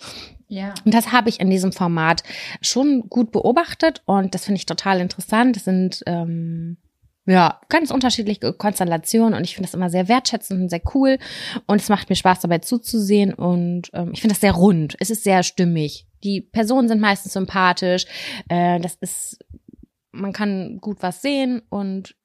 [0.48, 0.74] Ja.
[0.86, 2.24] Und das habe ich in diesem Format
[2.62, 5.56] schon gut beobachtet und das finde ich total interessant.
[5.56, 6.78] Das sind ähm,
[7.26, 11.18] ja ganz unterschiedliche Konstellationen und ich finde das immer sehr wertschätzend und sehr cool.
[11.66, 14.96] Und es macht mir Spaß dabei zuzusehen und ähm, ich finde das sehr rund.
[15.00, 16.06] Es ist sehr stimmig.
[16.24, 18.06] Die Personen sind meistens sympathisch.
[18.50, 19.40] Äh, das ist,
[20.12, 22.16] man kann gut was sehen und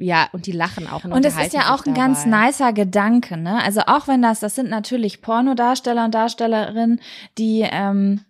[0.00, 1.04] ja, und die lachen auch.
[1.04, 3.62] Und es ist ja auch ein ganz nicer Gedanke, ne?
[3.62, 7.00] Also auch wenn das, das sind natürlich Pornodarsteller und Darstellerinnen,
[7.38, 8.22] die ähm,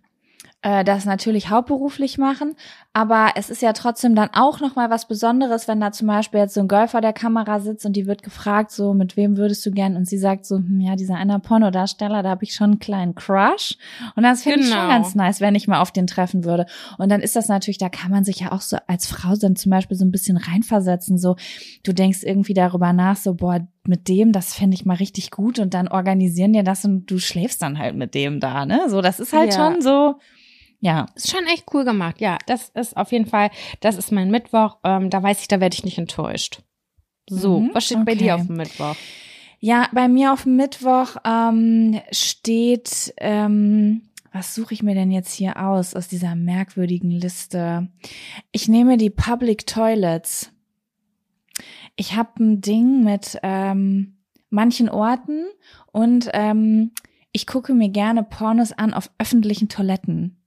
[0.62, 2.54] äh, das natürlich hauptberuflich machen,
[2.92, 6.40] aber es ist ja trotzdem dann auch noch mal was Besonderes, wenn da zum Beispiel
[6.40, 9.36] jetzt so ein Girl vor der Kamera sitzt und die wird gefragt, so mit wem
[9.36, 9.96] würdest du gern?
[9.96, 13.14] Und sie sagt so, hm, ja, dieser einer Pornodarsteller, da habe ich schon einen kleinen
[13.14, 13.76] Crush.
[14.16, 14.88] Und das finde ich schon Genau.
[14.88, 16.66] ganz nice, wenn ich mal auf den treffen würde.
[16.98, 19.56] Und dann ist das natürlich, da kann man sich ja auch so als Frau dann
[19.56, 21.36] zum Beispiel so ein bisschen reinversetzen, so
[21.84, 25.58] du denkst irgendwie darüber nach, so, boah, mit dem, das fände ich mal richtig gut
[25.58, 28.82] und dann organisieren dir das und du schläfst dann halt mit dem da, ne?
[28.88, 29.70] So, das ist halt Ja.
[29.72, 30.16] schon so,
[30.80, 31.06] ja.
[31.14, 32.20] Ist schon echt cool gemacht.
[32.20, 33.50] Ja, das ist auf jeden Fall,
[33.80, 34.78] das ist mein Mittwoch.
[34.84, 36.62] Ähm, da weiß ich, da werde ich nicht enttäuscht.
[37.28, 38.24] So, Mhm, was steht bei okay.
[38.24, 38.96] dir auf dem Mittwoch?
[39.60, 44.02] Ja, bei mir auf dem Mittwoch ähm, steht, ähm,
[44.32, 47.88] was suche ich mir denn jetzt hier aus, aus dieser merkwürdigen Liste?
[48.52, 50.50] Ich nehme die Public Toilets.
[51.96, 54.16] Ich habe ein Ding mit ähm,
[54.48, 55.44] manchen Orten
[55.92, 56.92] und ähm,
[57.32, 60.39] ich gucke mir gerne Pornos an auf öffentlichen Toiletten.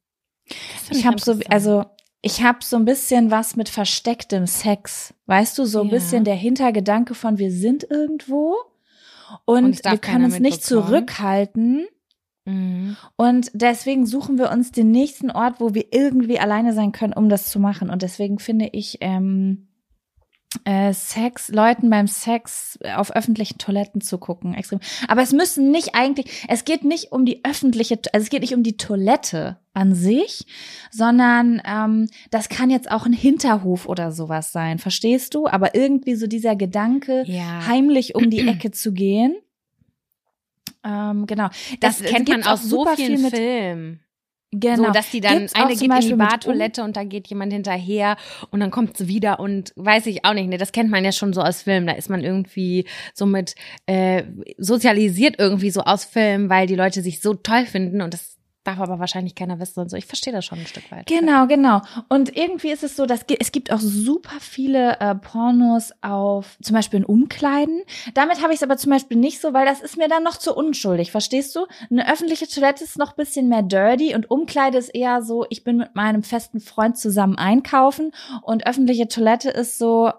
[0.90, 1.86] Ich habe so, also
[2.22, 5.14] ich habe so ein bisschen was mit verstecktem Sex.
[5.26, 5.96] Weißt du, so ein Ja.
[5.96, 8.56] bisschen der Hintergedanke von wir sind irgendwo
[9.46, 11.86] und, Und wir können uns nicht zurückhalten.
[12.46, 12.98] Mhm.
[13.16, 17.30] Und deswegen suchen wir uns den nächsten Ort, wo wir irgendwie alleine sein können, um
[17.30, 17.90] das zu machen.
[17.90, 19.73] Und deswegen finde ich ähm, äh,
[20.94, 24.54] Sex, Leuten beim Sex auf öffentlichen Toiletten zu gucken.
[24.54, 24.80] Extrem.
[25.08, 28.54] Aber es müssen nicht eigentlich, es geht nicht um die öffentliche, also es geht nicht
[28.54, 30.46] um die Toilette an sich,
[30.92, 35.48] sondern ähm, das kann jetzt auch ein Hinterhof oder sowas sein, verstehst du?
[35.48, 37.66] Aber irgendwie so dieser Gedanke, Ja.
[37.68, 39.36] heimlich um die Ecke zu gehen.
[40.84, 41.50] Ähm, genau.
[41.80, 44.00] Das, kennt man auch aus so super vielen viel mit- Filmen.
[44.56, 44.86] Genau.
[44.86, 47.52] So, dass die dann, Gibt's eine geht in die mit Badtoilette und da geht jemand
[47.54, 48.18] hinterher
[48.52, 51.12] und dann kommt sie wieder und weiß ich auch nicht, ne, das kennt man ja
[51.12, 52.86] schon so aus Filmen, da ist man irgendwie
[53.16, 53.56] so mit,
[53.88, 54.24] äh,
[54.60, 58.80] sozialisiert irgendwie so aus Filmen, weil die Leute sich so toll finden und das darf
[58.80, 59.98] aber wahrscheinlich keiner wissen und so.
[59.98, 61.06] Ich verstehe das schon ein Stück weit.
[61.08, 61.82] Genau, genau.
[62.10, 66.76] Und irgendwie ist es so, dass es gibt auch super viele äh, Pornos auf zum
[66.76, 67.84] Beispiel in Umkleiden.
[68.14, 70.38] Damit habe ich es aber zum Beispiel nicht so, weil das ist mir dann noch
[70.38, 71.66] zu unschuldig, verstehst du?
[71.90, 75.64] Eine öffentliche Toilette ist noch ein bisschen mehr dirty und Umkleide ist eher so, ich
[75.64, 78.12] bin mit meinem festen Freund zusammen einkaufen
[78.42, 80.12] und öffentliche Toilette ist so,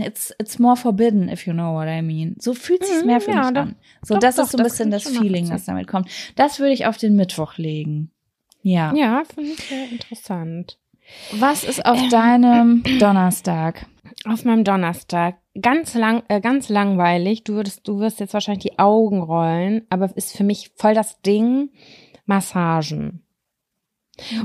[0.00, 2.36] it's, it's more forbidden, if you know what I mean.
[2.38, 3.62] So fühlt sich's Mhm, mehr für ja, mich doch.
[3.62, 3.76] an.
[4.02, 6.08] So, Doch, das doch, ist so ein bisschen das Feeling, was damit kommt.
[6.36, 8.10] Das würde ich auf den Mittwoch legen.
[8.62, 8.92] Ja.
[8.94, 10.78] Ja, finde ich sehr interessant.
[11.32, 13.86] Was ist auf deinem Donnerstag?
[14.26, 15.36] Auf meinem Donnerstag.
[15.60, 17.44] Ganz lang, äh, ganz langweilig.
[17.44, 21.20] Du würdest, du wirst jetzt wahrscheinlich die Augen rollen, aber ist für mich voll das
[21.22, 21.70] Ding.
[22.26, 23.22] Massagen.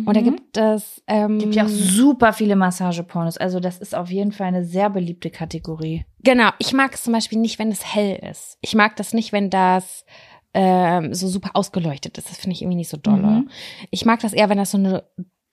[0.06, 1.40] Und da gibt es, ähm, Mhm.
[1.40, 3.38] gibt ja auch super viele Massagepornos.
[3.38, 6.06] Also das ist auf jeden Fall eine sehr beliebte Kategorie.
[6.24, 8.58] Genau, ich mag es zum Beispiel nicht, wenn es hell ist.
[8.62, 10.06] Ich mag das nicht, wenn das
[10.54, 12.30] ähm, so super ausgeleuchtet ist.
[12.30, 13.28] Das finde ich irgendwie nicht so dolle.
[13.28, 13.50] Mhm.
[13.90, 15.04] Ich mag das eher, wenn das so eine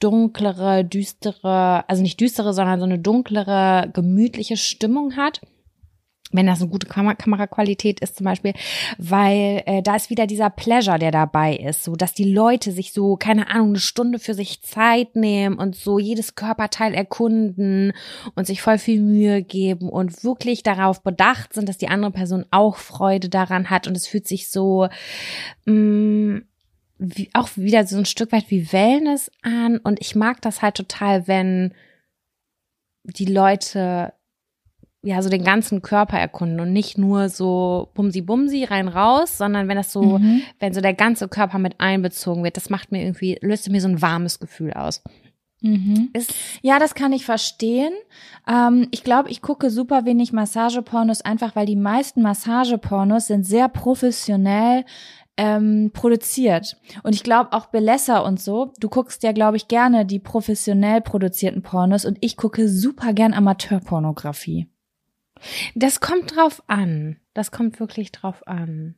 [0.01, 5.41] dunklere, düstere, also nicht düstere, sondern so eine dunklere, gemütliche Stimmung hat.
[6.33, 8.53] Wenn das eine gute Kam Kameraqualität ist zum Beispiel,
[8.99, 12.93] weil äh, da ist wieder dieser Pleasure, der dabei ist, so dass die Leute sich
[12.93, 17.93] so, keine Ahnung, eine Stunde für sich Zeit nehmen und so jedes Körperteil erkunden
[18.37, 22.45] und sich voll viel Mühe geben und wirklich darauf bedacht sind, dass die andere Person
[22.51, 24.89] auch Freude daran hat und es fühlt sich so
[25.65, 26.43] mh,
[26.99, 30.77] wie, auch wieder so ein Stück weit wie Wellness an und ich mag das halt
[30.77, 31.75] total, wenn
[33.05, 34.13] die Leute
[35.03, 39.67] ja so den ganzen Körper erkunden und nicht nur so bumsi bumsi rein raus, sondern
[39.69, 40.43] wenn das so, Mhm.
[40.59, 43.89] wenn so der ganze Körper mit einbezogen wird, das macht mir irgendwie, löst mir so
[43.89, 45.03] ein warmes Gefühl aus.
[45.63, 46.11] Mhm.
[46.15, 47.93] Ist, Ja, das kann ich verstehen.
[48.49, 53.69] Ähm, ich glaube, ich gucke super wenig Massagepornos, einfach weil die meisten Massagepornos sind sehr
[53.69, 54.85] professionell
[55.37, 56.77] ähm, produziert.
[57.03, 58.73] Und ich glaube auch Belesser und so.
[58.81, 63.33] Du guckst ja, glaube ich, gerne die professionell produzierten Pornos und ich gucke super gern
[63.33, 64.67] Amateurpornografie.
[65.75, 67.17] Das kommt drauf an.
[67.35, 68.97] Das kommt wirklich drauf an.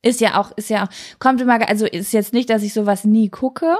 [0.00, 3.04] Ist ja auch, ist ja auch, kommt immer, also ist jetzt nicht, dass ich sowas
[3.04, 3.76] nie gucke,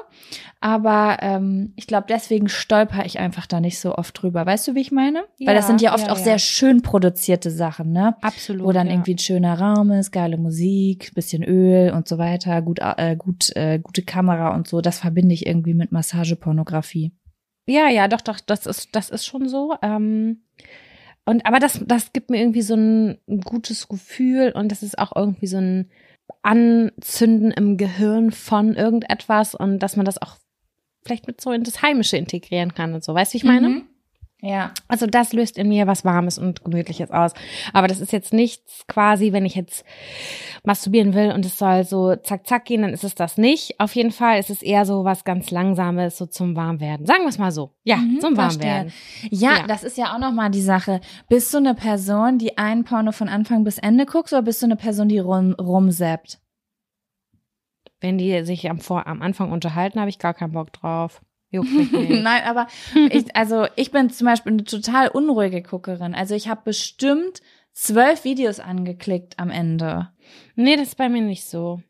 [0.61, 4.45] aber ähm, ich glaube, deswegen stolper ich einfach da nicht so oft drüber.
[4.45, 5.21] Weißt du, wie ich meine?
[5.39, 6.25] Weil das Ja, sind ja oft ja, auch ja.
[6.25, 8.17] sehr schön produzierte Sachen, ne?
[8.21, 8.67] Absolut.
[8.67, 8.95] Wo dann ja.
[8.95, 13.55] irgendwie ein schöner Raum ist, geile Musik, bisschen Öl und so weiter, gut, äh, gut,
[13.55, 14.81] äh, gute Kamera und so.
[14.81, 17.13] Das verbinde ich irgendwie mit Massagepornografie.
[17.67, 19.77] Ja, ja, doch, doch, das ist, das ist schon so.
[19.83, 20.43] Ähm,
[21.29, 25.15] und aber das, das gibt mir irgendwie so ein, gutes Gefühl und das ist auch
[25.15, 25.91] irgendwie so ein
[26.41, 30.39] Anzünden im Gehirn von irgendetwas und dass man das auch
[31.05, 33.13] vielleicht mit so in das Heimische integrieren kann und so.
[33.13, 33.69] Weißt du, ich meine?
[33.69, 33.88] Mhm.
[34.41, 34.71] Ja.
[34.87, 37.33] Also das löst in mir was Warmes und Gemütliches aus.
[37.73, 39.85] Aber das ist jetzt nichts quasi, wenn ich jetzt
[40.63, 43.81] masturbieren will und es soll so zack, zack gehen, dann ist es das nicht.
[43.81, 47.05] Auf jeden Fall ist es eher so was ganz Langsames, so zum Warmwerden.
[47.05, 47.75] Sagen wir es mal so.
[47.83, 48.37] Ja, Mhm, zum.
[48.37, 48.93] Warmwerden.
[49.31, 49.67] Ja, Ja.
[49.67, 51.01] das ist ja auch nochmal die Sache.
[51.29, 54.67] Bist du eine Person, die einen Porno von Anfang bis Ende guckst, oder bist du
[54.67, 56.39] eine Person, die rum, rumsappt?
[58.01, 61.21] Wenn die sich am, vor, am Anfang unterhalten, habe ich gar keinen Bock drauf.
[61.51, 62.23] Juckt mich nicht.
[62.23, 62.67] Nein, aber
[63.11, 66.15] ich, also ich bin zum Beispiel eine total unruhige Guckerin.
[66.15, 67.41] Also ich habe bestimmt
[67.73, 70.11] zwölf Videos angeklickt am Ende.
[70.57, 71.83] nee, das ist bei mir nicht so.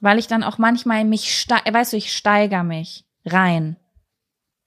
[0.00, 3.76] Weil ich dann auch manchmal mich, weißt du, ich steiger mich rein.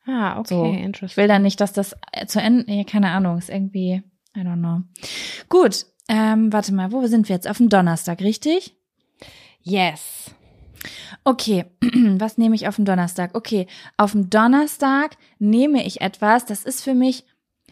[0.06, 0.65] Ah, okay, So.
[0.73, 1.22] Ich interesting.
[1.22, 4.03] will dann nicht, dass das äh, zu Ende, ja, keine Ahnung, ist irgendwie,
[4.35, 4.81] I don't know.
[5.48, 7.48] Gut, ähm, warte mal, wo sind wir jetzt?
[7.48, 8.76] Auf dem Donnerstag, richtig?
[9.61, 10.34] Yes.
[11.24, 11.66] Okay,
[12.18, 13.36] was nehme ich auf dem Donnerstag?
[13.36, 13.68] Okay,
[13.98, 17.26] auf dem Donnerstag nehme ich etwas, das ist für mich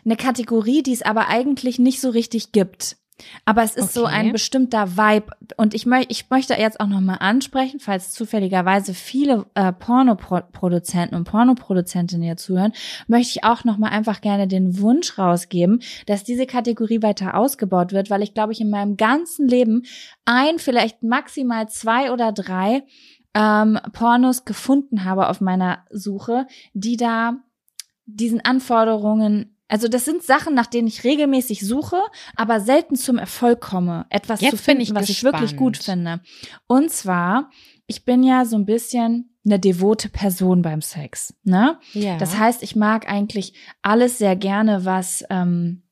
[0.05, 2.97] eine Kategorie, die es aber eigentlich nicht so richtig gibt.
[3.45, 4.13] Aber es ist so Okay.
[4.13, 5.27] ein bestimmter Vibe
[5.57, 11.25] und ich, möchte ich möchte jetzt auch nochmal ansprechen, falls zufälligerweise viele äh, Pornoproduzenten und
[11.25, 12.73] Pornoproduzentinnen hier zuhören,
[13.07, 18.09] möchte ich auch nochmal einfach gerne den Wunsch rausgeben, dass diese Kategorie weiter ausgebaut wird,
[18.09, 19.83] weil ich glaube ich in meinem ganzen Leben
[20.25, 22.83] ein, vielleicht maximal zwei oder drei
[23.33, 27.33] ähm, Pornos gefunden habe auf meiner Suche, die da
[28.05, 32.01] diesen Anforderungen Also das sind Sachen, nach denen ich regelmäßig suche,
[32.35, 35.59] aber selten zum Erfolg komme, etwas Jetzt zu finden, ich was ich wirklich gespannt.
[35.59, 36.21] gut finde.
[36.67, 37.51] Und zwar,
[37.85, 41.79] ich bin ja so ein bisschen eine devote Person beim Sex, ne?
[41.93, 42.17] Ja.
[42.17, 45.83] Das heißt, ich mag eigentlich alles sehr gerne, was ähm,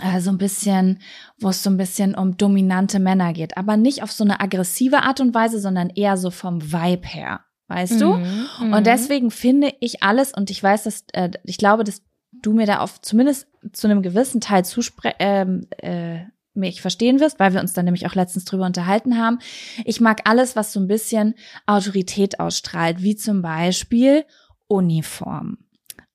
[0.00, 1.00] äh, so ein bisschen,
[1.38, 5.02] wo es so ein bisschen um dominante Männer geht, aber nicht auf so eine aggressive
[5.02, 8.14] Art und Weise, sondern eher so vom Vibe her, weißt du?
[8.14, 8.72] Mhm, mhm.
[8.72, 12.02] Und deswegen finde ich alles, und ich weiß, dass, äh, ich glaube, dass
[12.42, 16.20] du mir da auf zumindest zu einem gewissen Teil zuspre ähm, äh,
[16.54, 19.38] mich verstehen wirst, weil wir uns dann nämlich auch letztens drüber unterhalten haben.
[19.84, 21.34] Ich mag alles, was so ein bisschen
[21.66, 24.24] Autorität ausstrahlt, wie zum Beispiel
[24.68, 25.58] Uniform.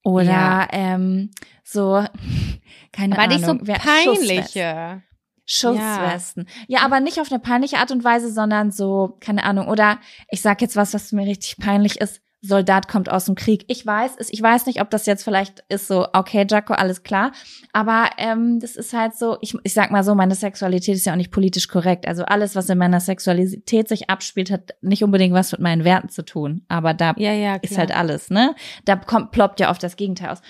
[0.03, 0.67] Oder Ja.
[0.71, 1.31] ähm,
[1.63, 2.05] so,
[2.91, 3.37] keine aber Ahnung.
[3.37, 5.01] nicht so peinliche.
[5.49, 6.45] Schusswesten.
[6.67, 6.81] Ja.
[6.81, 9.69] aber nicht auf eine peinliche Art und Weise, sondern so, keine Ahnung.
[9.69, 9.97] Oder
[10.29, 12.21] ich sag jetzt was, was mir richtig peinlich ist.
[12.41, 13.65] Soldat kommt aus dem Krieg.
[13.67, 17.01] Ich weiß es, ich weiß nicht, ob das jetzt vielleicht ist so, okay, Jaco, alles
[17.01, 17.31] klar.
[17.73, 21.13] Aber ähm, das ist halt so, ich, ich sag mal so, meine Sexualität ist ja
[21.13, 22.07] auch nicht politisch korrekt.
[22.07, 26.09] Also alles, was in meiner Sexualität sich abspielt, hat nicht unbedingt was mit meinen Werten
[26.09, 26.63] zu tun.
[26.67, 28.55] Aber da Ja, ja, ist halt alles, ne?
[28.85, 30.41] Da kommt, ploppt ja oft das Gegenteil aus,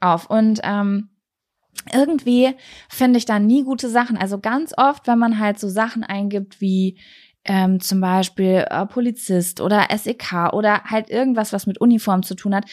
[0.00, 0.28] auf.
[0.28, 1.08] Und ähm,
[1.92, 2.54] irgendwie
[2.88, 4.18] finde ich da nie gute Sachen.
[4.18, 6.98] Also ganz oft, wenn man halt so Sachen eingibt wie
[7.44, 12.54] ähm, zum Beispiel äh, Polizist oder SEK oder halt irgendwas, was mit Uniform zu tun
[12.54, 12.64] hat,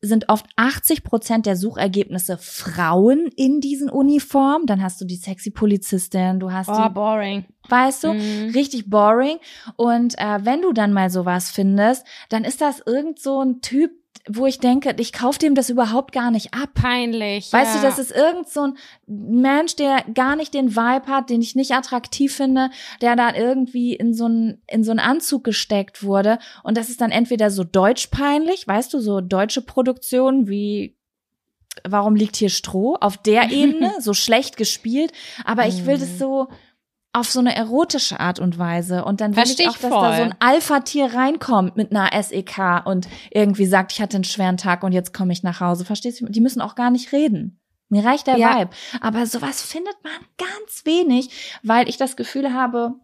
[0.00, 4.66] sind oft 80 Prozent der Suchergebnisse Frauen in diesen Uniformen.
[4.66, 7.44] Dann hast du die sexy Polizistin, du hast Oh, die boring.
[7.68, 8.50] weißt du, Mhm.
[8.54, 9.36] richtig boring.
[9.76, 13.90] Und äh, wenn du dann mal sowas findest, dann ist das irgend so ein Typ,
[14.28, 16.70] wo ich denke, ich kauf dem das überhaupt gar nicht ab.
[16.74, 17.52] Peinlich.
[17.52, 17.80] Weißt ja.
[17.80, 21.54] du, das ist irgend so ein Mensch, der gar nicht den Vibe hat, den ich
[21.54, 22.70] nicht attraktiv finde,
[23.00, 27.00] der da irgendwie in so einen in so einen Anzug gesteckt wurde und das ist
[27.00, 30.96] dann entweder so deutsch peinlich, weißt du, so deutsche Produktionen wie
[31.86, 35.12] Warum liegt hier Stroh auf der Ebene so schlecht gespielt,
[35.44, 36.00] aber ich will Mhm.
[36.00, 36.48] das so
[37.16, 39.90] auf so eine erotische Art und Weise und dann will Versteh ich ich auch, dass
[39.90, 44.58] da so ein Alpha-Tier reinkommt mit einer SEK und irgendwie sagt, ich hatte einen schweren
[44.58, 45.86] Tag und jetzt komme ich nach Hause.
[45.86, 46.26] Verstehst du?
[46.26, 47.58] Die müssen auch gar nicht reden.
[47.88, 48.58] Mir reicht der Ja.
[48.58, 48.70] Vibe.
[49.00, 52.94] Aber sowas findet man ganz wenig, weil ich das Gefühl habe,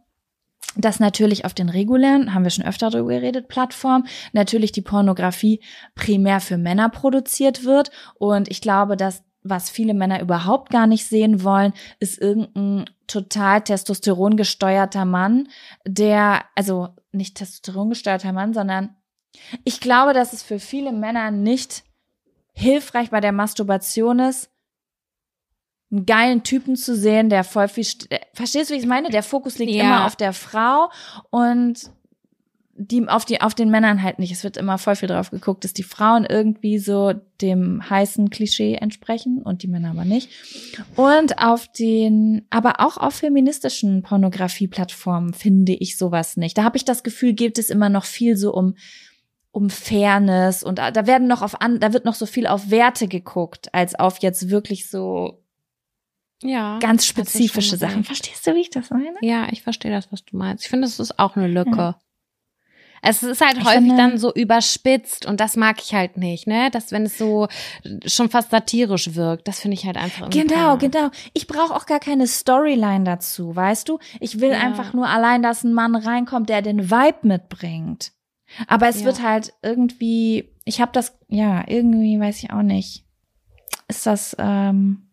[0.76, 5.62] dass natürlich auf den regulären, haben wir schon öfter darüber geredet, Plattformen, natürlich die Pornografie
[5.94, 7.90] primär für Männer produziert wird.
[8.14, 13.62] Und ich glaube, dass was viele Männer überhaupt gar nicht sehen wollen, ist irgendein total
[13.62, 15.48] Testosteron gesteuerter Mann,
[15.86, 18.96] der, also nicht Testosteron gesteuerter Mann, sondern
[19.64, 21.84] ich glaube, dass es für viele Männer nicht
[22.54, 24.50] hilfreich bei der Masturbation ist,
[25.90, 29.10] einen geilen Typen zu sehen, der voll viel, st- verstehst du, wie ich meine?
[29.10, 29.82] Der Fokus liegt Ja.
[29.82, 30.90] immer auf der Frau
[31.30, 31.90] und
[32.88, 34.32] die auf die auf den Männern halt nicht.
[34.32, 38.74] Es wird immer voll viel drauf geguckt, dass die Frauen irgendwie so dem heißen Klischee
[38.74, 40.28] entsprechen und die Männer aber nicht.
[40.96, 46.58] Und auf den, aber auch auf feministischen Pornografie-Plattformen finde ich sowas nicht.
[46.58, 48.74] Da habe ich das Gefühl, geht es immer noch viel so um
[49.54, 53.06] um Fairness und da werden noch auf an, da wird noch so viel auf Werte
[53.06, 55.42] geguckt, als auf jetzt wirklich so
[56.42, 58.02] ja, ganz spezifische Sachen.
[58.02, 59.18] Verstehst du, wie ich das meine?
[59.20, 60.64] Ja, ich verstehe das, was du meinst.
[60.64, 61.96] Ich finde, das ist auch eine Lücke.
[63.04, 66.46] Es ist halt Ich häufig finde- dann so überspitzt und das mag ich halt nicht,
[66.46, 66.70] ne?
[66.70, 67.48] Dass wenn es so
[68.06, 71.10] schon fast satirisch wirkt, das finde ich halt einfach Genau, genau.
[71.32, 73.98] Ich brauche auch gar keine Storyline dazu, weißt du?
[74.20, 74.60] Ich will Ja.
[74.60, 78.12] einfach nur allein, dass ein Mann reinkommt, der den Vibe mitbringt.
[78.68, 79.06] Aber es Ja.
[79.06, 83.04] wird halt irgendwie, ich habe das, ja, irgendwie weiß ich auch nicht,
[83.88, 85.08] ist das ähm,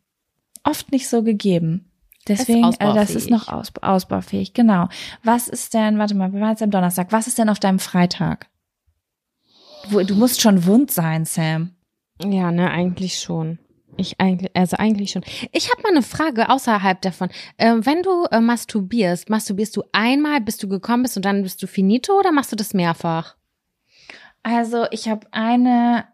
[0.64, 1.89] oft nicht so gegeben.
[2.28, 4.88] Deswegen, äh, das ist noch aus, ausbaufähig, genau.
[5.24, 7.80] Was ist denn, warte mal, wir waren jetzt am Donnerstag, was ist denn auf deinem
[7.80, 8.48] Freitag?
[9.90, 11.76] Wo, du musst schon wund sein, Sam.
[12.24, 13.60] Ja, ne, eigentlich schon.
[13.98, 15.24] Ich eigentlich, also eigentlich schon.
[15.52, 17.30] Ich habe mal eine Frage außerhalb davon.
[17.58, 21.62] Ähm, wenn du äh, masturbierst, masturbierst du einmal, bis du gekommen bist und dann bist
[21.64, 23.36] du finito oder machst du das mehrfach?
[24.44, 26.06] Also, ich habe eine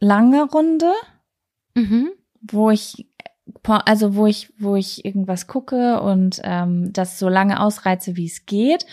[0.00, 0.92] lange Runde,
[1.74, 2.10] Mhm.
[2.40, 3.07] wo ich
[3.68, 8.46] also wo ich wo ich irgendwas gucke und ähm, das so lange ausreize, wie es
[8.46, 8.86] geht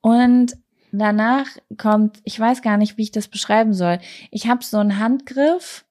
[0.00, 0.56] und
[0.92, 1.46] danach
[1.76, 3.98] kommt, ich weiß gar nicht, wie ich das beschreiben soll.
[4.30, 5.84] Ich habe so einen Handgriff,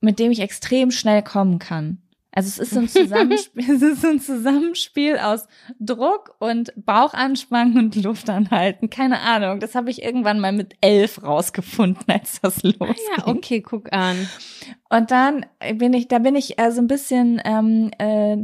[0.00, 1.98] mit dem ich extrem schnell kommen kann.
[2.34, 5.46] Also es ist ein Zusammenspiel, es ist ein Zusammenspiel aus
[5.78, 8.90] Druck und Bauchanspannen und Luft anhalten.
[8.90, 9.60] Keine Ahnung.
[9.60, 12.96] Das habe ich irgendwann mal mit elf rausgefunden, als das losging.
[13.16, 14.28] Ja, okay, guck an.
[14.90, 18.36] Und dann bin ich, da bin ich äh, so ein bisschen, ähm, äh,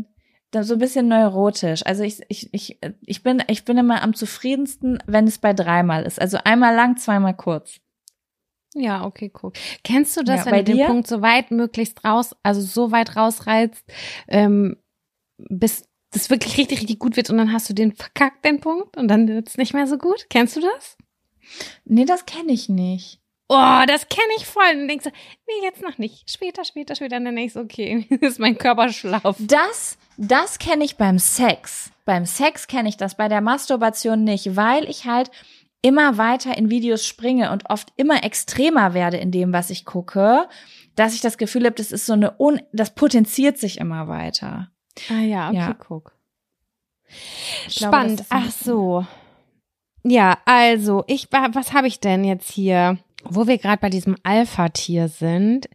[0.62, 1.84] so ein bisschen neurotisch.
[1.84, 6.04] Also ich, ich, ich, ich bin, ich bin immer am zufriedensten, wenn es bei dreimal
[6.04, 6.20] ist.
[6.20, 7.80] Also einmal lang, zweimal kurz.
[8.74, 9.55] Ja, okay, guck.
[9.82, 10.86] Kennst du das, Ja, wenn du den dir?
[10.86, 13.84] Punkt so weit möglichst raus, also so weit rausreizt,
[14.28, 14.76] ähm,
[15.38, 18.97] bis das wirklich richtig, richtig gut wird und dann hast du den verkackt, den Punkt,
[18.97, 20.26] und dann wird's nicht mehr so gut?
[20.28, 20.97] Kennst du das?
[21.84, 23.20] Nee, das kenne ich nicht.
[23.48, 24.62] Oh, das kenne ich voll.
[24.72, 26.30] Und dann denkst du, nee, jetzt noch nicht.
[26.30, 27.16] Später, später, später.
[27.16, 29.36] Und dann denkst du, okay, ist mein Körper schlaff.
[29.40, 31.90] Das, das kenne ich beim Sex.
[32.05, 35.32] Beim Sex kenne ich das, bei der Masturbation nicht, weil ich halt
[35.82, 40.48] immer weiter in Videos springe und oft immer extremer werde in dem, was ich gucke,
[40.94, 44.70] dass ich das Gefühl habe, das ist so eine, Un das potenziert sich immer weiter.
[45.09, 45.74] Ah ja, okay, Ja.
[45.74, 46.12] guck.
[47.77, 48.24] Glaube, Spannend.
[48.28, 49.07] Ach so.
[50.02, 52.98] Ja, also, ich was habe ich denn jetzt hier?
[53.23, 55.69] Wo wir gerade bei diesem Alpha-Tier sind.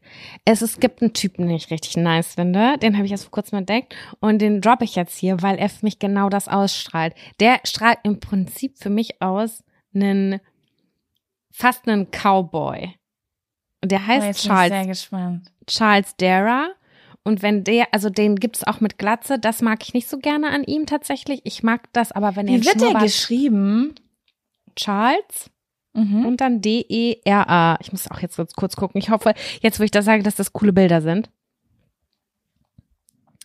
[0.45, 2.79] Es, es gibt einen Typen, den ich richtig nice finde.
[2.79, 3.95] Den habe ich erst vor kurzem entdeckt.
[4.19, 7.13] Und den droppe ich jetzt hier, weil er für mich genau das ausstrahlt.
[7.39, 9.63] Der strahlt im Prinzip für mich aus
[9.95, 10.39] einen,
[11.51, 12.93] fast einen Cowboy.
[13.81, 15.51] Und der Oh, heißt ich Charles sehr gespannt.
[15.67, 16.69] Charles Dara.
[17.23, 20.49] Und wenn der, also den gibt's auch mit Glatze, das mag ich nicht so gerne
[20.51, 21.41] an ihm tatsächlich.
[21.43, 23.95] Ich mag das, aber wenn er Wie wird der geschrieben?
[24.75, 25.49] Charles
[25.93, 26.25] Mhm.
[26.25, 27.77] und dann D-E-R-A.
[27.79, 28.99] Ich muss auch jetzt kurz- kurz gucken.
[28.99, 31.29] Ich hoffe, jetzt wo ich das sage, dass das coole Bilder sind.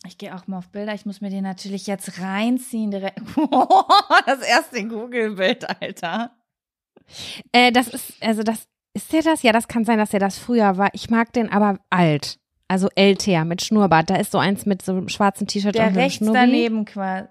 [0.07, 0.95] Ich gehe auch mal auf Bilder.
[0.95, 2.91] Ich muss mir den natürlich jetzt reinziehen.
[2.91, 3.21] Direkt.
[4.27, 6.33] das erste Google-Bild, Alter.
[7.53, 9.43] Äh, das ist, also das, ist der das?
[9.43, 10.91] Ja, das kann sein, dass der das früher war.
[10.93, 12.39] Ich mag den aber alt.
[12.69, 14.11] Also älter, mit Schnurrbart.
[14.11, 16.35] Da ist so eins mit so einem schwarzen T-Shirt und Der einem rechts Schnurri.
[16.35, 17.29] daneben quasi.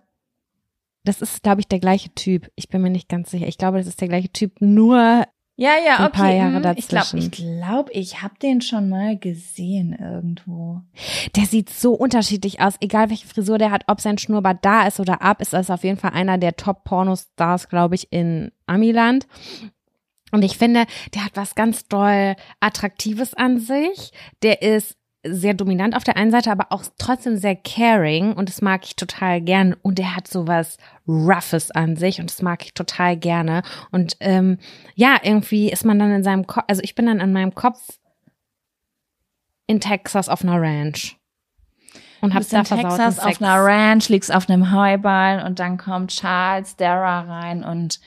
[1.05, 2.51] Das ist, glaube ich, der gleiche Typ.
[2.55, 3.47] Ich bin mir nicht ganz sicher.
[3.47, 5.23] Ich glaube, das ist der gleiche Typ, nur
[5.59, 6.03] Ja, ja, okay.
[6.03, 7.17] Ein paar Jahre hm, Ich glaube, dazwischen.
[7.17, 10.79] ich, glaub, ich habe den schon mal gesehen irgendwo.
[11.35, 15.01] Der sieht so unterschiedlich aus, egal welche Frisur der hat, ob sein Schnurrbart da ist
[15.01, 19.27] oder ab, ist das auf jeden Fall einer der Top-Pornostars, glaube ich, in Amiland.
[20.31, 24.13] Und ich finde, der hat was ganz doll Attraktives an sich.
[24.43, 24.98] Der ist
[25.33, 28.95] sehr dominant auf der einen Seite, aber auch trotzdem sehr caring und das mag ich
[28.95, 29.75] total gern.
[29.81, 30.77] Und der hat sowas
[31.07, 33.63] Roughes an sich und das mag ich total gerne.
[33.91, 34.57] Und ähm,
[34.95, 37.99] ja, irgendwie ist man dann in seinem Kopf, also ich bin dann in meinem Kopf
[39.67, 41.17] in Texas auf einer Ranch.
[42.21, 46.11] Und hab's da in Texas auf einer Ranch, liegst auf einem Heuballen und dann kommt
[46.11, 47.99] Charles Dara rein und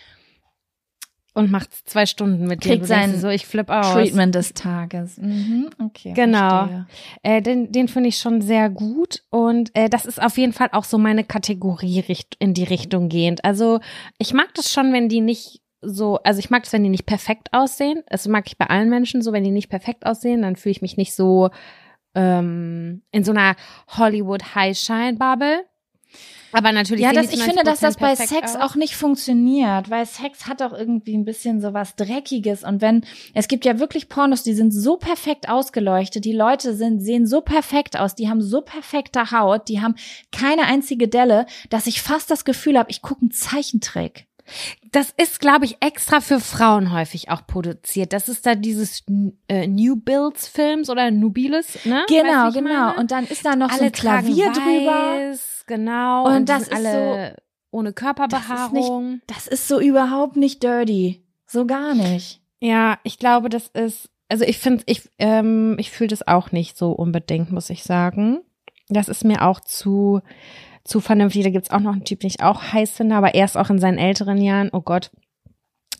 [1.35, 2.73] und macht zwei Stunden mit dir.
[2.73, 3.93] Kriegt sein dir so, ich flipp aus.
[3.93, 5.17] Treatment des Tages.
[5.19, 6.13] Mhm, okay.
[6.15, 6.69] Genau.
[7.23, 10.69] Äh, den den finde ich schon sehr gut und äh, das ist auf jeden Fall
[10.73, 13.45] auch so meine Kategorie richt in die Richtung gehend.
[13.45, 13.81] Also
[14.19, 17.07] ich mag das schon, wenn die nicht so, also ich mag es, wenn die nicht
[17.07, 18.03] perfekt aussehen.
[18.09, 20.83] Das mag ich bei allen Menschen so, wenn die nicht perfekt aussehen, dann fühle ich
[20.83, 21.51] mich nicht so
[22.15, 23.57] ähm, in so einer
[23.89, 25.65] Hollywood High Shine Bubble.
[26.53, 28.61] Aber natürlich Ja, das, ich finde, dass das 90% bei Sex aus.
[28.61, 32.65] auch nicht funktioniert, weil Sex hat auch irgendwie ein bisschen so was Dreckiges.
[32.65, 33.05] Und wenn,
[33.35, 37.41] es gibt ja wirklich Pornos, die sind so perfekt ausgeleuchtet, die Leute sind, sehen so
[37.41, 39.95] perfekt aus, die haben so perfekte Haut, die haben
[40.31, 44.27] keine einzige Delle, dass ich fast das Gefühl habe, ich gucke einen Zeichentrick.
[44.91, 48.13] Das ist, glaube ich, extra für Frauen häufig auch produziert.
[48.13, 49.03] Das ist da dieses
[49.49, 52.05] äh, New Builds Films oder Nubiles, ne?
[52.09, 52.69] Genau, genau.
[52.69, 52.97] meine?
[52.97, 55.35] Und dann ist da noch so alle ein Klavier drüber.
[55.67, 56.27] Genau.
[56.27, 57.37] Und Und, das ist alle
[57.73, 59.21] ohne Das ist Körperbehaarung.
[59.27, 61.25] Das ist so überhaupt nicht dirty.
[61.47, 62.41] So gar nicht.
[62.61, 66.77] Ja, ich glaube, das ist, also ich finde, ich, ähm, ich fühle das auch nicht
[66.77, 68.41] so unbedingt, muss ich sagen.
[68.89, 70.21] Das ist mir auch zu,
[70.85, 71.45] zu vernünftig.
[71.45, 73.79] Da gibt's auch noch einen Typ, den ich auch heiß finde, aber erst auch in
[73.79, 74.71] seinen älteren Jahren.
[74.73, 75.11] Oh Gott.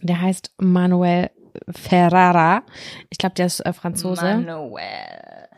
[0.01, 1.31] Der heißt Manuel
[1.71, 2.63] Ferrara.
[3.11, 4.25] Ich glaube, der ist äh, Franzose.
[4.25, 5.49] Manuel.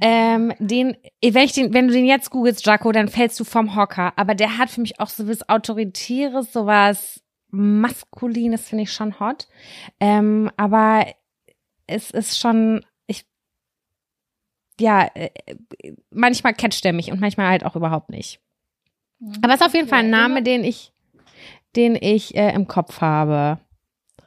[0.00, 3.76] Ähm, den, wenn ich den, wenn du den jetzt googelst, Jaco, dann fällst du vom
[3.76, 4.12] Hocker.
[4.16, 9.48] Aber der hat für mich auch so was Autoritäres, sowas Maskulines, finde ich schon hot.
[10.00, 11.06] Ähm, aber
[11.86, 12.84] es ist schon,
[14.80, 15.30] ja, äh,
[16.10, 18.40] manchmal catcht er mich und manchmal halt auch überhaupt nicht.
[19.42, 20.92] Aber es ist auf jeden Fall ein Name, den ich,
[21.74, 23.58] den ich äh, im Kopf habe.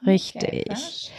[0.06, 1.12] Richtig.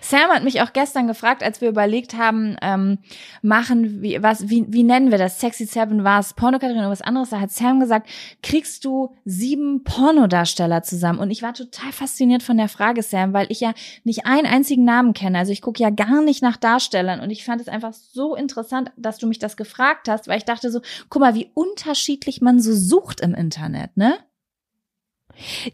[0.00, 2.98] Sam hat mich auch gestern gefragt, als wir überlegt haben, ähm,
[3.42, 5.40] machen wie was wie wie nennen wir das?
[5.40, 7.30] Sexy Seven war es Pornokategorie oder was anderes?
[7.30, 8.08] Da hat Sam gesagt,
[8.42, 11.18] kriegst du sieben Pornodarsteller zusammen?
[11.18, 14.84] Und ich war total fasziniert von der Frage, Sam, weil ich ja nicht einen einzigen
[14.84, 15.38] Namen kenne.
[15.38, 18.92] Also ich gucke ja gar nicht nach Darstellern und ich fand es einfach so interessant,
[18.96, 22.60] dass du mich das gefragt hast, weil ich dachte so, guck mal, wie unterschiedlich man
[22.60, 24.18] so sucht im Internet, ne?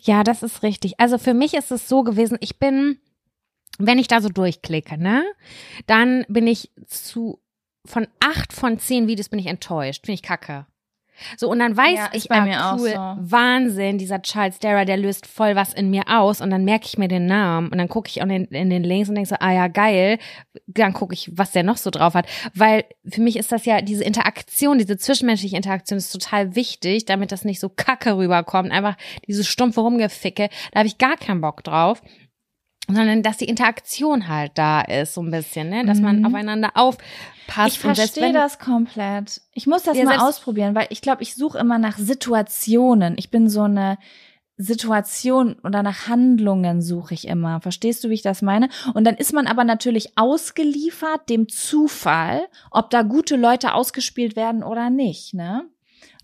[0.03, 1.01] Ja, das ist richtig.
[1.01, 2.99] Also für mich ist es so gewesen, ich bin,
[3.79, 5.25] wenn ich da so durchklicke, ne,
[5.87, 7.41] dann bin ich zu,
[7.87, 10.67] von acht von zehn Videos bin ich enttäuscht, finde ich kacke.
[11.37, 13.31] So, und dann weiß Ja, ich, bei ah, mir auch cool, so.
[13.31, 16.99] Wahnsinn, dieser Charles Dara, der löst voll was in mir aus und dann merke ich
[16.99, 19.37] mir den Namen und dann gucke ich in den, in den Links und denke so,
[19.39, 20.19] ah ja, geil,
[20.67, 22.27] dann gucke ich, was der noch so drauf hat.
[22.55, 27.33] Weil für mich ist das ja, diese Interaktion, diese zwischenmenschliche Interaktion ist total wichtig, damit
[27.33, 28.97] das nicht so kacke rüberkommt, einfach
[29.27, 32.03] dieses stumpfe Rumgeficke, da habe ich gar keinen Bock drauf
[32.89, 35.85] sondern dass die Interaktion halt da ist, so ein bisschen, ne?
[35.87, 36.27] dass man Mhm.
[36.27, 37.79] aufeinander aufpasst.
[37.79, 39.41] Ich und verstehe das komplett.
[39.53, 43.15] Ich muss das Ja, mal ausprobieren, weil ich glaube, ich suche immer nach Situationen.
[43.19, 43.99] Ich bin so eine
[44.57, 47.61] Situation oder nach Handlungen suche ich immer.
[47.61, 48.69] Verstehst du, wie ich das meine?
[48.95, 54.63] Und dann ist man aber natürlich ausgeliefert dem Zufall, ob da gute Leute ausgespielt werden
[54.63, 55.65] oder nicht, ne?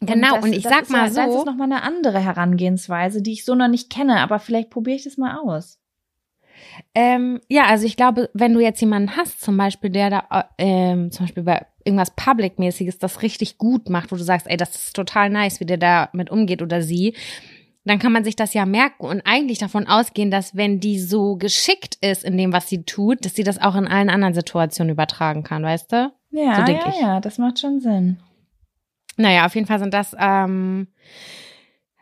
[0.01, 3.21] Genau, das- und ich das sag mal ja, Das so- ist nochmal eine andere Herangehensweise,
[3.21, 5.80] die ich so noch nicht kenne, aber vielleicht probiere ich das mal aus.
[6.95, 10.43] Ähm, ja, also ich glaube, wenn du jetzt jemanden hast, zum Beispiel, der da, äh,
[10.59, 14.75] ähm, zum Beispiel bei irgendwas Public-mäßiges das richtig gut macht, wo du sagst, ey, das
[14.75, 17.15] ist total nice, wie der damit umgeht oder sie,
[17.85, 21.37] dann kann man sich das ja merken und eigentlich davon ausgehen, dass wenn die so
[21.37, 24.93] geschickt ist in dem, was sie tut, dass sie das auch in allen anderen Situationen
[24.93, 26.13] übertragen kann, weißt du?
[26.31, 27.01] Ja, So ja, ich.
[27.01, 28.19] ja, das macht schon Sinn.
[29.17, 30.89] Naja, auf jeden Fall sind das, ähm,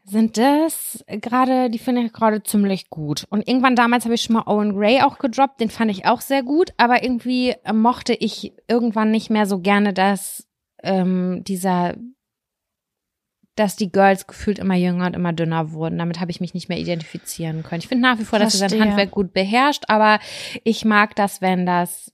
[0.09, 3.27] sind das gerade, die finde ich gerade ziemlich gut.
[3.31, 6.21] Und irgendwann damals habe ich schon mal Owen Gray auch gedroppt, den fand ich auch
[6.21, 10.47] sehr gut, aber irgendwie äh, mochte ich irgendwann nicht mehr so gerne, dass
[10.83, 11.95] ähm, dieser,
[13.55, 15.99] dass die Girls gefühlt immer jünger und immer dünner wurden.
[15.99, 17.81] Damit habe ich mich nicht mehr identifizieren können.
[17.81, 18.89] Ich finde nach wie vor, dass er sein Verstehe.
[18.89, 20.21] Handwerk gut beherrscht, aber
[20.65, 22.13] ich mag das, wenn das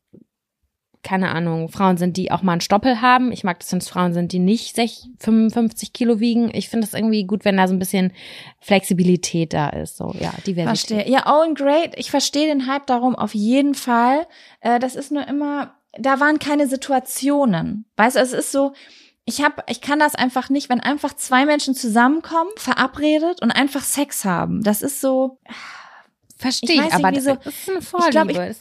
[1.05, 3.31] keine Ahnung, Frauen sind, die auch mal einen Stoppel haben.
[3.31, 6.51] Ich mag das, wenn es Frauen sind, die nicht sech- 55 Kilo wiegen.
[6.52, 8.12] Ich finde das irgendwie gut, wenn da so ein bisschen
[8.60, 9.97] Flexibilität da ist.
[9.97, 10.97] So, ja, Diversität.
[10.97, 11.09] Verstehe.
[11.12, 14.26] Ja, Owen Great, ich verstehe den Hype darum auf jeden Fall.
[14.60, 17.85] Äh, das ist nur immer, da waren keine Situationen.
[17.97, 18.72] Weißt du, es ist so,
[19.26, 23.82] ich hab, ich kann das einfach nicht, wenn einfach zwei Menschen zusammenkommen, verabredet und einfach
[23.82, 24.62] Sex haben.
[24.62, 25.39] Das ist so,
[26.36, 28.10] Verstehe Ich ich, weiß aber nicht, das, wieso- das ist eine Ich Vorliebe.
[28.10, 28.56] glaub, ich-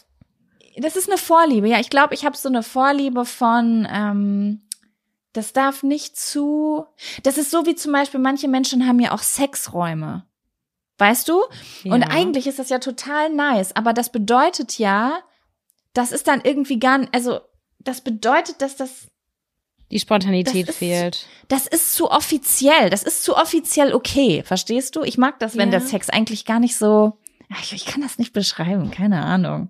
[0.78, 1.68] das ist eine Vorliebe.
[1.68, 4.62] Ja, ich glaube, ich habe so eine Vorliebe von, ähm,
[5.34, 6.86] das darf nicht zu,
[7.24, 10.26] das ist so wie zum Beispiel, manche Menschen haben ja auch Sexräume.
[11.00, 11.42] Weißt du?
[11.86, 12.08] Und Ja.
[12.12, 15.20] eigentlich ist das ja total nice, aber das bedeutet ja,
[15.94, 17.40] das ist dann irgendwie gar nicht, also
[17.80, 19.08] das bedeutet, dass das,
[19.92, 21.28] die Spontanität das ist- fehlt.
[21.48, 25.02] das ist zu offiziell, das ist zu offiziell okay, verstehst du?
[25.02, 25.80] Ich mag das, wenn Ja.
[25.80, 27.18] der Sex eigentlich gar nicht so,
[27.60, 29.70] ich, ich kann das nicht beschreiben, keine Ahnung.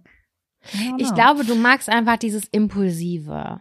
[0.98, 1.14] Ich know.
[1.16, 3.60] glaube, du magst einfach dieses Impulsive.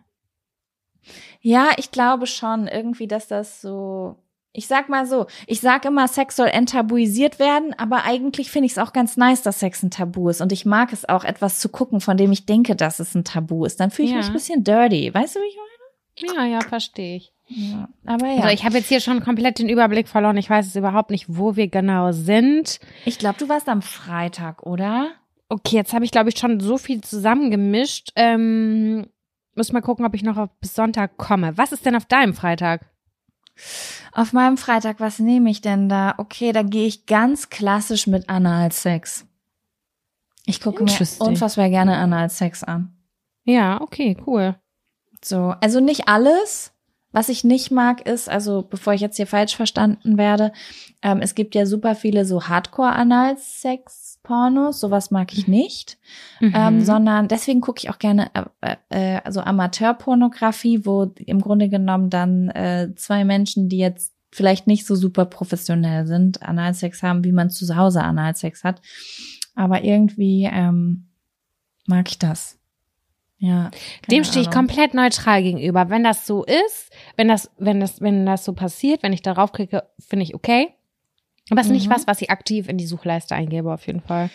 [1.41, 4.16] Ja, ich glaube schon irgendwie, dass das so.
[4.55, 8.73] Ich sag mal so, ich sag immer, Sex soll enttabuisiert werden, aber eigentlich finde ich
[8.73, 10.43] es auch ganz nice, dass Sex ein Tabu ist.
[10.43, 13.24] Und ich mag es auch, etwas zu gucken, von dem ich denke, dass es ein
[13.24, 13.81] Tabu ist.
[13.81, 14.19] Dann fühle ich Ja.
[14.19, 15.12] mich ein bisschen dirty.
[15.15, 17.33] Weißt du, wie ich Ja, ja, verstehe ich.
[17.49, 17.70] meine?
[17.70, 17.89] Ja.
[18.05, 18.43] Aber ja.
[18.43, 20.37] Also ich habe jetzt hier schon komplett den Überblick verloren.
[20.37, 22.79] Ich weiß jetzt überhaupt nicht, wo wir genau sind.
[23.07, 25.12] ich glaube, du warst am Freitag, oder?
[25.53, 28.12] Okay, jetzt habe ich, glaube ich, schon so viel zusammengemischt.
[28.16, 29.07] Ähm,
[29.55, 31.59] muss mal gucken, ob ich noch auf bis Sonntag komme.
[31.59, 32.87] Was ist denn auf deinem Freitag?
[34.12, 36.15] Auf meinem Freitag, was nehme ich denn da?
[36.16, 39.27] Okay, da gehe ich ganz klassisch mit Analsex.
[40.47, 42.97] Ich gucke mir unfassbar gerne Analsex an.
[43.45, 44.57] Ja, okay, cool.
[45.23, 46.73] So, also nicht alles.
[47.15, 50.51] Was ich nicht mag, ist, also bevor ich jetzt hier falsch verstanden werde,
[51.03, 52.49] ähm, es gibt ja super viele so
[54.33, 55.99] Hardcore-Analsex-Pornos, sowas mag ich nicht,
[56.41, 56.81] ähm, Mhm.
[56.85, 58.31] sondern deswegen gucke ich auch gerne
[58.61, 64.67] äh, äh, also Amateurpornografie, wo im Grunde genommen dann äh, zwei Menschen, die jetzt vielleicht
[64.67, 68.81] nicht so super professionell sind, Analsex haben, wie man zu Hause Analsex hat,
[69.55, 71.09] aber irgendwie ähm,
[71.87, 72.59] mag ich das.
[73.39, 73.73] Ja.
[74.09, 75.91] Dem stehe ich komplett neutral gegenüber.
[75.91, 79.51] Wenn das so ist, wenn das, wenn das, wenn das so passiert, wenn ich darauf
[79.51, 80.69] klicke, finde ich okay.
[81.53, 81.93] Aber es ist nicht Mhm.
[81.93, 84.31] was, was ich aktiv in die Suchleiste eingebe, auf jeden Fall.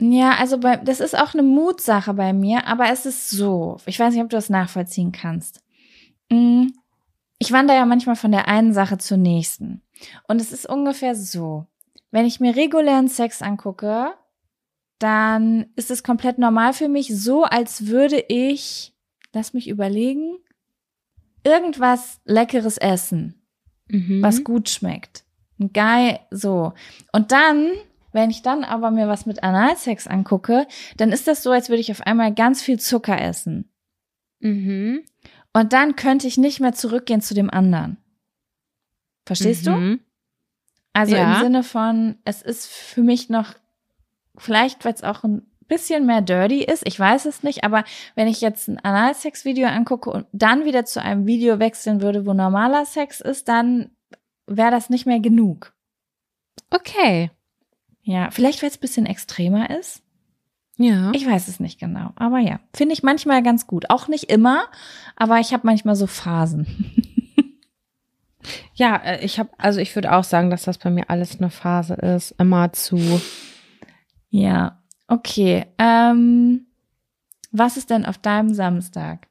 [0.00, 3.76] Ja, also bei, das ist auch eine Mutsache bei mir, aber es ist so.
[3.86, 5.62] Ich weiß nicht, ob du das nachvollziehen kannst.
[6.30, 6.68] Mm,
[7.38, 9.80] Ich wandere ja manchmal von der einen Sache zur nächsten.
[10.28, 11.66] Und es ist ungefähr so.
[12.10, 14.12] Wenn ich mir regulären Sex angucke,
[14.98, 18.92] dann ist es komplett normal für mich, so als würde ich,
[19.32, 20.36] lass mich überlegen,
[21.44, 23.34] irgendwas Leckeres essen
[23.88, 24.22] Mhm.
[24.22, 25.24] was gut schmeckt.
[25.72, 26.72] Geil, so.
[27.12, 27.70] Und dann,
[28.12, 30.66] wenn ich dann aber mir was mit Analsex angucke,
[30.96, 33.70] dann ist das so, als würde ich auf einmal ganz viel Zucker essen.
[34.40, 35.04] Mhm.
[35.52, 37.98] Und dann könnte ich nicht mehr zurückgehen zu dem anderen.
[39.26, 39.72] Verstehst du?
[39.72, 40.00] Mhm.
[40.92, 41.36] Also Ja.
[41.36, 43.54] im Sinne von, es ist für mich noch,
[44.36, 46.84] vielleicht weil es auch ein bisschen mehr dirty ist.
[46.86, 47.84] Ich weiß es nicht, aber
[48.16, 52.32] wenn ich jetzt ein Analsex-Video angucke und dann wieder zu einem Video wechseln würde, wo
[52.32, 53.90] normaler Sex ist, dann
[54.56, 55.72] wäre das nicht mehr genug.
[56.70, 57.30] Okay.
[58.02, 60.02] Ja, vielleicht weil es ein bisschen extremer ist.
[60.76, 61.12] Ja.
[61.14, 62.12] Ich weiß es nicht genau.
[62.16, 63.90] Aber ja, finde ich manchmal ganz gut.
[63.90, 64.64] Auch nicht immer,
[65.16, 66.66] aber ich habe manchmal so Phasen.
[68.74, 71.50] Ja, äh, ich habe, also ich würde auch sagen, dass das bei mir alles eine
[71.50, 73.20] Phase ist, immer zu.
[74.30, 75.66] Ja, okay.
[75.78, 76.66] Ähm,
[77.52, 79.26] was ist denn auf deinem Samstag?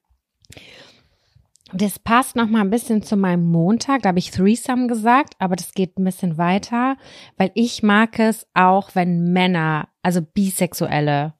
[1.73, 5.55] Das passt noch mal ein bisschen zu meinem Montag, da habe ich Threesome gesagt, aber
[5.55, 6.97] das geht ein bisschen weiter,
[7.37, 11.35] weil ich mag es auch, wenn Männer, also bisexuelle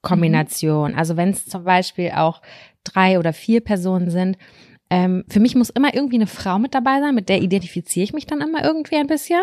[0.00, 2.40] Kombination, also wenn es zum Beispiel auch
[2.84, 4.38] drei oder vier Personen sind,
[4.90, 8.14] ähm, für mich muss immer irgendwie eine Frau mit dabei sein, mit der identifiziere ich
[8.14, 9.42] mich dann immer irgendwie ein bisschen.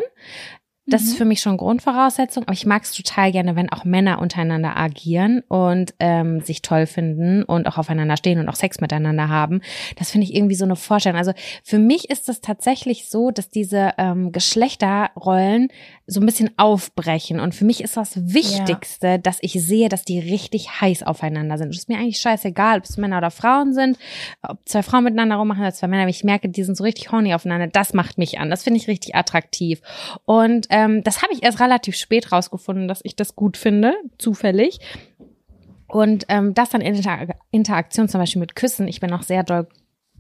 [0.87, 4.19] Das ist für mich schon Grundvoraussetzung, aber ich mag es total gerne, wenn auch Männer
[4.19, 9.27] untereinander agieren und ähm, sich toll finden und auch aufeinander stehen und auch Sex miteinander
[9.27, 9.61] haben.
[9.97, 11.17] Das finde ich irgendwie so eine Vorstellung.
[11.17, 11.33] Also
[11.63, 15.69] für mich ist es tatsächlich so, dass diese ähm, Geschlechterrollen
[16.05, 17.39] so ein bisschen aufbrechen.
[17.39, 21.69] Und für mich ist das Wichtigste, dass ich sehe, dass die richtig heiß aufeinander sind.
[21.69, 23.97] Es ist mir eigentlich scheißegal, ob es Männer oder Frauen sind,
[24.43, 26.03] ob zwei Frauen miteinander rummachen oder zwei Männer.
[26.03, 27.65] Aber ich merke, die sind so richtig horny aufeinander.
[27.65, 28.51] Das macht mich an.
[28.51, 29.81] Das finde ich richtig attraktiv.
[30.25, 34.80] Und ähm, das habe ich erst relativ spät rausgefunden, dass ich das gut finde, zufällig.
[35.88, 38.89] Und ähm, das dann in Inter Interaktion zum Beispiel mit Küssen.
[38.89, 39.68] Ich bin auch sehr doll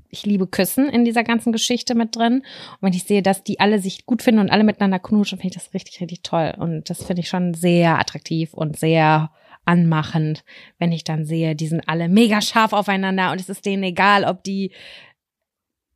[0.09, 2.35] ich liebe Küssen in dieser ganzen Geschichte mit drin.
[2.35, 5.57] Und wenn ich sehe, dass die alle sich gut finden und alle miteinander knutschen, finde
[5.57, 6.53] ich das richtig, richtig toll.
[6.57, 9.31] Und das finde ich schon sehr attraktiv und sehr
[9.65, 10.45] anmachend,
[10.79, 14.23] wenn ich dann sehe, die sind alle mega scharf aufeinander und es ist denen egal,
[14.23, 14.71] ob die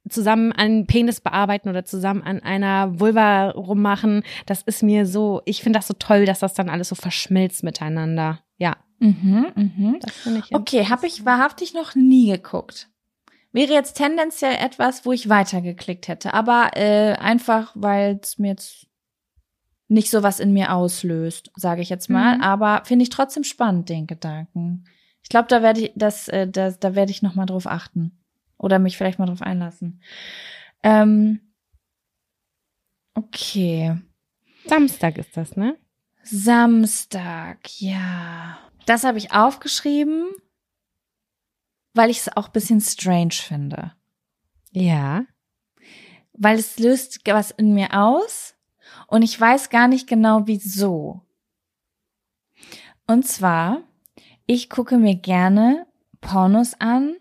[0.07, 4.23] zusammen einen Penis bearbeiten oder zusammen an einer Vulva rummachen.
[4.45, 7.63] Das ist mir so, ich finde das so toll, dass das dann alles so verschmilzt
[7.63, 8.39] miteinander.
[8.57, 8.77] Ja.
[8.99, 9.97] Mhm, mhm.
[10.01, 10.53] Das finde ich.
[10.53, 12.89] Okay, habe ich wahrhaftig noch nie geguckt.
[13.51, 18.85] Wäre jetzt tendenziell etwas, wo ich weitergeklickt hätte, aber äh, einfach, weil es mir jetzt
[19.87, 22.37] nicht so was in mir auslöst, sage ich jetzt mal.
[22.37, 22.43] Mhm.
[22.43, 24.85] Aber finde ich trotzdem spannend den Gedanken.
[25.23, 28.19] Ich glaube, da werde ich das, äh, das, da werde ich noch mal drauf achten
[28.59, 30.01] oder mich vielleicht mal drauf einlassen.
[30.83, 31.39] Ähm,
[33.15, 33.97] okay,
[34.65, 35.77] Samstag ist das, ne?
[36.23, 38.59] Samstag, ja.
[38.85, 40.29] Das habe ich aufgeschrieben,
[41.93, 43.93] weil ich es auch ein bisschen strange finde.
[44.71, 45.25] Ja.
[46.33, 48.55] Weil es löst was in mir aus
[49.07, 51.21] und ich weiß gar nicht genau wieso.
[53.07, 53.81] Und zwar,
[54.45, 55.87] ich gucke mir gerne
[56.21, 57.15] Pornos an.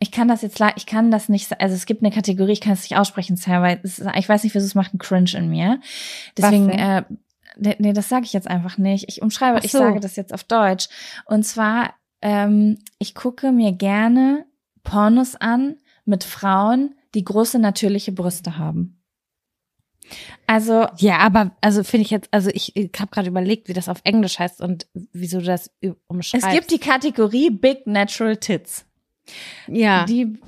[0.00, 2.74] Ich kann das jetzt, ich kann das nicht, also es gibt eine Kategorie, ich kann
[2.74, 5.48] es nicht aussprechen, Sarah, weil es ich weiß nicht, wieso es macht einen Cringe in
[5.48, 5.80] mir.
[6.36, 7.02] Deswegen, äh,
[7.56, 9.08] nee, nee, das sage ich jetzt einfach nicht.
[9.08, 9.78] Ich umschreibe, Ach ich so.
[9.78, 10.88] sage das jetzt auf Deutsch.
[11.24, 14.46] Und zwar, ähm, ich gucke mir gerne
[14.84, 19.02] Pornos an mit Frauen, die große natürliche Brüste haben.
[20.46, 23.88] Also Ja, aber also finde ich jetzt, also ich, ich habe gerade überlegt, wie das
[23.88, 25.70] auf Englisch heißt und wieso du das
[26.06, 26.46] umschreibst.
[26.46, 28.86] es gibt die Kategorie Big Natural Tits.
[29.66, 30.38] Ja, Die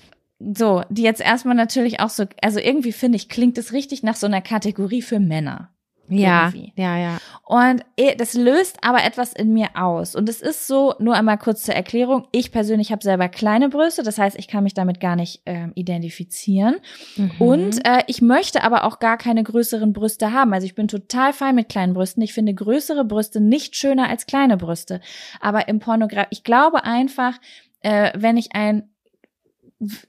[0.40, 4.16] so, die jetzt erstmal natürlich auch so, also irgendwie finde ich, klingt es richtig nach
[4.16, 5.70] so einer Kategorie für Männer.
[6.08, 6.72] ja, irgendwie.
[6.76, 7.18] ja, ja.
[7.44, 10.16] Und eh, das löst aber etwas in mir aus.
[10.16, 14.02] Und es ist so, nur einmal kurz zur Erklärung, ich persönlich habe selber kleine Brüste,
[14.02, 16.76] das heißt, ich kann mich damit gar nicht ähm, identifizieren.
[17.16, 17.32] Mhm.
[17.38, 20.54] Und äh, ich möchte aber auch gar keine größeren Brüste haben.
[20.54, 22.22] Also ich bin total fein mit kleinen Brüsten.
[22.22, 25.02] Ich finde größere Brüste nicht schöner als kleine Brüste.
[25.38, 27.34] Aber im Pornograf, ich glaube einfach,
[27.80, 28.90] äh, wenn ich ein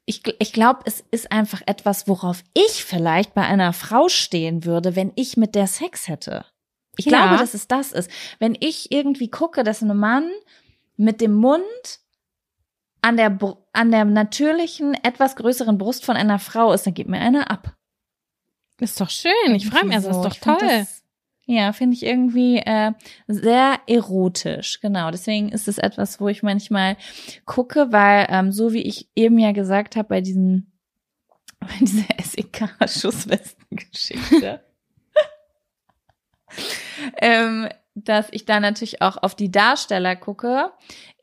[0.05, 4.97] ich, ich glaube, es ist einfach etwas, worauf ich vielleicht bei einer Frau stehen würde,
[4.97, 6.45] wenn ich mit der Sex hätte.
[6.97, 7.25] Ich Ja.
[7.25, 8.11] glaube, dass es das ist.
[8.39, 10.29] Wenn ich irgendwie gucke, dass ein Mann
[10.97, 11.63] mit dem Mund
[13.01, 13.37] an der,
[13.71, 17.73] an der natürlichen, etwas größeren Brust von einer Frau ist, dann gibt mir einer ab.
[18.79, 19.55] ist doch schön.
[19.55, 20.19] Ich freue mich, also so.
[20.27, 20.85] ist doch toll.
[21.45, 22.91] Ja, finde ich irgendwie äh,
[23.27, 24.79] sehr erotisch.
[24.79, 26.97] Genau, deswegen ist es etwas, wo ich manchmal
[27.45, 30.71] gucke, weil ähm, so wie ich eben ja gesagt habe bei diesen
[31.59, 34.61] bei dieser SEK-Schusswesten-Geschichte,
[37.21, 40.71] ähm, dass ich da natürlich auch auf die Darsteller gucke,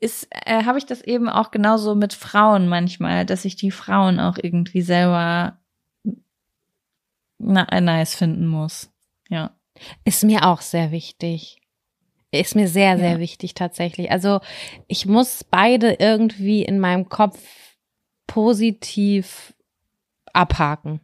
[0.00, 4.20] ist, äh, habe ich das eben auch genauso mit Frauen manchmal, dass ich die Frauen
[4.20, 5.58] auch irgendwie selber
[7.38, 8.90] na, nice finden muss.
[9.28, 9.57] Ja.
[10.04, 11.60] Ist mir auch sehr wichtig.
[12.30, 13.18] Ist mir sehr, sehr Ja.
[13.18, 14.10] wichtig tatsächlich.
[14.10, 14.40] Also
[14.86, 17.38] ich muss beide irgendwie in meinem Kopf
[18.26, 19.54] positiv
[20.32, 21.00] abhaken.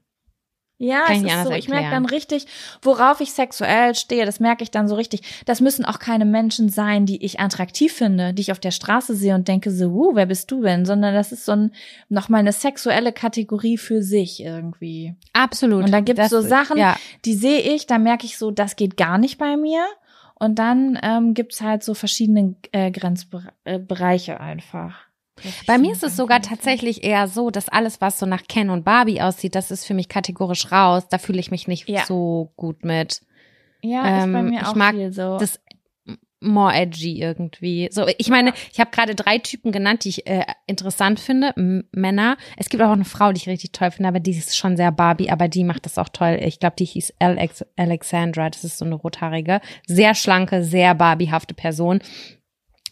[0.77, 2.47] Ja, Kann es ich ist so, ich merke dann richtig,
[2.83, 5.45] worauf ich sexuell stehe, das merke ich dann so richtig.
[5.47, 9.15] Das müssen auch keine Menschen sein, die ich attraktiv finde, die ich auf der Straße
[9.15, 10.85] sehe und denke so, uh, wer bist du denn?
[10.85, 11.73] Sondern das ist so ein,
[12.09, 15.15] noch mal eine sexuelle Kategorie für sich irgendwie.
[15.33, 15.85] Absolut.
[15.85, 18.75] Und da gibt's Das- so Sachen, Ja, die sehe ich, da merke ich so, das
[18.75, 19.85] geht gar nicht bei mir.
[20.35, 24.97] Und dann ähm, gibt's halt so verschiedene äh, Grenzbereiche einfach.
[25.67, 28.85] Bei mir ist es sogar tatsächlich eher so, dass alles, was so nach Ken und
[28.85, 31.05] Barbie aussieht, das ist für mich kategorisch raus.
[31.09, 32.05] Da fühle ich mich nicht Ja.
[32.07, 33.21] so gut mit.
[33.83, 35.37] Ja, ist bei Ähm, mir ich auch mag viel so.
[35.39, 35.61] Das
[36.41, 37.89] more edgy irgendwie.
[37.91, 41.53] So, ich meine, ich habe gerade drei Typen genannt, die ich äh, interessant finde.
[41.57, 42.37] M Männer.
[42.59, 44.93] Es gibt auch eine Frau, die ich richtig toll finde, aber die ist schon sehr
[44.93, 46.39] Barbie, aber die macht das auch toll.
[46.43, 48.51] Ich glaube, die hieß Alex Alexandra.
[48.51, 52.01] Das ist so eine rothaarige, sehr schlanke, sehr Barbiehafte Person.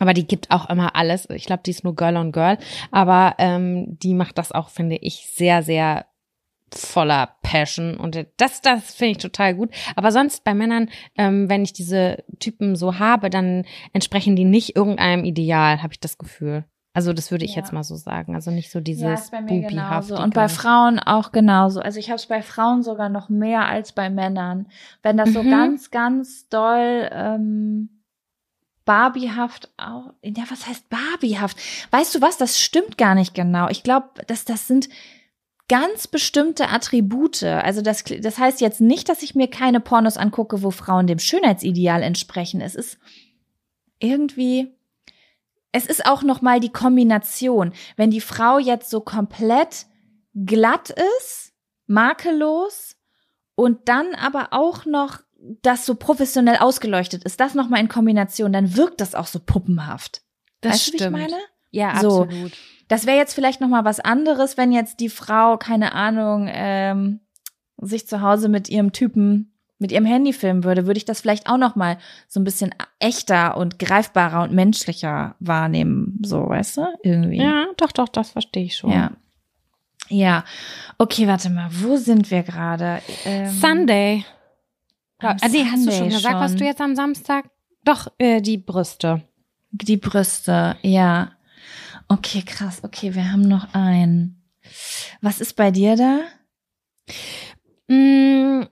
[0.02, 1.28] Aber die gibt auch immer alles.
[1.30, 2.58] Ich glaube, die ist nur Girl on Girl.
[2.90, 6.06] Aber ähm, die macht das auch, finde ich, sehr, sehr
[6.74, 7.96] voller Passion.
[7.98, 9.70] Und das, das finde ich total gut.
[9.94, 14.74] Aber sonst bei Männern, ähm, wenn ich diese Typen so habe, dann entsprechen die nicht
[14.74, 16.64] irgendeinem Ideal, habe ich das Gefühl.
[16.94, 17.58] Also das würde ich Ja.
[17.58, 18.34] jetzt mal so sagen.
[18.34, 20.16] Also nicht so dieses ja, genauso.
[20.16, 21.80] Und bei Frauen auch genauso.
[21.80, 24.66] Also ich habe es bei Frauen sogar noch mehr als bei Männern.
[25.02, 25.50] Wenn das so Mhm.
[25.50, 28.01] ganz, ganz doll ähm,
[28.84, 30.12] Barbiehaft auch.
[30.22, 31.56] Ja, was heißt Barbiehaft?
[31.90, 32.36] Weißt du was?
[32.36, 33.68] Das stimmt gar nicht genau.
[33.68, 34.88] Ich glaube, dass das sind
[35.68, 37.42] ganz bestimmte Attribute.
[37.42, 41.18] Also das, das heißt jetzt nicht, dass ich mir keine Pornos angucke, wo Frauen dem
[41.18, 42.60] Schönheitsideal entsprechen.
[42.60, 42.98] Es ist
[43.98, 44.74] irgendwie,
[45.70, 47.72] es ist auch noch mal die Kombination.
[47.96, 49.86] Wenn die Frau jetzt so komplett
[50.34, 50.90] glatt
[51.20, 51.52] ist,
[51.86, 52.96] makellos
[53.54, 55.20] und dann aber auch noch
[55.62, 59.40] das so professionell ausgeleuchtet ist, das noch mal in Kombination, dann wirkt das auch so
[59.40, 60.23] puppenhaft.
[60.60, 61.16] das weißt du, wie ich stimmt.
[61.19, 61.36] meine?
[61.70, 62.23] Ja, So.
[62.24, 62.52] absolut.
[62.89, 67.20] Das wäre jetzt vielleicht noch mal was anderes, wenn jetzt die Frau, keine Ahnung, ähm,
[67.78, 71.48] sich zu Hause mit ihrem Typen, mit ihrem Handy filmen würde, würde ich das vielleicht
[71.48, 71.97] auch noch mal
[72.28, 76.86] so ein bisschen echter und greifbarer und menschlicher wahrnehmen, so, weißt du?
[77.02, 77.39] Irgendwie.
[77.39, 78.93] Ja, doch, doch, das verstehe ich schon.
[78.93, 79.12] Ja.
[80.09, 80.44] Ja.
[80.98, 83.01] Okay, warte mal, wo sind wir gerade?
[83.24, 84.24] Ähm, Sunday.
[85.22, 86.58] Am ah, nee, hast du schon gesagt, was schon.
[86.58, 87.50] du jetzt am Samstag?
[87.84, 89.22] Doch, äh, die Brüste.
[89.70, 91.32] Die Brüste, ja.
[92.08, 92.82] Okay, krass.
[92.82, 94.42] Okay, wir haben noch einen.
[95.20, 96.20] Was ist bei dir da?
[97.88, 98.66] Mm,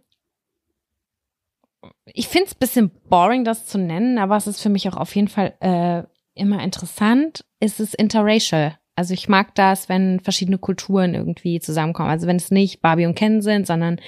[2.14, 4.96] Ich finde es ein bisschen boring, das zu nennen, aber es ist für mich auch
[4.96, 6.02] auf jeden Fall äh,
[6.34, 7.44] immer interessant.
[7.60, 8.76] Es ist interracial.
[8.96, 12.10] Also ich mag das, wenn verschiedene Kulturen irgendwie zusammenkommen.
[12.10, 14.00] Also wenn es nicht Barbie und Ken sind, sondern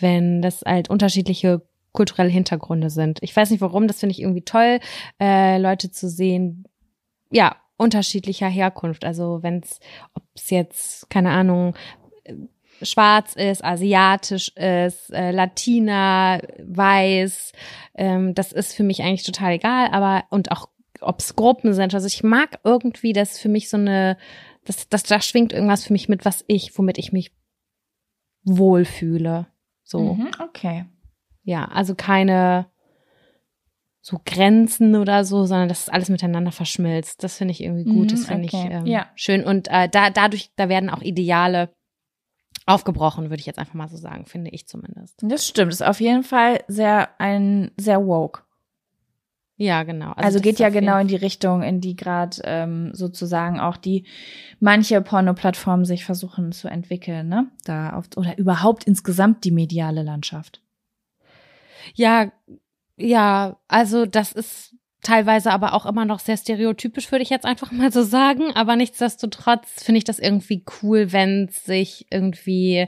[0.00, 1.62] wenn das halt unterschiedliche
[1.92, 3.18] kulturelle Hintergründe sind.
[3.22, 4.80] Ich weiß nicht warum, das finde ich irgendwie toll,
[5.20, 6.64] äh, Leute zu sehen,
[7.30, 9.04] ja, unterschiedlicher Herkunft.
[9.04, 9.80] Also wenn es,
[10.14, 11.74] ob es jetzt, keine Ahnung,
[12.82, 17.52] schwarz ist, asiatisch ist, äh, Latina, weiß,
[17.94, 20.68] ähm, das ist für mich eigentlich total egal, aber und auch
[21.00, 21.94] ob es Gruppen sind.
[21.94, 24.16] Also ich mag irgendwie, dass für mich so eine,
[24.64, 27.32] das, das, da schwingt irgendwas für mich mit, was ich, womit ich mich
[28.44, 29.46] wohlfühle.
[29.82, 30.86] So, Mhm, okay.
[31.44, 32.66] Ja, also keine
[34.00, 37.22] so Grenzen oder so, sondern dass alles miteinander verschmilzt.
[37.22, 39.06] Das finde ich irgendwie gut, Mhm, das finde okay, ich ähm, ja.
[39.14, 39.44] schön.
[39.44, 41.72] Und äh, da, dadurch, da werden auch Ideale
[42.66, 45.20] aufgebrochen, würde ich jetzt einfach mal so sagen, finde ich zumindest.
[45.22, 45.72] Das stimmt.
[45.72, 48.42] Ist auf jeden Fall sehr ein sehr woke.
[49.56, 50.12] Ja, genau.
[50.12, 54.06] Also, das geht ja genau in die Richtung, in die gerade ähm, sozusagen auch die
[54.58, 57.46] manche Porno-Plattformen sich versuchen zu entwickeln, ne?
[57.64, 60.60] Da auf, oder überhaupt insgesamt die mediale Landschaft.
[61.94, 62.32] Ja,
[62.96, 67.72] ja, also das ist teilweise aber auch immer noch sehr stereotypisch, würde ich jetzt einfach
[67.72, 68.52] mal so sagen.
[68.54, 72.86] Aber nichtsdestotrotz finde ich das irgendwie cool, wenn sich irgendwie,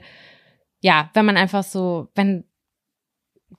[0.80, 2.44] ja, wenn man einfach so, wenn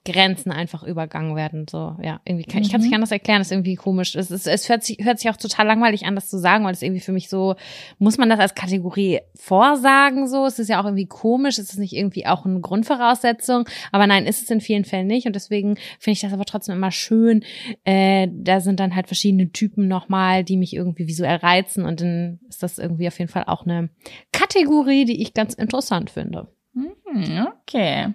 [0.04, 1.66] Grenzen einfach übergangen werden.
[1.68, 2.90] So, ja, irgendwie kann, ich kann es Mhm.
[2.90, 4.14] nicht anders erklären, das ist irgendwie komisch.
[4.14, 6.72] Es, ist, es hört, sich, hört sich auch total langweilig an, das zu sagen, weil
[6.72, 7.54] es irgendwie für mich so,
[7.98, 10.44] muss man das als Kategorie vorsagen, so?
[10.46, 14.26] Es ist ja auch irgendwie komisch, es ist nicht irgendwie auch eine Grundvoraussetzung, aber nein,
[14.26, 17.42] ist es in vielen Fällen nicht und deswegen finde ich das aber trotzdem immer schön.
[17.84, 22.40] Äh, da sind dann halt verschiedene Typen nochmal, die mich irgendwie visuell reizen und dann
[22.48, 23.88] ist das irgendwie auf jeden Fall auch eine
[24.32, 26.48] Kategorie, die ich ganz interessant finde.
[26.74, 28.14] Mhm, okay.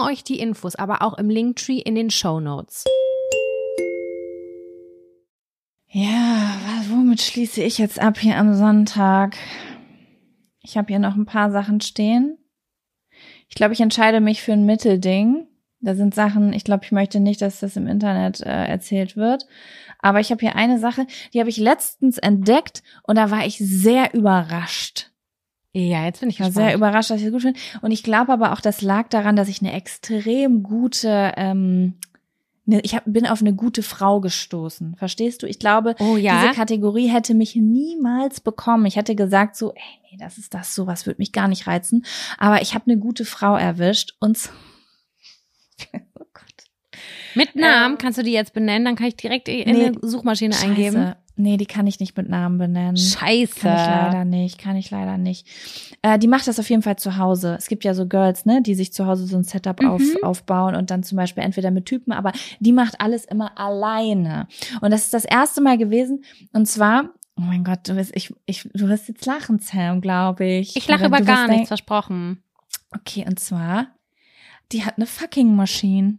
[0.00, 2.84] euch die Infos aber auch im Linktree in den Show Notes.
[5.88, 6.56] Ja,
[6.88, 9.36] womit schließe ich jetzt ab hier am Sonntag?
[10.60, 12.38] Ich habe hier noch ein paar Sachen stehen.
[13.48, 15.46] Ich glaube, ich entscheide mich für ein Mittelding.
[15.80, 19.46] Da sind Sachen, ich glaube, ich möchte nicht, dass das im Internet äh, erzählt wird.
[20.00, 23.58] Aber ich habe hier eine Sache, die habe ich letztens entdeckt und da war ich
[23.58, 25.13] sehr überrascht.
[25.76, 26.66] Ja, jetzt bin ich war gespannt.
[26.68, 27.58] sehr überrascht, dass ich es gut finde.
[27.82, 31.94] Und ich glaube aber auch, das lag daran, dass ich eine extrem gute, ähm,
[32.64, 34.94] ne, ich hab, bin auf eine gute Frau gestoßen.
[34.94, 35.48] Verstehst du?
[35.48, 36.42] Ich glaube, oh ja.
[36.42, 38.86] diese Kategorie hätte mich niemals bekommen.
[38.86, 39.82] Ich hätte gesagt so, ey,
[40.12, 42.04] nee, das ist das, sowas würde mich gar nicht reizen.
[42.38, 44.50] Aber ich habe eine gute Frau erwischt und so,
[45.92, 47.00] oh Gott.
[47.34, 49.98] Mit Namen Ähm, kannst du die jetzt benennen, dann kann ich direkt in nee, eine
[50.02, 50.66] Suchmaschine Scheiße.
[50.66, 51.14] eingeben.
[51.36, 52.96] Nee, die kann ich nicht mit Namen benennen.
[52.96, 53.58] Scheiße.
[53.60, 55.46] Kann ich leider nicht, kann ich leider nicht.
[56.02, 57.56] Äh, die macht das auf jeden Fall zu Hause.
[57.58, 59.88] Es gibt ja so Girls, ne, die sich zu Hause so ein Setup Mhm.
[59.88, 62.30] auf, aufbauen und dann zum Beispiel entweder mit Typen, aber
[62.60, 64.46] die macht alles immer alleine.
[64.80, 66.24] Und das ist das erste Mal gewesen.
[66.52, 70.44] Und zwar, oh mein Gott, du wirst, ich, ich, du wirst jetzt lachen, Sam, glaube
[70.44, 70.76] ich.
[70.76, 72.42] Ich lache über gar nichts, versprochen.
[72.94, 73.88] Okay, und zwar,
[74.70, 76.18] die hat eine fucking Maschine.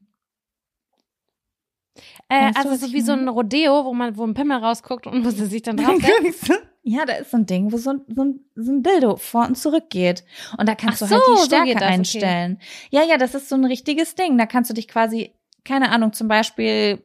[2.30, 5.23] Äh, Weißt also so wie so ein Rodeo, wo man, wo ein Pimmel rausguckt und
[5.23, 6.52] wo sie sich dann draufsetzt.
[6.88, 9.47] Ja, da ist so ein Ding, wo so ein, so ein, so ein Dildo vor
[9.47, 10.23] und zurück geht.
[10.60, 11.93] Und da kannst Ach du halt so, die so Stärke geht das, okay.
[11.93, 12.60] einstellen.
[12.91, 14.38] Ja, ja, das ist so ein richtiges Ding.
[14.38, 15.31] Da kannst du dich quasi,
[15.64, 17.02] keine Ahnung, zum Beispiel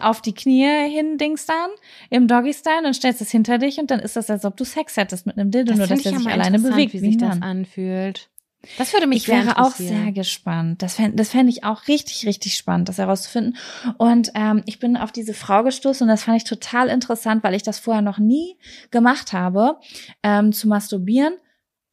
[0.00, 1.70] auf die Knie hin Dings dann
[2.08, 4.64] im Doggy-Style, dann stellst du es hinter dich und dann ist das, als ob du
[4.64, 6.94] Sex hättest mit einem Dildo, nur dass der sich alleine bewegt.
[6.94, 8.30] wie sich das anfühlt.
[8.78, 10.82] Das würde mich Ich wäre auch sehr gespannt.
[10.82, 13.56] Das fände das fänd ich auch richtig, richtig spannend, das herauszufinden.
[13.98, 17.54] Und ähm, ich bin auf diese Frau gestoßen und das fand ich total interessant, weil
[17.54, 18.56] ich das vorher noch nie
[18.90, 19.78] gemacht habe,
[20.22, 21.34] ähm, zu masturbieren,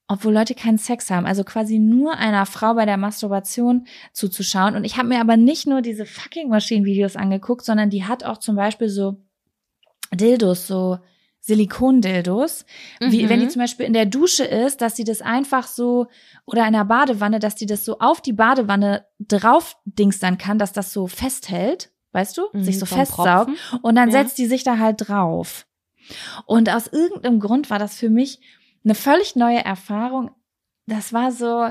[0.07, 1.26] obwohl Leute keinen Sex haben.
[1.26, 4.76] Also quasi nur einer Frau bei der Masturbation zuzuschauen.
[4.76, 8.38] Und ich habe mir aber nicht nur diese fucking Maschinenvideos angeguckt, sondern die hat auch
[8.38, 9.18] zum Beispiel so
[10.14, 10.99] Dildos, so
[11.42, 12.66] Silikondildos,
[13.00, 13.30] wie Mhm.
[13.30, 16.08] wenn die zum Beispiel in der Dusche ist, dass sie das einfach so
[16.46, 20.72] oder in der Badewanne, dass die das so auf die Badewanne drauf dingstern kann, dass
[20.72, 23.52] das so festhält, weißt du, Mhm, sich so festsaugt
[23.82, 24.20] und dann Ja.
[24.22, 25.66] setzt die sich da halt drauf.
[26.46, 28.40] Und aus irgendeinem Grund war das für mich
[28.84, 30.32] eine völlig neue Erfahrung.
[30.88, 31.70] Das war so,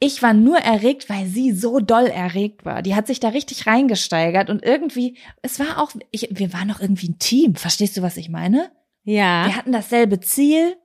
[0.00, 2.82] ich war nur erregt, weil sie so doll erregt war.
[2.82, 6.80] Die hat sich da richtig reingesteigert und irgendwie, es war auch, ich, wir waren auch
[6.80, 7.56] irgendwie ein Team.
[7.56, 8.70] Verstehst du, was ich meine?
[9.02, 9.46] Ja.
[9.46, 10.76] Wir hatten dasselbe Ziel.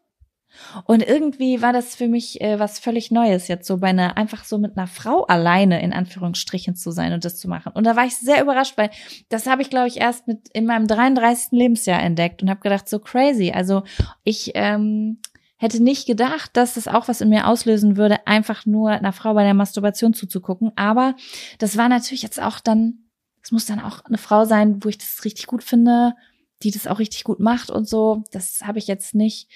[0.86, 4.44] Und irgendwie war das für mich äh, was völlig Neues, jetzt so bei einer, einfach
[4.44, 7.72] so mit einer Frau alleine in Anführungsstrichen zu sein und das zu machen.
[7.74, 8.92] Und da war ich sehr überrascht, weil
[9.30, 11.52] das habe ich, glaube ich, erst mit in meinem 33.
[11.52, 13.52] Lebensjahr entdeckt und habe gedacht, so crazy.
[13.52, 13.84] Also
[14.24, 15.20] ich ähm,
[15.64, 19.34] hätte nicht gedacht, dass das auch was in mir auslösen würde, einfach nur einer Frau
[19.34, 20.74] bei der Masturbation zuzugucken.
[20.76, 21.16] Aber
[21.58, 23.06] das war natürlich jetzt auch dann,
[23.42, 26.16] es muss dann auch eine Frau sein, wo ich das richtig gut finde,
[26.64, 28.24] die das auch richtig gut macht und so.
[28.32, 29.50] Das habe ich jetzt nicht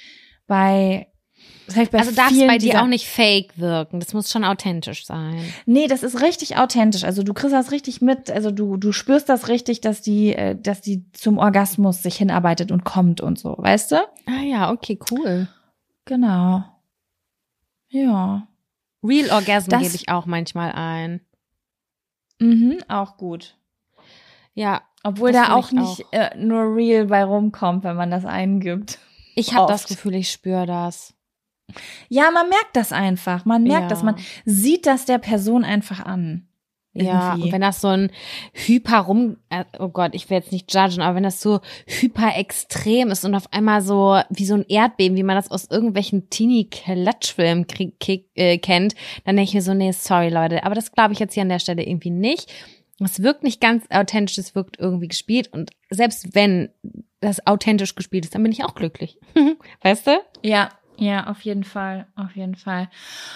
[0.47, 1.07] bei.
[1.67, 3.99] Das also darf es bei dir auch nicht fake wirken.
[3.99, 5.41] Das muss schon authentisch sein.
[5.65, 7.03] Nee, das ist richtig authentisch.
[7.03, 8.31] Also du kriegst das richtig mit.
[8.31, 12.71] Also du, du spürst das richtig, dass die, äh, dass die zum Orgasmus sich hinarbeitet
[12.71, 13.95] und kommt und so, weißt du?
[14.25, 15.49] Ah ja, okay, cool.
[16.07, 16.63] Genau.
[17.89, 18.47] Ja.
[19.03, 21.21] Real Orgasm gebe ich auch manchmal ein.
[22.39, 23.57] Mhm, auch gut.
[24.53, 28.99] Ja, Obwohl da auch ich nicht Äh, nur real bei rumkommt, wenn man das eingibt.
[29.35, 29.87] ich habe das.
[29.87, 31.13] Gefühl, ich spüre das.
[32.09, 33.45] Ja, man merkt das einfach.
[33.45, 33.87] Man merkt Ja.
[33.89, 34.03] das.
[34.03, 34.15] Man
[34.45, 36.47] sieht das der Person einfach an.
[37.01, 37.45] Ja, Irgendwie.
[37.45, 38.11] und wenn das so ein
[38.53, 42.35] hyper rum, äh, oh Gott, ich will jetzt nicht judgen, aber wenn das so hyper
[42.37, 46.29] extrem ist und auf einmal so wie so ein Erdbeben, wie man das aus irgendwelchen
[46.29, 47.65] Teenie-Klatschfilmen
[48.35, 48.95] äh, kennt,
[49.25, 51.49] dann denke ich mir so, nee, sorry Leute, aber das glaube ich jetzt hier an
[51.49, 52.51] der Stelle irgendwie nicht.
[52.99, 56.69] Es wirkt nicht ganz authentisch, es wirkt irgendwie gespielt und selbst wenn
[57.19, 59.19] das authentisch gespielt ist, dann bin ich auch glücklich.
[59.81, 60.11] weißt du?
[60.43, 62.89] Ja, ja, auf jeden Fall, auf jeden Fall.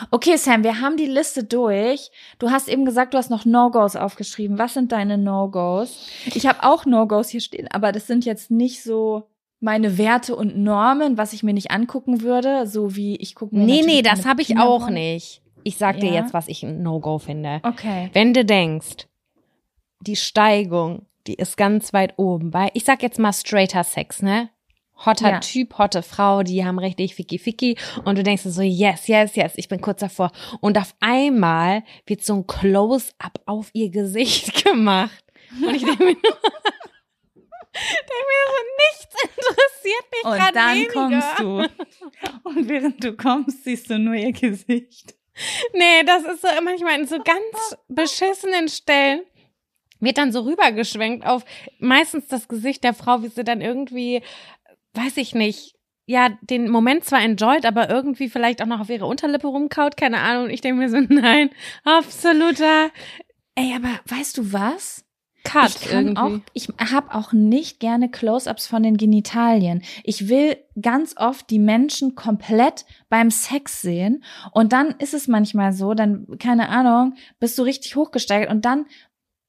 [0.10, 2.10] Okay, Sam, wir haben die Liste durch.
[2.40, 4.58] Du hast eben gesagt, du hast noch No-Gos aufgeschrieben.
[4.58, 6.08] Was sind deine No-Gos?
[6.34, 9.28] Ich habe auch No-Gos hier stehen, aber das sind jetzt nicht so
[9.60, 13.64] meine Werte und Normen, was ich mir nicht angucken würde, so wie ich gucke mir
[13.64, 15.42] Nee, nee, das habe ich auch nicht.
[15.64, 16.22] Ich sag dir Ja.
[16.22, 17.60] jetzt, was ich ein No-Go finde.
[17.64, 18.10] Okay.
[18.14, 19.08] Wenn du denkst,
[20.00, 24.50] die Steigung, die ist ganz weit oben bei, ich sag jetzt mal straighter Sex, ne?
[25.06, 25.40] Hotter Ja.
[25.40, 29.54] Typ, hotte Frau, die haben richtig ficky ficky und du denkst so, yes, yes, yes,
[29.56, 30.32] ich bin kurz davor.
[30.60, 35.24] Und auf einmal wird so ein Close-up auf ihr Gesicht gemacht.
[35.62, 36.22] Und ich denke mir nur,
[37.74, 40.94] denk mir so, nichts interessiert mich Und grad dann weniger.
[40.94, 41.84] kommst du.
[42.50, 45.16] Und während du kommst, siehst du nur ihr Gesicht.
[45.74, 49.22] Nee, das ist so manchmal in so ganz beschissenen Stellen
[50.02, 51.46] wird dann so rübergeschwenkt auf
[51.80, 54.22] meistens das Gesicht der Frau, wie sie dann irgendwie,
[54.94, 59.06] weiß ich nicht, ja, den Moment zwar enjoyt, aber irgendwie vielleicht auch noch auf ihre
[59.06, 60.50] Unterlippe rumkaut, keine Ahnung.
[60.50, 61.50] Ich denke mir so, nein,
[61.84, 62.90] absoluter
[63.56, 65.06] Ey, aber weißt du was?
[65.44, 66.22] Cut ich kann irgendwie.
[66.22, 69.82] auch, ich habe auch nicht gerne Close-ups von den Genitalien.
[70.04, 75.74] Ich will ganz oft die Menschen komplett beim Sex sehen und dann ist es manchmal
[75.74, 78.86] so, dann keine Ahnung, bist du richtig hochgesteigert und dann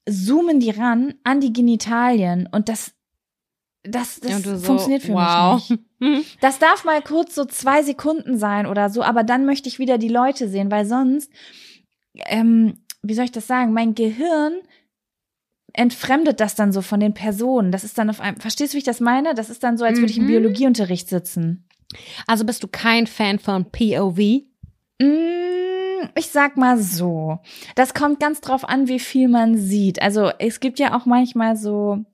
[0.09, 2.95] zoomen die ran an die Genitalien und das
[3.85, 5.55] das, das so, funktioniert für wow.
[5.69, 6.37] mich nicht.
[6.41, 9.99] Das darf mal kurz so zwei Sekunden sein oder so, aber dann möchte ich wieder
[9.99, 11.31] die Leute sehen, weil sonst,
[12.27, 14.55] ähm, wie soll ich das sagen, mein Gehirn
[15.75, 17.71] entfremdet das dann so von den Personen.
[17.73, 19.35] Das ist dann auf einem, verstehst du, wie ich das meine?
[19.35, 20.29] Das ist dann so, als würde ich im Mhm.
[20.29, 21.69] Biologieunterricht sitzen.
[22.27, 24.19] Also bist du kein Fan von POV?
[25.01, 27.39] Mm, Ich sag mal so.
[27.77, 30.03] Das kommt ganz drauf an, wie viel man sieht.
[30.03, 32.05] Also es gibt ja auch manchmal so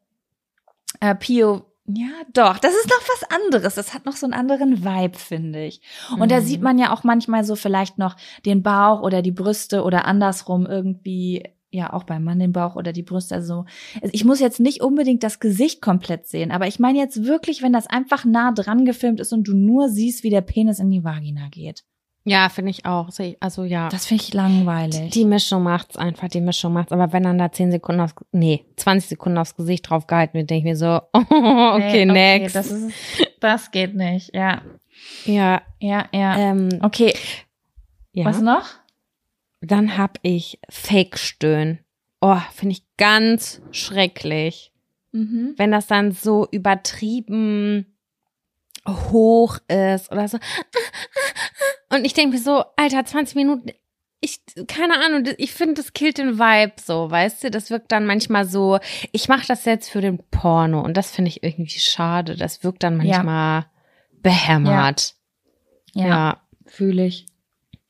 [1.01, 1.65] äh, Pio.
[1.91, 3.75] Ja, doch, das ist noch was anderes.
[3.75, 5.81] Das hat noch so einen anderen Vibe, finde ich.
[6.19, 6.45] Und da Mhm.
[6.45, 8.15] sieht man ja auch manchmal so vielleicht noch
[8.45, 12.93] den Bauch oder die Brüste oder andersrum irgendwie, ja, auch beim Mann den Bauch oder
[12.93, 13.35] die Brüste.
[13.35, 13.65] Also
[14.03, 17.63] also ich muss jetzt nicht unbedingt das Gesicht komplett sehen, aber ich meine jetzt wirklich,
[17.63, 20.91] wenn das einfach nah dran gefilmt ist und du nur siehst, wie der Penis in
[20.91, 21.85] die Vagina geht.
[22.29, 23.09] Ja, finde ich auch.
[23.41, 23.89] Also ja.
[23.89, 25.11] Das finde ich langweilig.
[25.13, 26.93] Die Mischung macht's einfach, die Mischung macht's.
[26.93, 30.51] Aber wenn dann da 10 Sekunden aufs, nee, 20 Sekunden aufs Gesicht drauf gehalten wird,
[30.51, 31.19] denke ich mir so, oh,
[31.75, 32.55] okay, Nee, next.
[32.57, 32.93] das, ist,
[33.41, 34.35] das geht nicht.
[34.35, 34.63] Ja,
[35.25, 36.37] ja, ja, ja.
[36.39, 37.15] ähm, Okay,
[38.13, 38.25] ja.
[38.25, 38.67] was noch?
[39.61, 41.79] Dann hab ich Fake-Stöhn.
[42.21, 44.73] Oh, finde ich ganz schrecklich.
[45.13, 45.55] Mhm.
[45.57, 47.87] Wenn das dann so übertrieben
[48.87, 50.39] hoch ist oder so.
[51.91, 53.71] Und ich denke mir so, Alter, 20 Minuten,
[54.21, 57.51] ich, keine Ahnung, ich finde, das killt den Vibe so, weißt du?
[57.51, 58.79] Das wirkt dann manchmal so,
[59.13, 62.37] ich mache das jetzt für den Porno und das finde ich irgendwie schade.
[62.37, 63.17] Das wirkt dann Ja.
[63.23, 63.67] manchmal
[64.23, 65.15] behämmert.
[65.95, 66.43] Ja, ja.
[66.67, 67.27] fühle ich.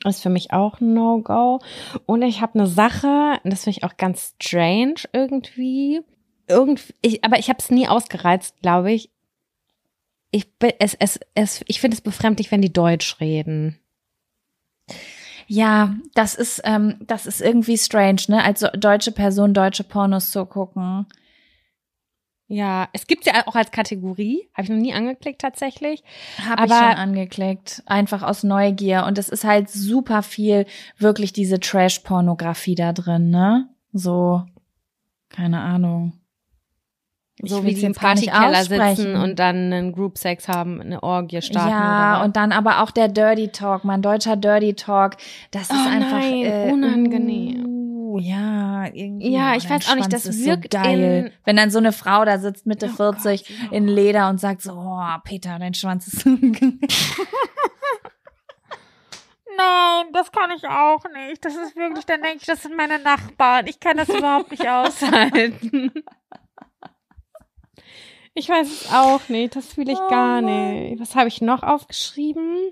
[0.05, 1.61] Ist für mich auch ein No-Go.
[2.07, 6.03] Und ich habe eine Sache, das finde ich auch ganz strange irgendwie.
[6.47, 9.11] Irgendwie, ich, aber ich habe es nie ausgereizt, glaube ich.
[10.31, 13.79] Ich bin, es, es, es, ich finde es befremdlich, wenn die Deutsch reden.
[15.47, 18.45] Ja, das ist, ähm, das ist irgendwie strange, ne?
[18.45, 21.07] Als deutsche Person deutsche Pornos zu gucken.
[22.51, 24.49] Ja, es gibt's ja auch als Kategorie.
[24.55, 26.03] Habe ich noch nie angeklickt tatsächlich.
[26.47, 29.05] Habe ich schon angeklickt, einfach aus Neugier.
[29.07, 33.69] Und es ist halt super viel wirklich diese Trash-Pornografie da drin, ne?
[33.93, 34.45] So,
[35.29, 36.18] keine Ahnung.
[37.41, 41.41] Ich So wie die im Partykeller sitzen und dann einen Group Sex haben, eine Orgie
[41.41, 41.69] starten.
[41.71, 45.17] Ja, und dann aber auch der Dirty Talk, mein deutscher Dirty Talk,
[45.53, 47.65] das ist Oh einfach nein, äh, unangenehm.
[47.65, 49.31] Uh, ja, irgendwie.
[49.33, 51.27] Ja, ich weiß auch nicht, das ist wirkt so geil.
[51.27, 53.77] in- Wenn dann so eine Frau da sitzt Mitte Oh 40 Gott, ja.
[53.77, 56.31] in Leder und sagt so, oh, Peter, dein Schwanz ist so.
[59.57, 61.45] Nein, das kann ich auch nicht.
[61.45, 63.67] Das ist wirklich, dann denke ich, das sind meine Nachbarn.
[63.67, 65.93] Ich kann das überhaupt nicht aushalten.
[68.39, 69.57] Ich weiß es auch nicht.
[69.57, 71.01] Das fühle ich Oh gar nicht.
[71.01, 72.71] Was habe ich noch aufgeschrieben?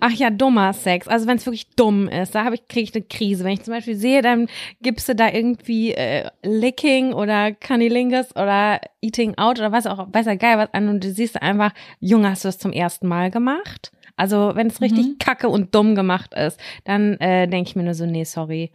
[0.00, 1.08] Ach ja, dummer Sex.
[1.08, 3.44] Also wenn es wirklich dumm ist, da habe ich kriege ich eine Krise.
[3.44, 4.48] Wenn ich zum Beispiel sehe, dann
[4.82, 10.26] gibst du da irgendwie äh, Licking oder Cunnilingus oder Eating Out oder was auch, weiß
[10.26, 13.30] ja geil was an und du siehst einfach, Junge, hast du das zum ersten Mal
[13.30, 13.92] gemacht?
[14.18, 15.18] Also wenn es richtig Mhm.
[15.18, 18.72] kacke und dumm gemacht ist, dann äh, denke ich mir nur so, nee, sorry.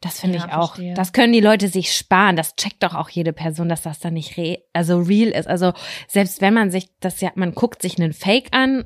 [0.00, 0.74] Das finde Ja, ich auch.
[0.74, 0.94] verstehe.
[0.94, 2.36] Das können die Leute sich sparen.
[2.36, 5.46] Das checkt doch auch jede Person, dass das dann nicht re also real ist.
[5.48, 5.72] Also
[6.08, 8.84] selbst wenn man sich das ja, man guckt sich einen Fake an,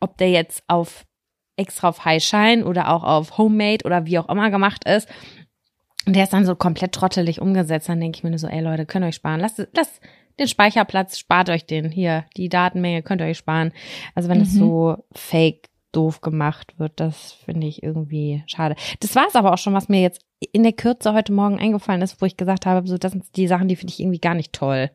[0.00, 1.04] ob der jetzt auf
[1.56, 5.08] extra auf Highshine oder auch auf Homemade oder wie auch immer gemacht ist.
[6.06, 7.88] Und der ist dann so komplett trottelig umgesetzt.
[7.88, 9.40] Dann denke ich mir nur so, ey Leute, könnt ihr euch sparen.
[9.40, 10.00] Lasst, lasst
[10.38, 11.90] den Speicherplatz, spart euch den.
[11.90, 13.72] Hier, die Datenmenge könnt ihr euch sparen.
[14.14, 14.58] Also wenn es Mhm.
[14.58, 18.76] so fake doof gemacht wird, das finde ich irgendwie schade.
[19.00, 20.20] Das war es aber auch schon, was mir jetzt
[20.52, 23.46] in der Kürze heute Morgen eingefallen ist, wo ich gesagt habe, so das sind die
[23.48, 24.90] Sachen, die finde ich irgendwie gar nicht toll.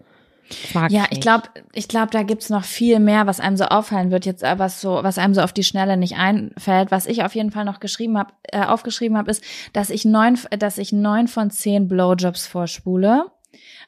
[0.89, 4.26] Ja, ich glaube, ich glaube, da gibt's noch viel mehr, was einem so auffallen wird
[4.26, 6.91] jetzt, was so, was einem so auf die Schnelle nicht einfällt.
[6.91, 10.38] Was ich auf jeden Fall noch geschrieben habe, äh, aufgeschrieben habe, ist, dass ich neun,
[10.59, 13.26] dass ich neun von zehn Blowjobs vorspule.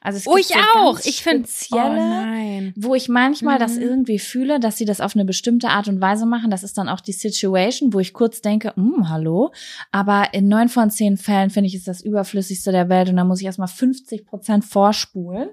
[0.00, 0.98] Also es Oh, gibt ich so auch.
[1.04, 3.82] Ich finde spezielle, Oh wo ich manchmal das Mhm.
[3.82, 6.50] irgendwie fühle, dass sie das auf eine bestimmte Art und Weise machen.
[6.50, 9.52] Das ist dann auch die Situation, wo ich kurz denke, hm, hallo.
[9.90, 13.24] Aber in neun von zehn Fällen finde ich, ist das überflüssigste der Welt und da
[13.24, 15.48] muss ich erstmal 50 Prozent vorspulen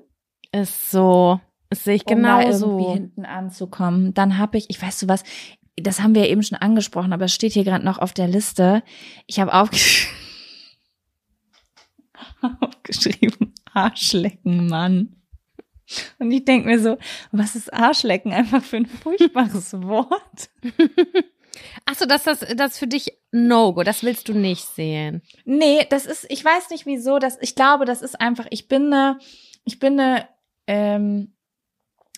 [0.51, 1.39] Ist so.
[1.69, 2.93] Das sehe ich um da irgendwie genauso.
[2.93, 4.13] hinten anzukommen.
[4.13, 5.23] Dann habe ich, ich weiß du was,
[5.77, 8.83] das haben wir eben schon angesprochen, aber es steht hier gerade noch auf der Liste.
[9.25, 10.09] Ich habe aufgesch
[12.59, 15.15] aufgeschrieben, Arschlecken, Mann.
[16.19, 16.97] Und ich denke mir so,
[17.31, 20.49] was ist Arschlecken einfach für ein furchtbares Wort?
[21.85, 25.21] Ach so, dass das, das für dich No-Go, das willst du nicht sehen.
[25.45, 28.93] Nee, das ist, ich weiß nicht wieso, das, ich glaube, das ist einfach, ich bin
[28.93, 29.19] eine,
[29.65, 30.27] ich bin eine
[30.67, 31.33] ähm,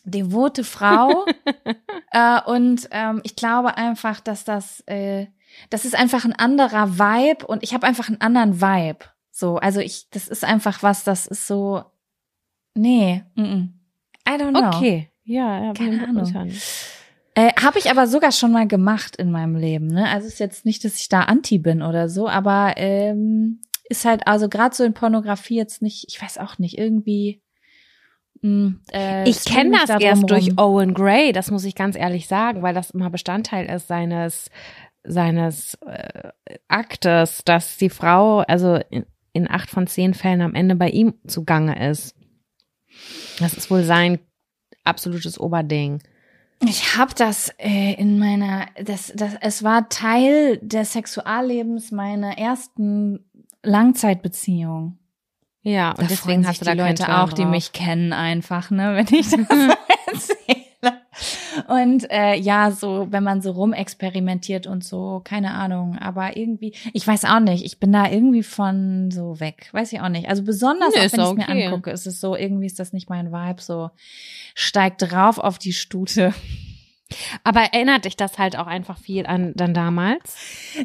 [0.04, 1.26] devote Frau
[2.12, 5.28] äh, und ähm, ich glaube einfach, dass das, äh,
[5.70, 9.06] das ist einfach ein anderer Vibe und ich habe einfach einen anderen Vibe.
[9.36, 11.84] So, also ich, das ist einfach was, das ist so,
[12.76, 13.70] nee, mm -mm.
[14.30, 14.68] I don't know.
[14.68, 15.10] Okay.
[15.24, 16.52] Ja, ja, Keine Ahnung.
[17.34, 19.88] Äh, habe ich aber sogar schon mal gemacht in meinem Leben.
[19.88, 20.08] Ne?
[20.08, 24.28] Also ist jetzt nicht, dass ich da anti bin oder so, aber ähm, ist halt
[24.28, 27.42] also gerade so in Pornografie jetzt nicht, ich weiß auch nicht, irgendwie.
[28.42, 30.60] Mh, äh, Ich kenne das da erst durch rum.
[30.60, 34.52] Owen Gray, das muss ich ganz ehrlich sagen, weil das immer Bestandteil ist seines
[35.04, 36.30] seines äh,
[36.68, 38.80] Aktes, dass die Frau also
[39.34, 42.16] in, acht von zehn Fällen am Ende bei ihm zugange ist.
[43.40, 44.20] Das ist wohl sein
[44.84, 46.02] absolutes Oberding.
[46.66, 53.20] Ich habe das äh, in meiner, das, das, es war Teil des Sexuallebens meiner ersten
[53.64, 54.98] Langzeitbeziehung.
[55.62, 57.52] Ja, und Da deswegen hast du da die Leute auch, die drauf.
[57.52, 59.40] mich kennen, einfach, ne, wenn ich das
[60.08, 60.63] erzähle.
[61.74, 67.08] Und äh, ja, so, wenn man so rumexperimentiert und so, keine Ahnung, aber irgendwie, ich
[67.08, 70.30] weiß auch nicht, ich bin da irgendwie von so weg, weiß ich auch nicht.
[70.30, 71.56] Also besonders, Nee, auch wenn ich es okay.
[71.56, 73.90] mir angucke, ist es so, irgendwie ist das nicht mein Vibe, so
[74.54, 76.36] steigt drauf auf die Stute.
[77.44, 80.36] Aber erinnert dich das halt auch einfach viel an dann damals?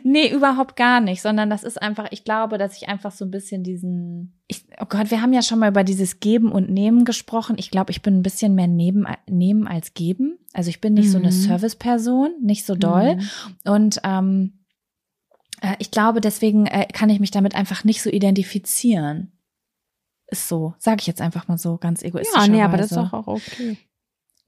[0.04, 3.30] Nee, überhaupt gar nicht, sondern das ist einfach, ich glaube, dass ich einfach so ein
[3.30, 7.04] bisschen diesen, ich, oh Gott, wir haben ja schon mal über dieses Geben und Nehmen
[7.04, 7.56] gesprochen.
[7.58, 10.38] Ich glaube, ich bin ein bisschen mehr neben, nehmen als geben.
[10.52, 11.32] Also ich bin nicht so eine Mhm.
[11.32, 13.16] Service-Person, nicht so doll.
[13.16, 13.70] Mhm.
[13.70, 14.52] Und ähm,
[15.60, 19.32] äh, ich glaube, deswegen äh, kann ich mich damit einfach nicht so identifizieren.
[20.30, 22.36] Ist so, sage ich jetzt einfach mal so, ganz egoistisch.
[22.36, 23.78] Ja, nee, aber das ist doch auch okay.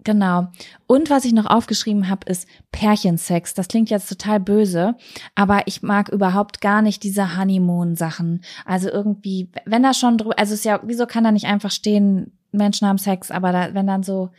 [0.04, 0.48] Genau.
[0.86, 3.54] Und was ich noch aufgeschrieben habe, ist Pärchensex.
[3.54, 4.96] Das klingt jetzt total böse,
[5.34, 8.42] aber ich mag überhaupt gar nicht diese Honeymoon-Sachen.
[8.64, 12.32] Also irgendwie, wenn da schon drüber, also ist ja, wieso kann da nicht einfach stehen,
[12.52, 14.30] Menschen haben Sex, aber da, wenn dann so,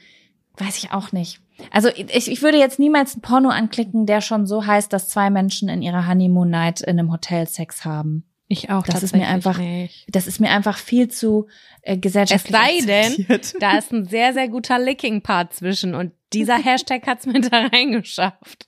[0.57, 1.39] weiß ich auch nicht.
[1.69, 5.29] Also ich, ich würde jetzt niemals ein Porno anklicken, der schon so heißt, dass zwei
[5.29, 8.23] Menschen in ihrer Honeymoon-Night in einem Hotel Sex haben.
[8.51, 8.83] Ich auch.
[8.83, 10.05] Das ist mir einfach- Nicht.
[10.13, 11.47] Das ist mir einfach viel zu
[11.83, 13.39] äh, gesellschaftlich Es sei denn.
[13.61, 18.67] Da ist ein sehr, sehr guter Licking-Part zwischen und dieser Hashtag hat's mir da reingeschafft.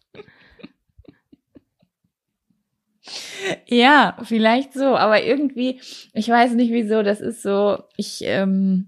[3.68, 5.82] Ja, vielleicht so, aber irgendwie,
[6.14, 8.88] ich weiß nicht wieso, das ist so, ich, ähm,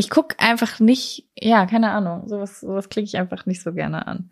[0.00, 4.06] ich guck einfach nicht, ja, keine Ahnung, sowas, sowas klicke ich einfach nicht so gerne
[4.06, 4.30] an.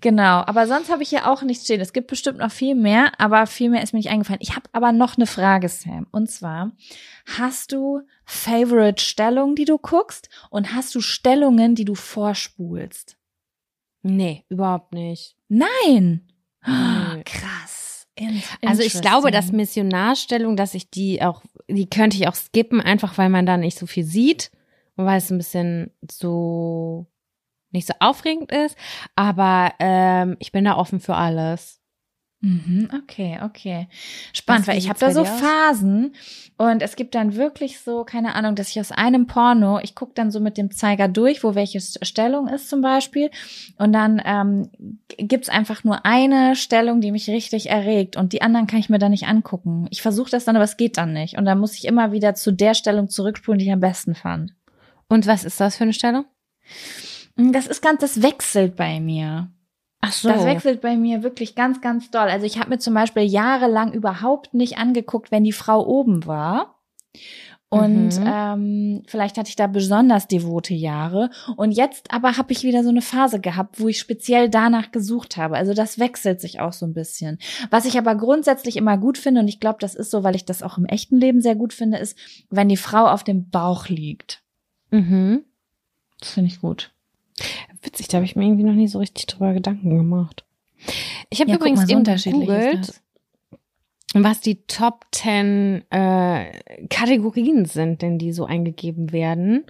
[0.00, 1.80] Genau, aber sonst habe ich hier auch nichts stehen.
[1.80, 4.40] Es gibt bestimmt noch viel mehr, aber viel mehr ist mir nicht eingefallen.
[4.42, 6.72] Ich habe aber noch eine Frage, Sam, und zwar,
[7.38, 13.16] hast du Favorite-Stellungen, die du guckst und hast du Stellungen, die du vorspulst?
[14.02, 15.36] Nee, überhaupt nicht.
[15.48, 16.26] Nein!
[16.66, 17.22] Nee.
[17.24, 18.08] Krass.
[18.64, 19.52] Also ich glaube, dass.
[19.52, 23.78] Missionarstellung, dass ich die auch, die könnte ich auch skippen, einfach weil man da nicht
[23.78, 24.50] so viel sieht
[24.96, 27.06] weil es ein bisschen so
[27.70, 28.76] nicht so aufregend ist,
[29.16, 31.80] aber ähm, ich bin da offen für alles.
[32.40, 33.88] Mhm, okay, okay.
[34.32, 35.40] Spannend, weil ich habe da so aus?
[35.40, 36.14] Phasen
[36.58, 40.12] und es gibt dann wirklich so, keine Ahnung, dass ich aus einem Porno, ich gucke
[40.14, 43.30] dann so mit dem Zeiger durch, wo welche Stellung ist zum Beispiel
[43.78, 44.70] und dann ähm,
[45.08, 48.90] g- gibt's einfach nur eine Stellung, die mich richtig erregt und die anderen kann ich
[48.90, 49.86] mir dann nicht angucken.
[49.90, 52.34] Ich versuche das dann, aber es geht dann nicht und dann muss ich immer wieder
[52.34, 54.52] zu der Stellung zurückspulen, die ich am besten fand.
[55.08, 56.24] Und was ist das für eine Stellung?
[57.36, 59.50] Das ist ganz, das wechselt bei mir.
[60.00, 60.28] Ach so.
[60.28, 62.28] Das wechselt bei mir wirklich ganz, ganz doll.
[62.28, 66.80] Also ich habe mir zum Beispiel jahrelang überhaupt nicht angeguckt, wenn die Frau oben war.
[67.68, 68.24] Und Mhm.
[68.26, 71.30] ähm, vielleicht hatte ich da besonders devote Jahre.
[71.56, 75.36] Und jetzt aber habe ich wieder so eine Phase gehabt, wo ich speziell danach gesucht
[75.36, 75.56] habe.
[75.56, 77.38] Also das wechselt sich auch so ein bisschen.
[77.70, 80.44] Was ich aber grundsätzlich immer gut finde, und ich glaube, das ist so, weil ich
[80.44, 82.16] das auch im echten Leben sehr gut finde, ist,
[82.50, 84.42] wenn die Frau auf dem Bauch liegt.
[84.90, 85.44] Mhm.
[86.20, 86.92] Das finde ich gut.
[87.82, 90.44] Witzig, da habe ich mir irgendwie noch nie so richtig drüber Gedanken gemacht.
[91.30, 93.02] Ich habe Ja, übrigens mal, so eben gegoogelt.
[94.24, 99.64] Was die Top 10 äh, Kategorien sind, denn die so eingegeben werden.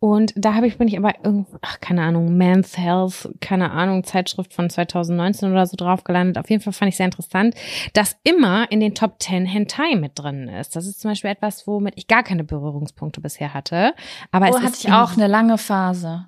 [0.00, 4.04] Und da habe ich bin ich aber irgendwo, ach keine Ahnung, Men's Health, keine Ahnung,
[4.04, 6.38] Zeitschrift von 2019 oder so drauf gelandet.
[6.38, 7.54] Auf jeden Fall fand ich sehr interessant,
[7.94, 10.76] dass immer in den Top 10 Hentai mit drin ist.
[10.76, 13.94] Das ist zum Beispiel etwas, womit ich gar keine Berührungspunkte bisher hatte.
[14.30, 16.26] Aber Oh, es hatte ich auch eine lange Phase.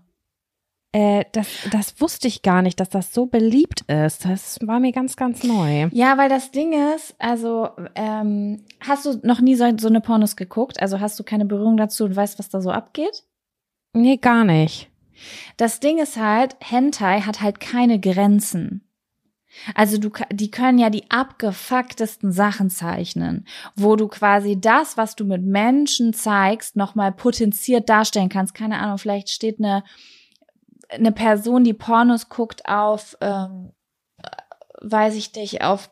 [0.93, 4.25] Äh, das, das wusste ich gar nicht, dass das so beliebt ist.
[4.25, 5.89] Das war mir ganz, ganz neu.
[5.93, 10.35] Ja, weil das Ding ist, also ähm, hast du noch nie so, so eine Pornos
[10.35, 10.81] geguckt?
[10.83, 13.25] Also hast du keine Berührung dazu und weißt, was da so abgeht?
[13.93, 14.91] Nee, gar nicht.
[15.57, 18.83] Das Ding ist halt, Hentai hat halt keine Grenzen.
[19.75, 25.25] Also du, die können ja die abgefucktesten Sachen zeichnen, wo du quasi das, was du
[25.25, 28.55] mit Menschen zeigst, nochmal potenziert darstellen kannst.
[28.55, 29.83] Keine Ahnung, vielleicht steht eine,
[30.91, 33.73] eine Person, die Pornos guckt, auf, ähm,
[34.23, 34.29] äh,
[34.81, 35.91] weiß ich nicht, auf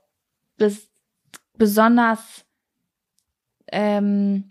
[0.56, 0.88] bes
[1.54, 2.44] besonders,
[3.68, 4.50] ähm,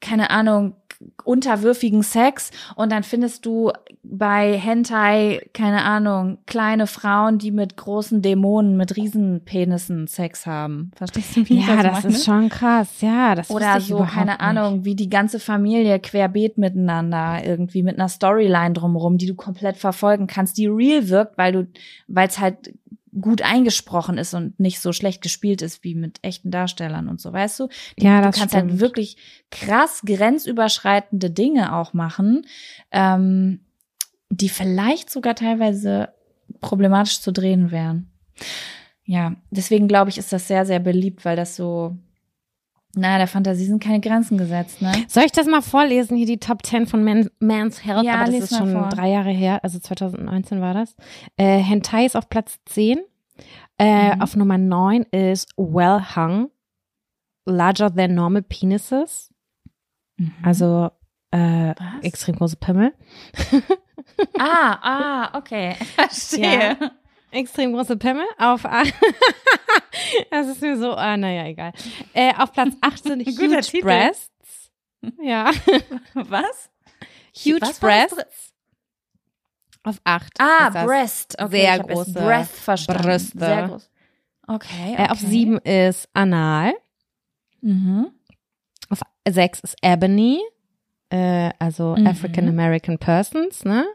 [0.00, 0.76] keine Ahnung,
[1.24, 8.22] unterwürfigen Sex und dann findest du bei Hentai, keine Ahnung, kleine Frauen, die mit großen
[8.22, 10.90] Dämonen, mit Riesenpenissen Sex haben.
[10.94, 13.00] Verstehst du, wie ich Ja, das das ist schon krass.
[13.00, 14.40] Ja, das Oder ich so, keine nicht.
[14.40, 19.76] Ahnung, wie die ganze Familie querbeet miteinander, irgendwie mit einer Storyline drumherum, die du komplett
[19.76, 21.66] verfolgen kannst, die real wirkt, weil du,
[22.08, 22.72] weil es halt
[23.20, 27.32] gut eingesprochen ist und nicht so schlecht gespielt ist wie mit echten Darstellern und so,
[27.32, 27.68] weißt du?
[27.98, 28.70] Die, Ja, du das kannst stimmt.
[28.72, 29.16] halt wirklich
[29.50, 32.46] krass grenzüberschreitende Dinge auch machen,
[32.90, 33.60] ähm,
[34.30, 36.10] die vielleicht sogar teilweise
[36.60, 38.10] problematisch zu drehen wären.
[39.04, 41.96] Ja, deswegen glaube ich, ist das sehr, sehr beliebt, weil das so,
[42.94, 44.92] naja, der Fantasie sind keine Grenzen gesetzt, ne?
[45.08, 48.04] Soll ich das mal vorlesen, hier die Top 10 von Man, Man's Health?
[48.04, 48.88] Ja, Aber das lies ist schon vor.
[48.88, 50.96] drei Jahre her, also 2019 war das.
[51.36, 52.98] Äh, Hentai ist auf Platz 10.
[53.78, 54.22] Äh, Mhm.
[54.22, 56.50] Auf Nummer 9 ist Well Hung,
[57.44, 59.30] Larger Than Normal Penises.
[60.42, 60.90] Also
[61.32, 62.94] äh, extrem große Pimmel.
[64.38, 64.78] Ah,
[65.32, 65.74] ah, okay.
[65.94, 66.76] Verstehe.
[66.80, 66.90] Ja.
[67.36, 68.62] Extrem große Pimmel auf
[70.30, 71.72] Das ist mir so, ah, naja, egal.
[72.14, 73.82] Äh, auf Platz 8 sind Huge Titel.
[73.84, 74.70] Breasts.
[75.22, 75.50] Ja.
[76.14, 76.70] Was?
[77.36, 78.52] Huge Was Breasts.
[79.82, 80.32] Auf 8.
[80.40, 80.70] Ah.
[80.84, 81.36] Breast.
[81.38, 83.02] Okay, sehr große Breath verstanden.
[83.02, 83.38] Brüste.
[83.38, 83.90] Sehr groß.
[84.48, 85.04] Okay, okay.
[85.04, 86.74] Äh, auf 7 ist Anal.
[87.60, 88.10] Mhm.
[88.88, 90.40] Auf 6 ist Ebony.
[91.10, 92.06] Äh, also Mhm.
[92.06, 93.86] African American Persons, ne?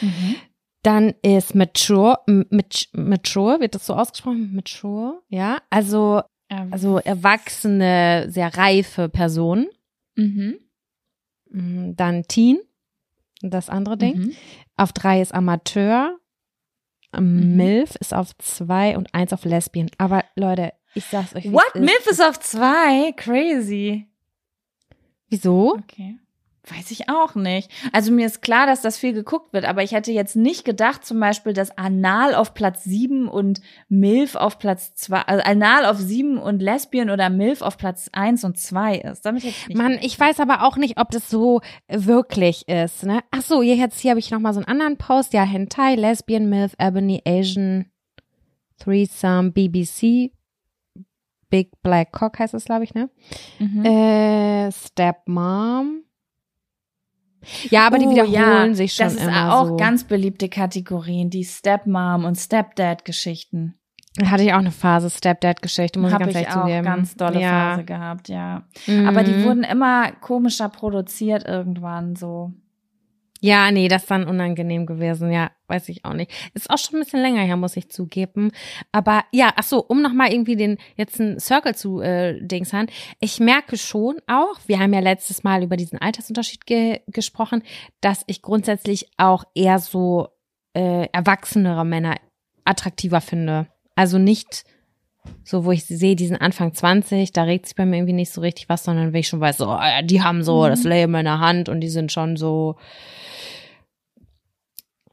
[0.00, 0.36] Mhm.
[0.82, 4.54] Dann ist Mature, Mature, wird das so ausgesprochen?
[4.54, 5.58] Mature, ja.
[5.70, 9.68] Also, Ähm, also erwachsene, sehr reife Personen.
[10.16, 10.58] mhm.
[11.52, 12.58] Mm, Dann Teen,
[13.42, 14.16] das andere Ding.
[14.18, 14.32] Mhm.
[14.76, 16.16] Auf drei ist Amateur.
[17.12, 17.56] Ähm, Mhm.
[17.56, 19.90] MILF ist auf zwei und eins auf Lesbian.
[19.98, 21.50] Aber Leute, ich sag's euch.
[21.52, 21.64] What?
[21.74, 21.80] ist.
[21.80, 23.12] Milf ist auf zwei?
[23.16, 24.06] Crazy.
[25.28, 25.74] Wieso?
[25.74, 26.18] Okay.
[26.70, 27.70] Weiß ich auch nicht.
[27.92, 31.04] Also mir ist klar, dass das viel geguckt wird, aber ich hätte jetzt nicht gedacht,
[31.04, 35.98] zum Beispiel, dass Anal auf Platz sieben und Milf auf Platz zwei, also Anal auf
[35.98, 39.26] sieben und Lesbian oder Milf auf Platz eins und zwei ist.
[39.26, 43.04] Damit hätte ich nicht Mann, ich weiß aber auch nicht, ob das so wirklich ist,
[43.04, 43.20] ne?
[43.30, 45.32] Ach so, hier jetzt hier habe ich noch mal so einen anderen Post.
[45.32, 47.86] Ja, Hentai, Lesbian, MILF, Ebony, Asian,
[48.78, 50.32] Threesome, BBC,
[51.50, 53.10] Big Black Cock heißt es, glaube ich, ne?
[53.58, 53.84] Mhm.
[53.84, 56.04] Äh, Stepmom.
[57.70, 58.32] Ja, aber die Oh, wiederholen
[58.70, 59.76] ja, sich schon Das ist immer auch so.
[59.76, 63.74] ganz beliebte Kategorien, die Stepmom und Stepdad-Geschichten.
[64.24, 66.84] Hatte ich auch eine Phase Stepdad-Geschichte, muss Habe ich ganz ich ehrlich auch zugeben.
[66.84, 67.48] ganz dolle ja.
[67.70, 68.64] Phase gehabt, ja.
[69.06, 69.44] Aber die Mhm.
[69.44, 72.52] wurden immer komischer produziert irgendwann so.
[73.40, 75.32] Ja, nee, das ist dann unangenehm gewesen.
[75.32, 76.30] Ja, weiß ich auch nicht.
[76.52, 78.52] Ist auch schon ein bisschen länger her, muss ich zugeben.
[78.92, 82.88] Aber ja, ach so, um nochmal irgendwie den jetzt einen Circle zu äh, dingshern.
[83.18, 87.62] Ich merke schon auch, wir haben ja letztes Mal über diesen Altersunterschied ge gesprochen,
[88.02, 90.28] dass ich grundsätzlich auch eher so
[90.74, 92.16] äh, erwachsenere Männer
[92.64, 93.68] attraktiver finde.
[93.96, 94.64] Also nicht
[95.44, 98.40] so, wo ich sehe, diesen Anfang 20, da regt sich bei mir irgendwie nicht so
[98.40, 101.24] richtig was, sondern wenn ich schon weiß, so, ah, die haben so das Leben in
[101.24, 102.76] der Hand und die sind schon so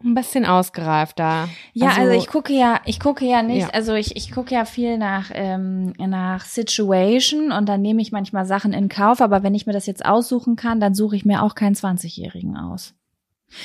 [0.04, 1.50] ein bisschen ausgereifter.
[1.74, 3.70] Ja, also, ich gucke ja, ich gucke ja nicht, Ja.
[3.70, 8.46] also ich, ich gucke ja viel nach, ähm, nach Situation und dann nehme ich manchmal
[8.46, 11.42] Sachen in Kauf, aber wenn ich mir das jetzt aussuchen kann, dann suche ich mir
[11.42, 12.94] auch keinen 20-Jährigen aus.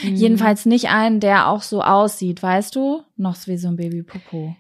[0.02, 0.14] Mhm.
[0.14, 3.02] Jedenfalls nicht einen, der auch so aussieht, weißt du?
[3.16, 4.56] Noch wie so ein Baby-Popo.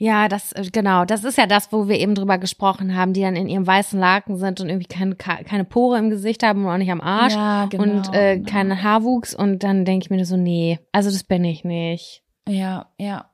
[0.00, 3.20] Ja, das, äh, genau, das ist ja das, wo wir eben drüber gesprochen haben, die
[3.20, 6.70] dann in ihrem weißen Laken sind und irgendwie keine, keine Pore im Gesicht haben und
[6.70, 8.48] auch nicht am Arsch Ja, genau, und äh, genau.
[8.48, 12.22] keinen Haarwuchs und dann denke ich mir so, nee, also das bin ich nicht.
[12.48, 13.28] Ja, ja.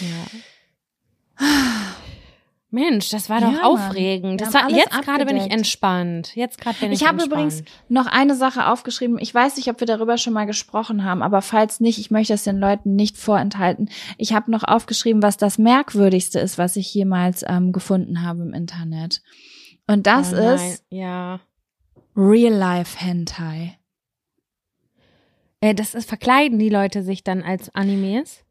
[0.00, 0.26] Ja.
[2.70, 4.42] Mensch, das war doch Ja, aufregend.
[4.42, 6.36] Das war, jetzt gerade bin ich entspannt.
[6.36, 7.52] Jetzt gerade bin ich, Ich habe entspannt.
[7.52, 9.18] übrigens noch eine Sache aufgeschrieben.
[9.18, 12.34] Ich weiß nicht, ob wir darüber schon mal gesprochen haben, aber falls nicht, ich möchte
[12.34, 13.88] es den Leuten nicht vorenthalten.
[14.18, 18.52] Ich habe noch aufgeschrieben, was das Merkwürdigste ist, was ich jemals ähm, gefunden habe im
[18.52, 19.22] Internet.
[19.86, 21.40] Und das oh ist ja.
[22.14, 23.78] Real-Life Hentai.
[25.60, 28.44] Äh, das ist verkleiden die Leute sich dann als Animes?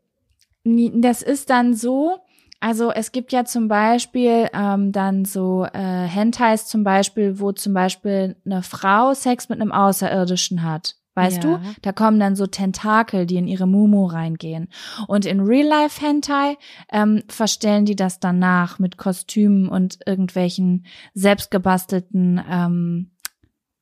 [0.63, 2.17] Das ist dann so,
[2.59, 7.73] also es gibt ja zum Beispiel ähm, dann so äh, Hentais zum Beispiel, wo zum
[7.73, 10.95] Beispiel eine Frau Sex mit einem Außerirdischen hat.
[11.13, 11.57] Weißt Ja.
[11.57, 11.59] du?
[11.81, 14.69] Da kommen dann so Tentakel, die in ihre Mumu reingehen.
[15.07, 16.57] Und in Real-Life-Hentai
[16.91, 20.85] ähm, verstellen die das dann nach mit Kostümen und irgendwelchen
[21.15, 23.11] selbstgebastelten ähm,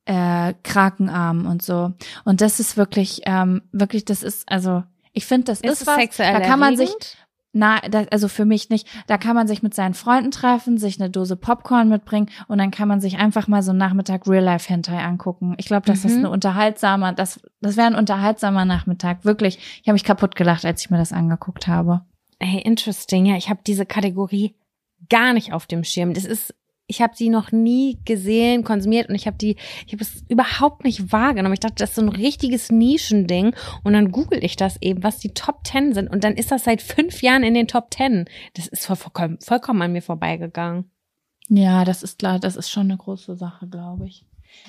[0.06, 1.92] äh, Krakenarmen und so.
[2.24, 6.16] Und das ist wirklich, ähm, wirklich, das ist, also ich finde, das ist, es was,
[6.16, 7.16] da kann man sich, erregend?
[7.56, 8.86] Na, das, also für mich nicht.
[9.06, 12.70] Da kann man sich mit seinen Freunden treffen, sich eine Dose Popcorn mitbringen und dann
[12.70, 15.54] kann man sich einfach mal so einen Nachmittag Real Life Hentai angucken.
[15.58, 16.18] Ich glaube, das ist Mhm.
[16.18, 19.24] eine unterhaltsamer, das, das wäre ein unterhaltsamer Nachmittag.
[19.24, 19.58] Wirklich.
[19.82, 22.02] Ich habe mich kaputt gelacht, als ich mir das angeguckt habe.
[22.38, 23.24] Hey, interesting.
[23.24, 24.54] Ja, ich habe diese Kategorie
[25.08, 26.12] gar nicht auf dem Schirm.
[26.12, 26.54] Das ist,
[26.86, 29.56] ich habe die noch nie gesehen, konsumiert und ich habe die,
[29.86, 31.54] ich habe es überhaupt nicht wahrgenommen.
[31.54, 35.18] Ich dachte, das ist so ein richtiges Nischending und dann google ich das eben, was
[35.18, 38.26] die Top Ten sind und dann ist das seit fünf Jahren in den Top Ten.
[38.54, 40.90] Das ist voll, vollkommen, vollkommen an mir vorbeigegangen.
[41.48, 44.24] Ja, das ist klar, das ist schon eine große Sache, glaube ich.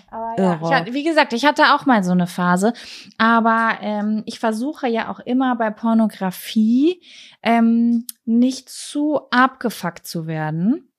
[0.10, 2.73] Aber ja, ich hatte, wie gesagt, ich hatte auch mal so eine Phase.
[3.18, 7.02] Aber ähm, ich versuche ja auch immer bei Pornografie
[7.41, 10.89] ähm, nicht zu abgefuckt zu werden.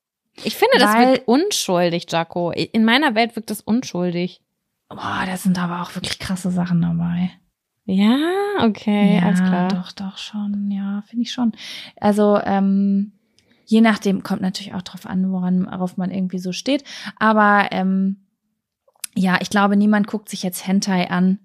[0.45, 2.51] Ich finde, das Weil- wirkt unschuldig, Jaco.
[2.53, 4.41] In meiner Welt wirkt das unschuldig.
[4.89, 7.31] Boah, da sind aber auch wirklich krasse Sachen dabei.
[7.85, 8.19] Ja,
[8.61, 9.69] okay, ja, alles klar.
[9.69, 10.71] doch, doch schon.
[10.71, 11.53] Ja, finde ich schon.
[12.01, 13.13] Also ähm,
[13.65, 16.85] je nachdem kommt natürlich auch drauf an, woran worauf man irgendwie so steht.
[17.19, 18.27] Aber ähm,
[19.15, 21.39] ja, ich glaube, niemand guckt sich jetzt Hentai an,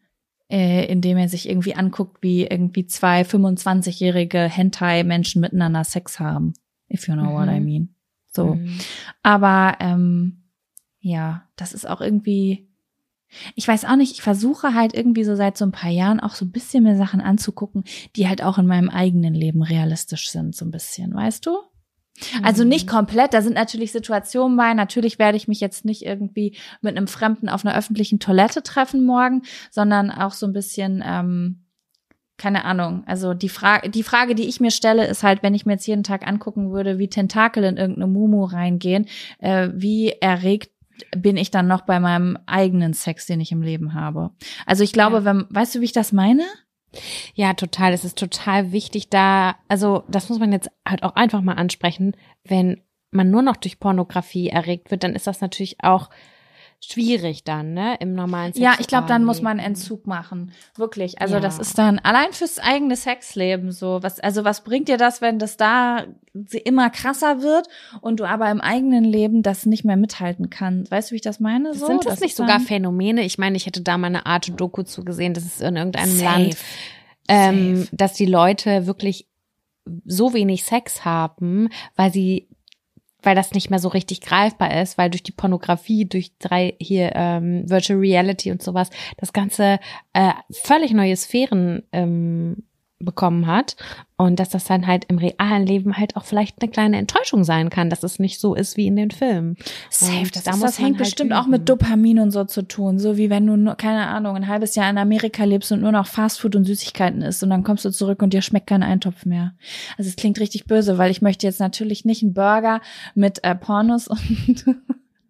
[0.52, 6.54] äh, indem er sich irgendwie anguckt, wie irgendwie zwei 25-jährige Hentai-Menschen miteinander Sex haben.
[6.92, 7.66] If you know what I Mhm.
[7.66, 7.96] mean.
[8.36, 8.56] So.
[8.56, 8.78] Mhm.
[9.22, 10.44] Aber ähm,
[11.00, 12.70] ja, das ist auch irgendwie.
[13.56, 16.36] Ich weiß auch nicht, ich versuche halt irgendwie so seit so ein paar Jahren auch
[16.36, 17.84] so ein bisschen mir Sachen anzugucken,
[18.16, 21.58] die halt auch in meinem eigenen Leben realistisch sind, so ein bisschen, weißt du?
[22.44, 24.74] Also nicht komplett, da sind natürlich Situationen bei.
[24.76, 29.04] Natürlich werde ich mich jetzt nicht irgendwie mit einem Fremden auf einer öffentlichen Toilette treffen
[29.04, 29.42] morgen,
[29.72, 31.63] sondern auch so ein bisschen, ähm,
[32.38, 33.04] keine Ahnung.
[33.06, 35.88] Also die Frage, die Frage, die ich mir stelle, ist halt, wenn ich mir jetzt
[35.88, 39.06] jeden Tag angucken würde, wie Tentakel in irgendeine Mumu reingehen,
[39.40, 40.72] äh, wie erregt
[41.16, 44.30] bin ich dann noch bei meinem eigenen Sex, den ich im Leben habe.
[44.66, 45.26] Also ich glaube, Ja.
[45.26, 46.44] wenn, weißt du, wie ich das meine?
[47.34, 47.94] Ja, total.
[47.94, 52.16] Es ist total wichtig, da, also das muss man jetzt halt auch einfach mal ansprechen.
[52.44, 56.10] Wenn man nur noch durch Pornografie erregt wird, dann ist das natürlich auch
[56.92, 58.62] schwierig dann, ne, im normalen Sex.
[58.64, 60.52] Ja, ich glaube, dann muss man Entzug machen.
[60.76, 61.22] Wirklich.
[61.22, 61.40] Also Ja.
[61.40, 64.00] das ist dann allein fürs eigene Sexleben so.
[64.02, 66.06] Was, also was bringt dir das, wenn das da
[66.66, 67.68] immer krasser wird
[68.02, 70.92] und du aber im eigenen Leben das nicht mehr mithalten kannst?
[70.92, 71.74] Weißt du, wie ich das meine?
[71.74, 73.24] So, Sind das, ist nicht sogar Phänomene?
[73.24, 76.26] Ich meine, ich hätte da mal eine Art Doku zugesehen, das ist in irgendeinem Safe.
[76.44, 76.58] Land,
[77.30, 77.96] ähm, Safe.
[77.96, 79.28] dass die Leute wirklich
[80.06, 82.48] so wenig Sex haben, weil sie
[83.24, 87.12] weil das nicht mehr so richtig greifbar ist, weil durch die Pornografie, durch drei hier
[87.16, 89.80] ähm, Virtual Reality und sowas, das ganze
[90.14, 92.64] äh, völlig neue Sphären ähm,
[93.04, 93.76] bekommen hat
[94.18, 97.70] und dass das dann halt im realen Leben halt auch vielleicht eine kleine Enttäuschung sein
[97.70, 99.58] kann, dass es nicht so ist wie in den Filmen.
[99.90, 101.52] Safe, das, da ist, das hängt halt bestimmt auch üben.
[101.52, 103.00] mit Dopamin und so zu tun.
[103.00, 105.92] So wie wenn du, nur, keine Ahnung, ein halbes Jahr in Amerika lebst und nur
[105.92, 109.26] noch Fastfood und Süßigkeiten isst und dann kommst du zurück und dir schmeckt kein Eintopf
[109.26, 109.54] mehr.
[109.98, 112.82] Also es klingt richtig böse, weil ich möchte jetzt natürlich nicht einen Burger
[113.16, 114.66] mit äh, Pornos und,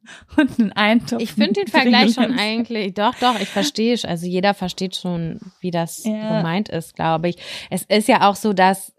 [0.38, 1.22] und einen Eintopf.
[1.22, 5.72] Ich finde den Vergleich schon eigentlich, doch, doch, ich verstehe, also jeder versteht schon, wie
[5.72, 6.38] das Ja.
[6.38, 7.38] gemeint ist, glaube ich.
[7.70, 8.94] Es ist ja auch so, dass,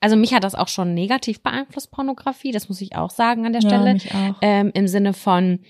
[0.00, 3.52] also mich hat das auch schon negativ beeinflusst, Pornografie, das muss ich auch sagen an
[3.52, 3.92] der Ja, Stelle.
[3.94, 4.36] mich auch.
[4.42, 5.60] ähm, im Sinne von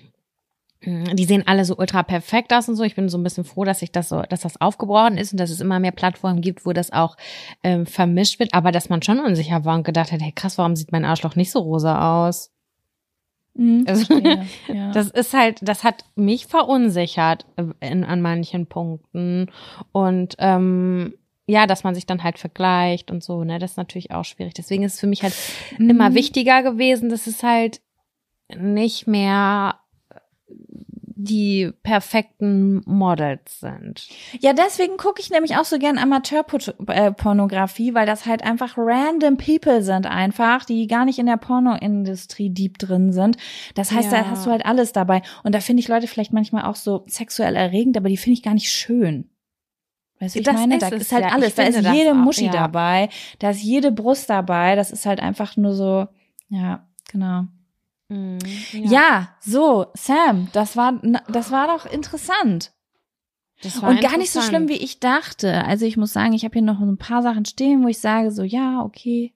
[0.84, 2.82] mh, die sehen alle so ultra perfekt aus und so.
[2.82, 5.38] Ich bin so ein bisschen froh, dass sich das so, dass das aufgebrochen ist und
[5.38, 7.16] dass es immer mehr Plattformen gibt, wo das auch
[7.62, 8.52] ähm, vermischt wird.
[8.54, 11.36] Aber dass man schon unsicher war und gedacht hat, hey krass, warum sieht mein Arschloch
[11.36, 12.50] nicht so rosa aus?
[13.54, 14.14] Mhm, Also,
[14.72, 14.92] ja.
[14.92, 19.50] Das ist halt, das hat mich verunsichert äh, in, an manchen Punkten
[19.92, 21.14] und ähm,
[21.46, 24.54] ja, dass man sich dann halt vergleicht und so, ne, das ist natürlich auch schwierig.
[24.54, 25.34] Deswegen ist es für mich halt
[25.78, 26.14] immer Mhm.
[26.14, 27.80] wichtiger gewesen, dass es halt
[28.56, 29.78] nicht mehr
[31.16, 34.08] die perfekten Models sind.
[34.40, 39.82] Ja, deswegen gucke ich nämlich auch so gern Amateurpornografie, weil das halt einfach random people
[39.82, 43.36] sind einfach, die gar nicht in der Pornoindustrie deep drin sind.
[43.74, 44.30] Das heißt, da Ja.
[44.30, 45.22] hast du halt alles dabei.
[45.42, 48.42] Und da finde ich Leute vielleicht manchmal auch so sexuell erregend, aber die finde ich
[48.42, 49.28] gar nicht schön.
[50.20, 50.74] Weißt du, ich Das meine?
[50.76, 51.30] ist Da ist halt ja.
[51.30, 51.48] alles.
[51.50, 52.52] Ich Da ist jede auch, Muschi ja.
[52.52, 53.08] dabei.
[53.40, 54.76] Da ist jede Brust dabei.
[54.76, 56.06] Das ist halt einfach nur so,
[56.48, 57.44] ja, genau.
[58.12, 58.38] Mhm,
[58.72, 62.72] Ja, so, Sam, das war, das war doch interessant.
[63.62, 65.64] das war Und gar nicht so schlimm, wie ich dachte.
[65.64, 68.30] Also ich muss sagen, ich habe hier noch ein paar Sachen stehen, wo ich sage
[68.30, 69.34] so, ja, okay.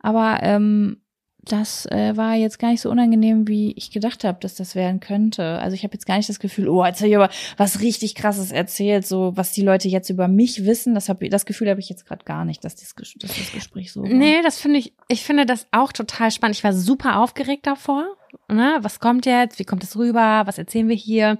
[0.00, 1.00] Aber ähm,
[1.48, 5.00] das äh, war jetzt gar nicht so unangenehm, wie ich gedacht habe, dass das werden
[5.00, 5.58] könnte.
[5.58, 8.14] Also ich habe jetzt gar nicht das Gefühl, oh, jetzt habe ich aber was richtig
[8.14, 10.94] Krasses erzählt, so was die Leute jetzt über mich wissen.
[10.94, 13.92] Das, hab, das Gefühl habe ich jetzt gerade gar nicht, dass das, dass das Gespräch
[13.92, 14.08] so war.
[14.08, 16.56] Nee, das finde ich, ich finde das auch total spannend.
[16.56, 18.04] Ich war super aufgeregt davor.
[18.48, 18.78] Ne?
[18.82, 19.58] Was kommt jetzt?
[19.58, 20.42] Wie kommt es rüber?
[20.44, 21.38] Was erzählen wir hier?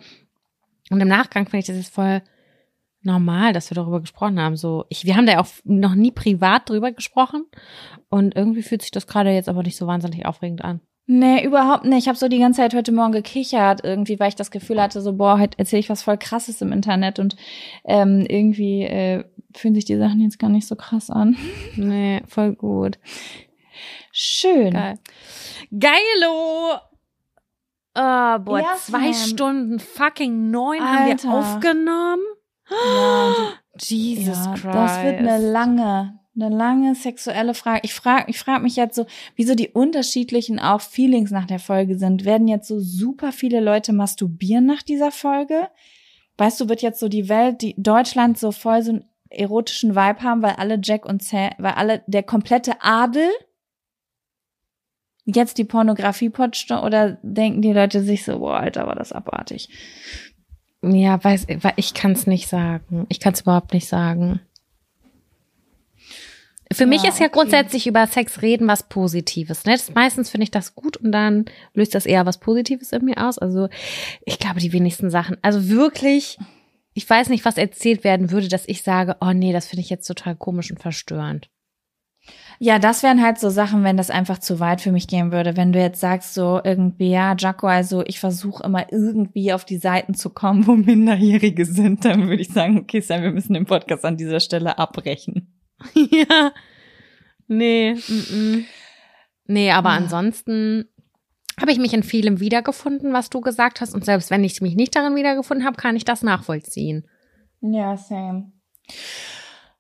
[0.91, 2.23] Und im Nachgang finde ich das jetzt voll
[3.03, 4.57] normal, dass wir darüber gesprochen haben.
[4.57, 7.45] So, ich, wir haben da ja auch noch nie privat drüber gesprochen.
[8.09, 10.81] Und irgendwie fühlt sich das gerade jetzt aber nicht so wahnsinnig aufregend an.
[11.11, 12.01] Nee, überhaupt nicht.
[12.03, 15.01] Ich habe so die ganze Zeit heute Morgen gekichert, irgendwie, weil ich das Gefühl hatte,
[15.01, 17.35] so, boah, heute erzähle ich was voll krasses im Internet und
[17.87, 19.25] ähm, irgendwie äh,
[19.57, 21.37] fühlen sich die Sachen jetzt gar nicht so krass an.
[21.77, 22.99] Nee, voll gut.
[24.13, 24.73] Schön.
[24.73, 24.99] Geil.
[25.71, 26.79] Geilo!
[27.95, 29.13] Oh, boah, Ja, zwei.
[29.15, 31.29] Stunden fucking neun haben Alter.
[31.29, 32.23] wir aufgenommen.
[32.71, 34.65] Ja, Jesus ja, Christ.
[34.65, 37.81] das wird eine lange, eine lange sexuelle Frage.
[37.85, 41.99] Ich frage ich frag mich jetzt so, wieso die unterschiedlichen auch Feelings nach der Folge
[41.99, 42.25] sind.
[42.25, 45.69] Werden jetzt so super viele Leute masturbieren nach dieser Folge?
[46.37, 50.23] Weißt du, wird jetzt so die Welt, die Deutschland so voll so einen erotischen Vibe
[50.23, 53.29] haben, weil alle Jack und Sam, weil alle, der komplette Adel
[55.25, 59.69] jetzt die Pornografie potscht oder denken die Leute sich so, boah, Alter, war das abartig.
[60.83, 61.47] Ja, weiß,
[61.77, 63.07] ich kann es nicht sagen.
[63.09, 64.41] Ich kann es überhaupt nicht sagen.
[66.71, 67.35] Für mich Ja, ist ja okay.
[67.35, 69.65] grundsätzlich über Sex reden was Positives.
[69.65, 69.73] Ne?
[69.73, 73.27] Das, meistens finde ich das gut und dann löst das eher was Positives in mir
[73.27, 73.39] aus.
[73.39, 73.69] Also
[74.25, 75.39] ich glaube, die wenigsten Sachen.
[75.41, 76.39] Also wirklich,
[76.93, 79.91] ich weiß nicht, was erzählt werden würde, dass ich sage, oh nee, das finde ich
[79.91, 81.49] jetzt total komisch und verstörend.
[82.61, 85.57] Ja, das wären halt so Sachen, wenn das einfach zu weit für mich gehen würde.
[85.57, 89.77] Wenn du jetzt sagst so irgendwie, ja, Jaco, also ich versuche immer irgendwie auf die
[89.79, 93.65] Seiten zu kommen, wo Minderjährige sind, dann würde ich sagen, okay, Sam, wir müssen den
[93.67, 95.53] Podcast an dieser Stelle abbrechen.
[95.95, 96.53] ja.
[97.47, 98.65] Nee, mm.
[99.47, 99.97] Nee, aber Ja.
[99.97, 100.87] ansonsten
[101.61, 103.95] habe ich mich in vielem wiedergefunden, was du gesagt hast.
[103.95, 107.07] Und selbst wenn ich mich nicht darin wiedergefunden habe, kann ich das nachvollziehen.
[107.61, 108.53] Ja, same.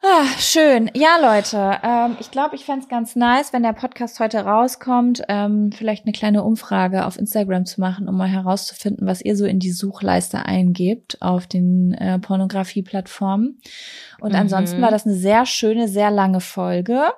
[0.00, 0.90] Ah, schön.
[0.94, 5.72] Ja, Leute, ähm, ich glaube, ich fänd's ganz nice, wenn der Podcast heute rauskommt, ähm,
[5.72, 9.58] vielleicht eine kleine Umfrage auf Instagram zu machen, um mal herauszufinden, was ihr so in
[9.58, 13.60] die Suchleiste eingebt auf den äh, Pornografie-Plattformen.
[14.20, 14.36] Und Mhm.
[14.38, 17.08] ansonsten war das eine sehr schöne, sehr lange Folge.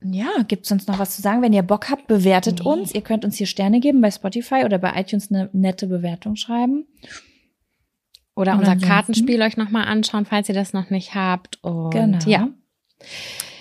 [0.00, 1.42] Ja, gibt's sonst noch was zu sagen?
[1.42, 2.70] Wenn ihr Bock habt, bewertet Nee.
[2.70, 2.94] uns.
[2.94, 6.86] Ihr könnt uns hier Sterne geben bei Spotify oder bei iTunes eine nette Bewertung schreiben.
[8.36, 8.88] Oder Und unser ansonsten?
[8.94, 11.58] Kartenspiel euch nochmal anschauen, falls ihr das noch nicht habt.
[11.64, 12.18] Und Genau.
[12.26, 12.48] ja.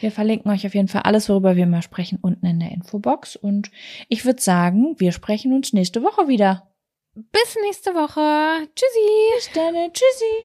[0.02, 3.36] Wir verlinken euch auf jeden Fall alles, worüber wir mal sprechen, unten in der Infobox.
[3.36, 3.72] Und
[4.10, 6.70] ich würde sagen, wir sprechen uns nächste Woche wieder.
[7.16, 8.68] Bis nächste Woche.
[8.76, 9.36] Tschüssi.
[9.36, 9.74] Bis dann.
[9.94, 10.26] Tschüssi.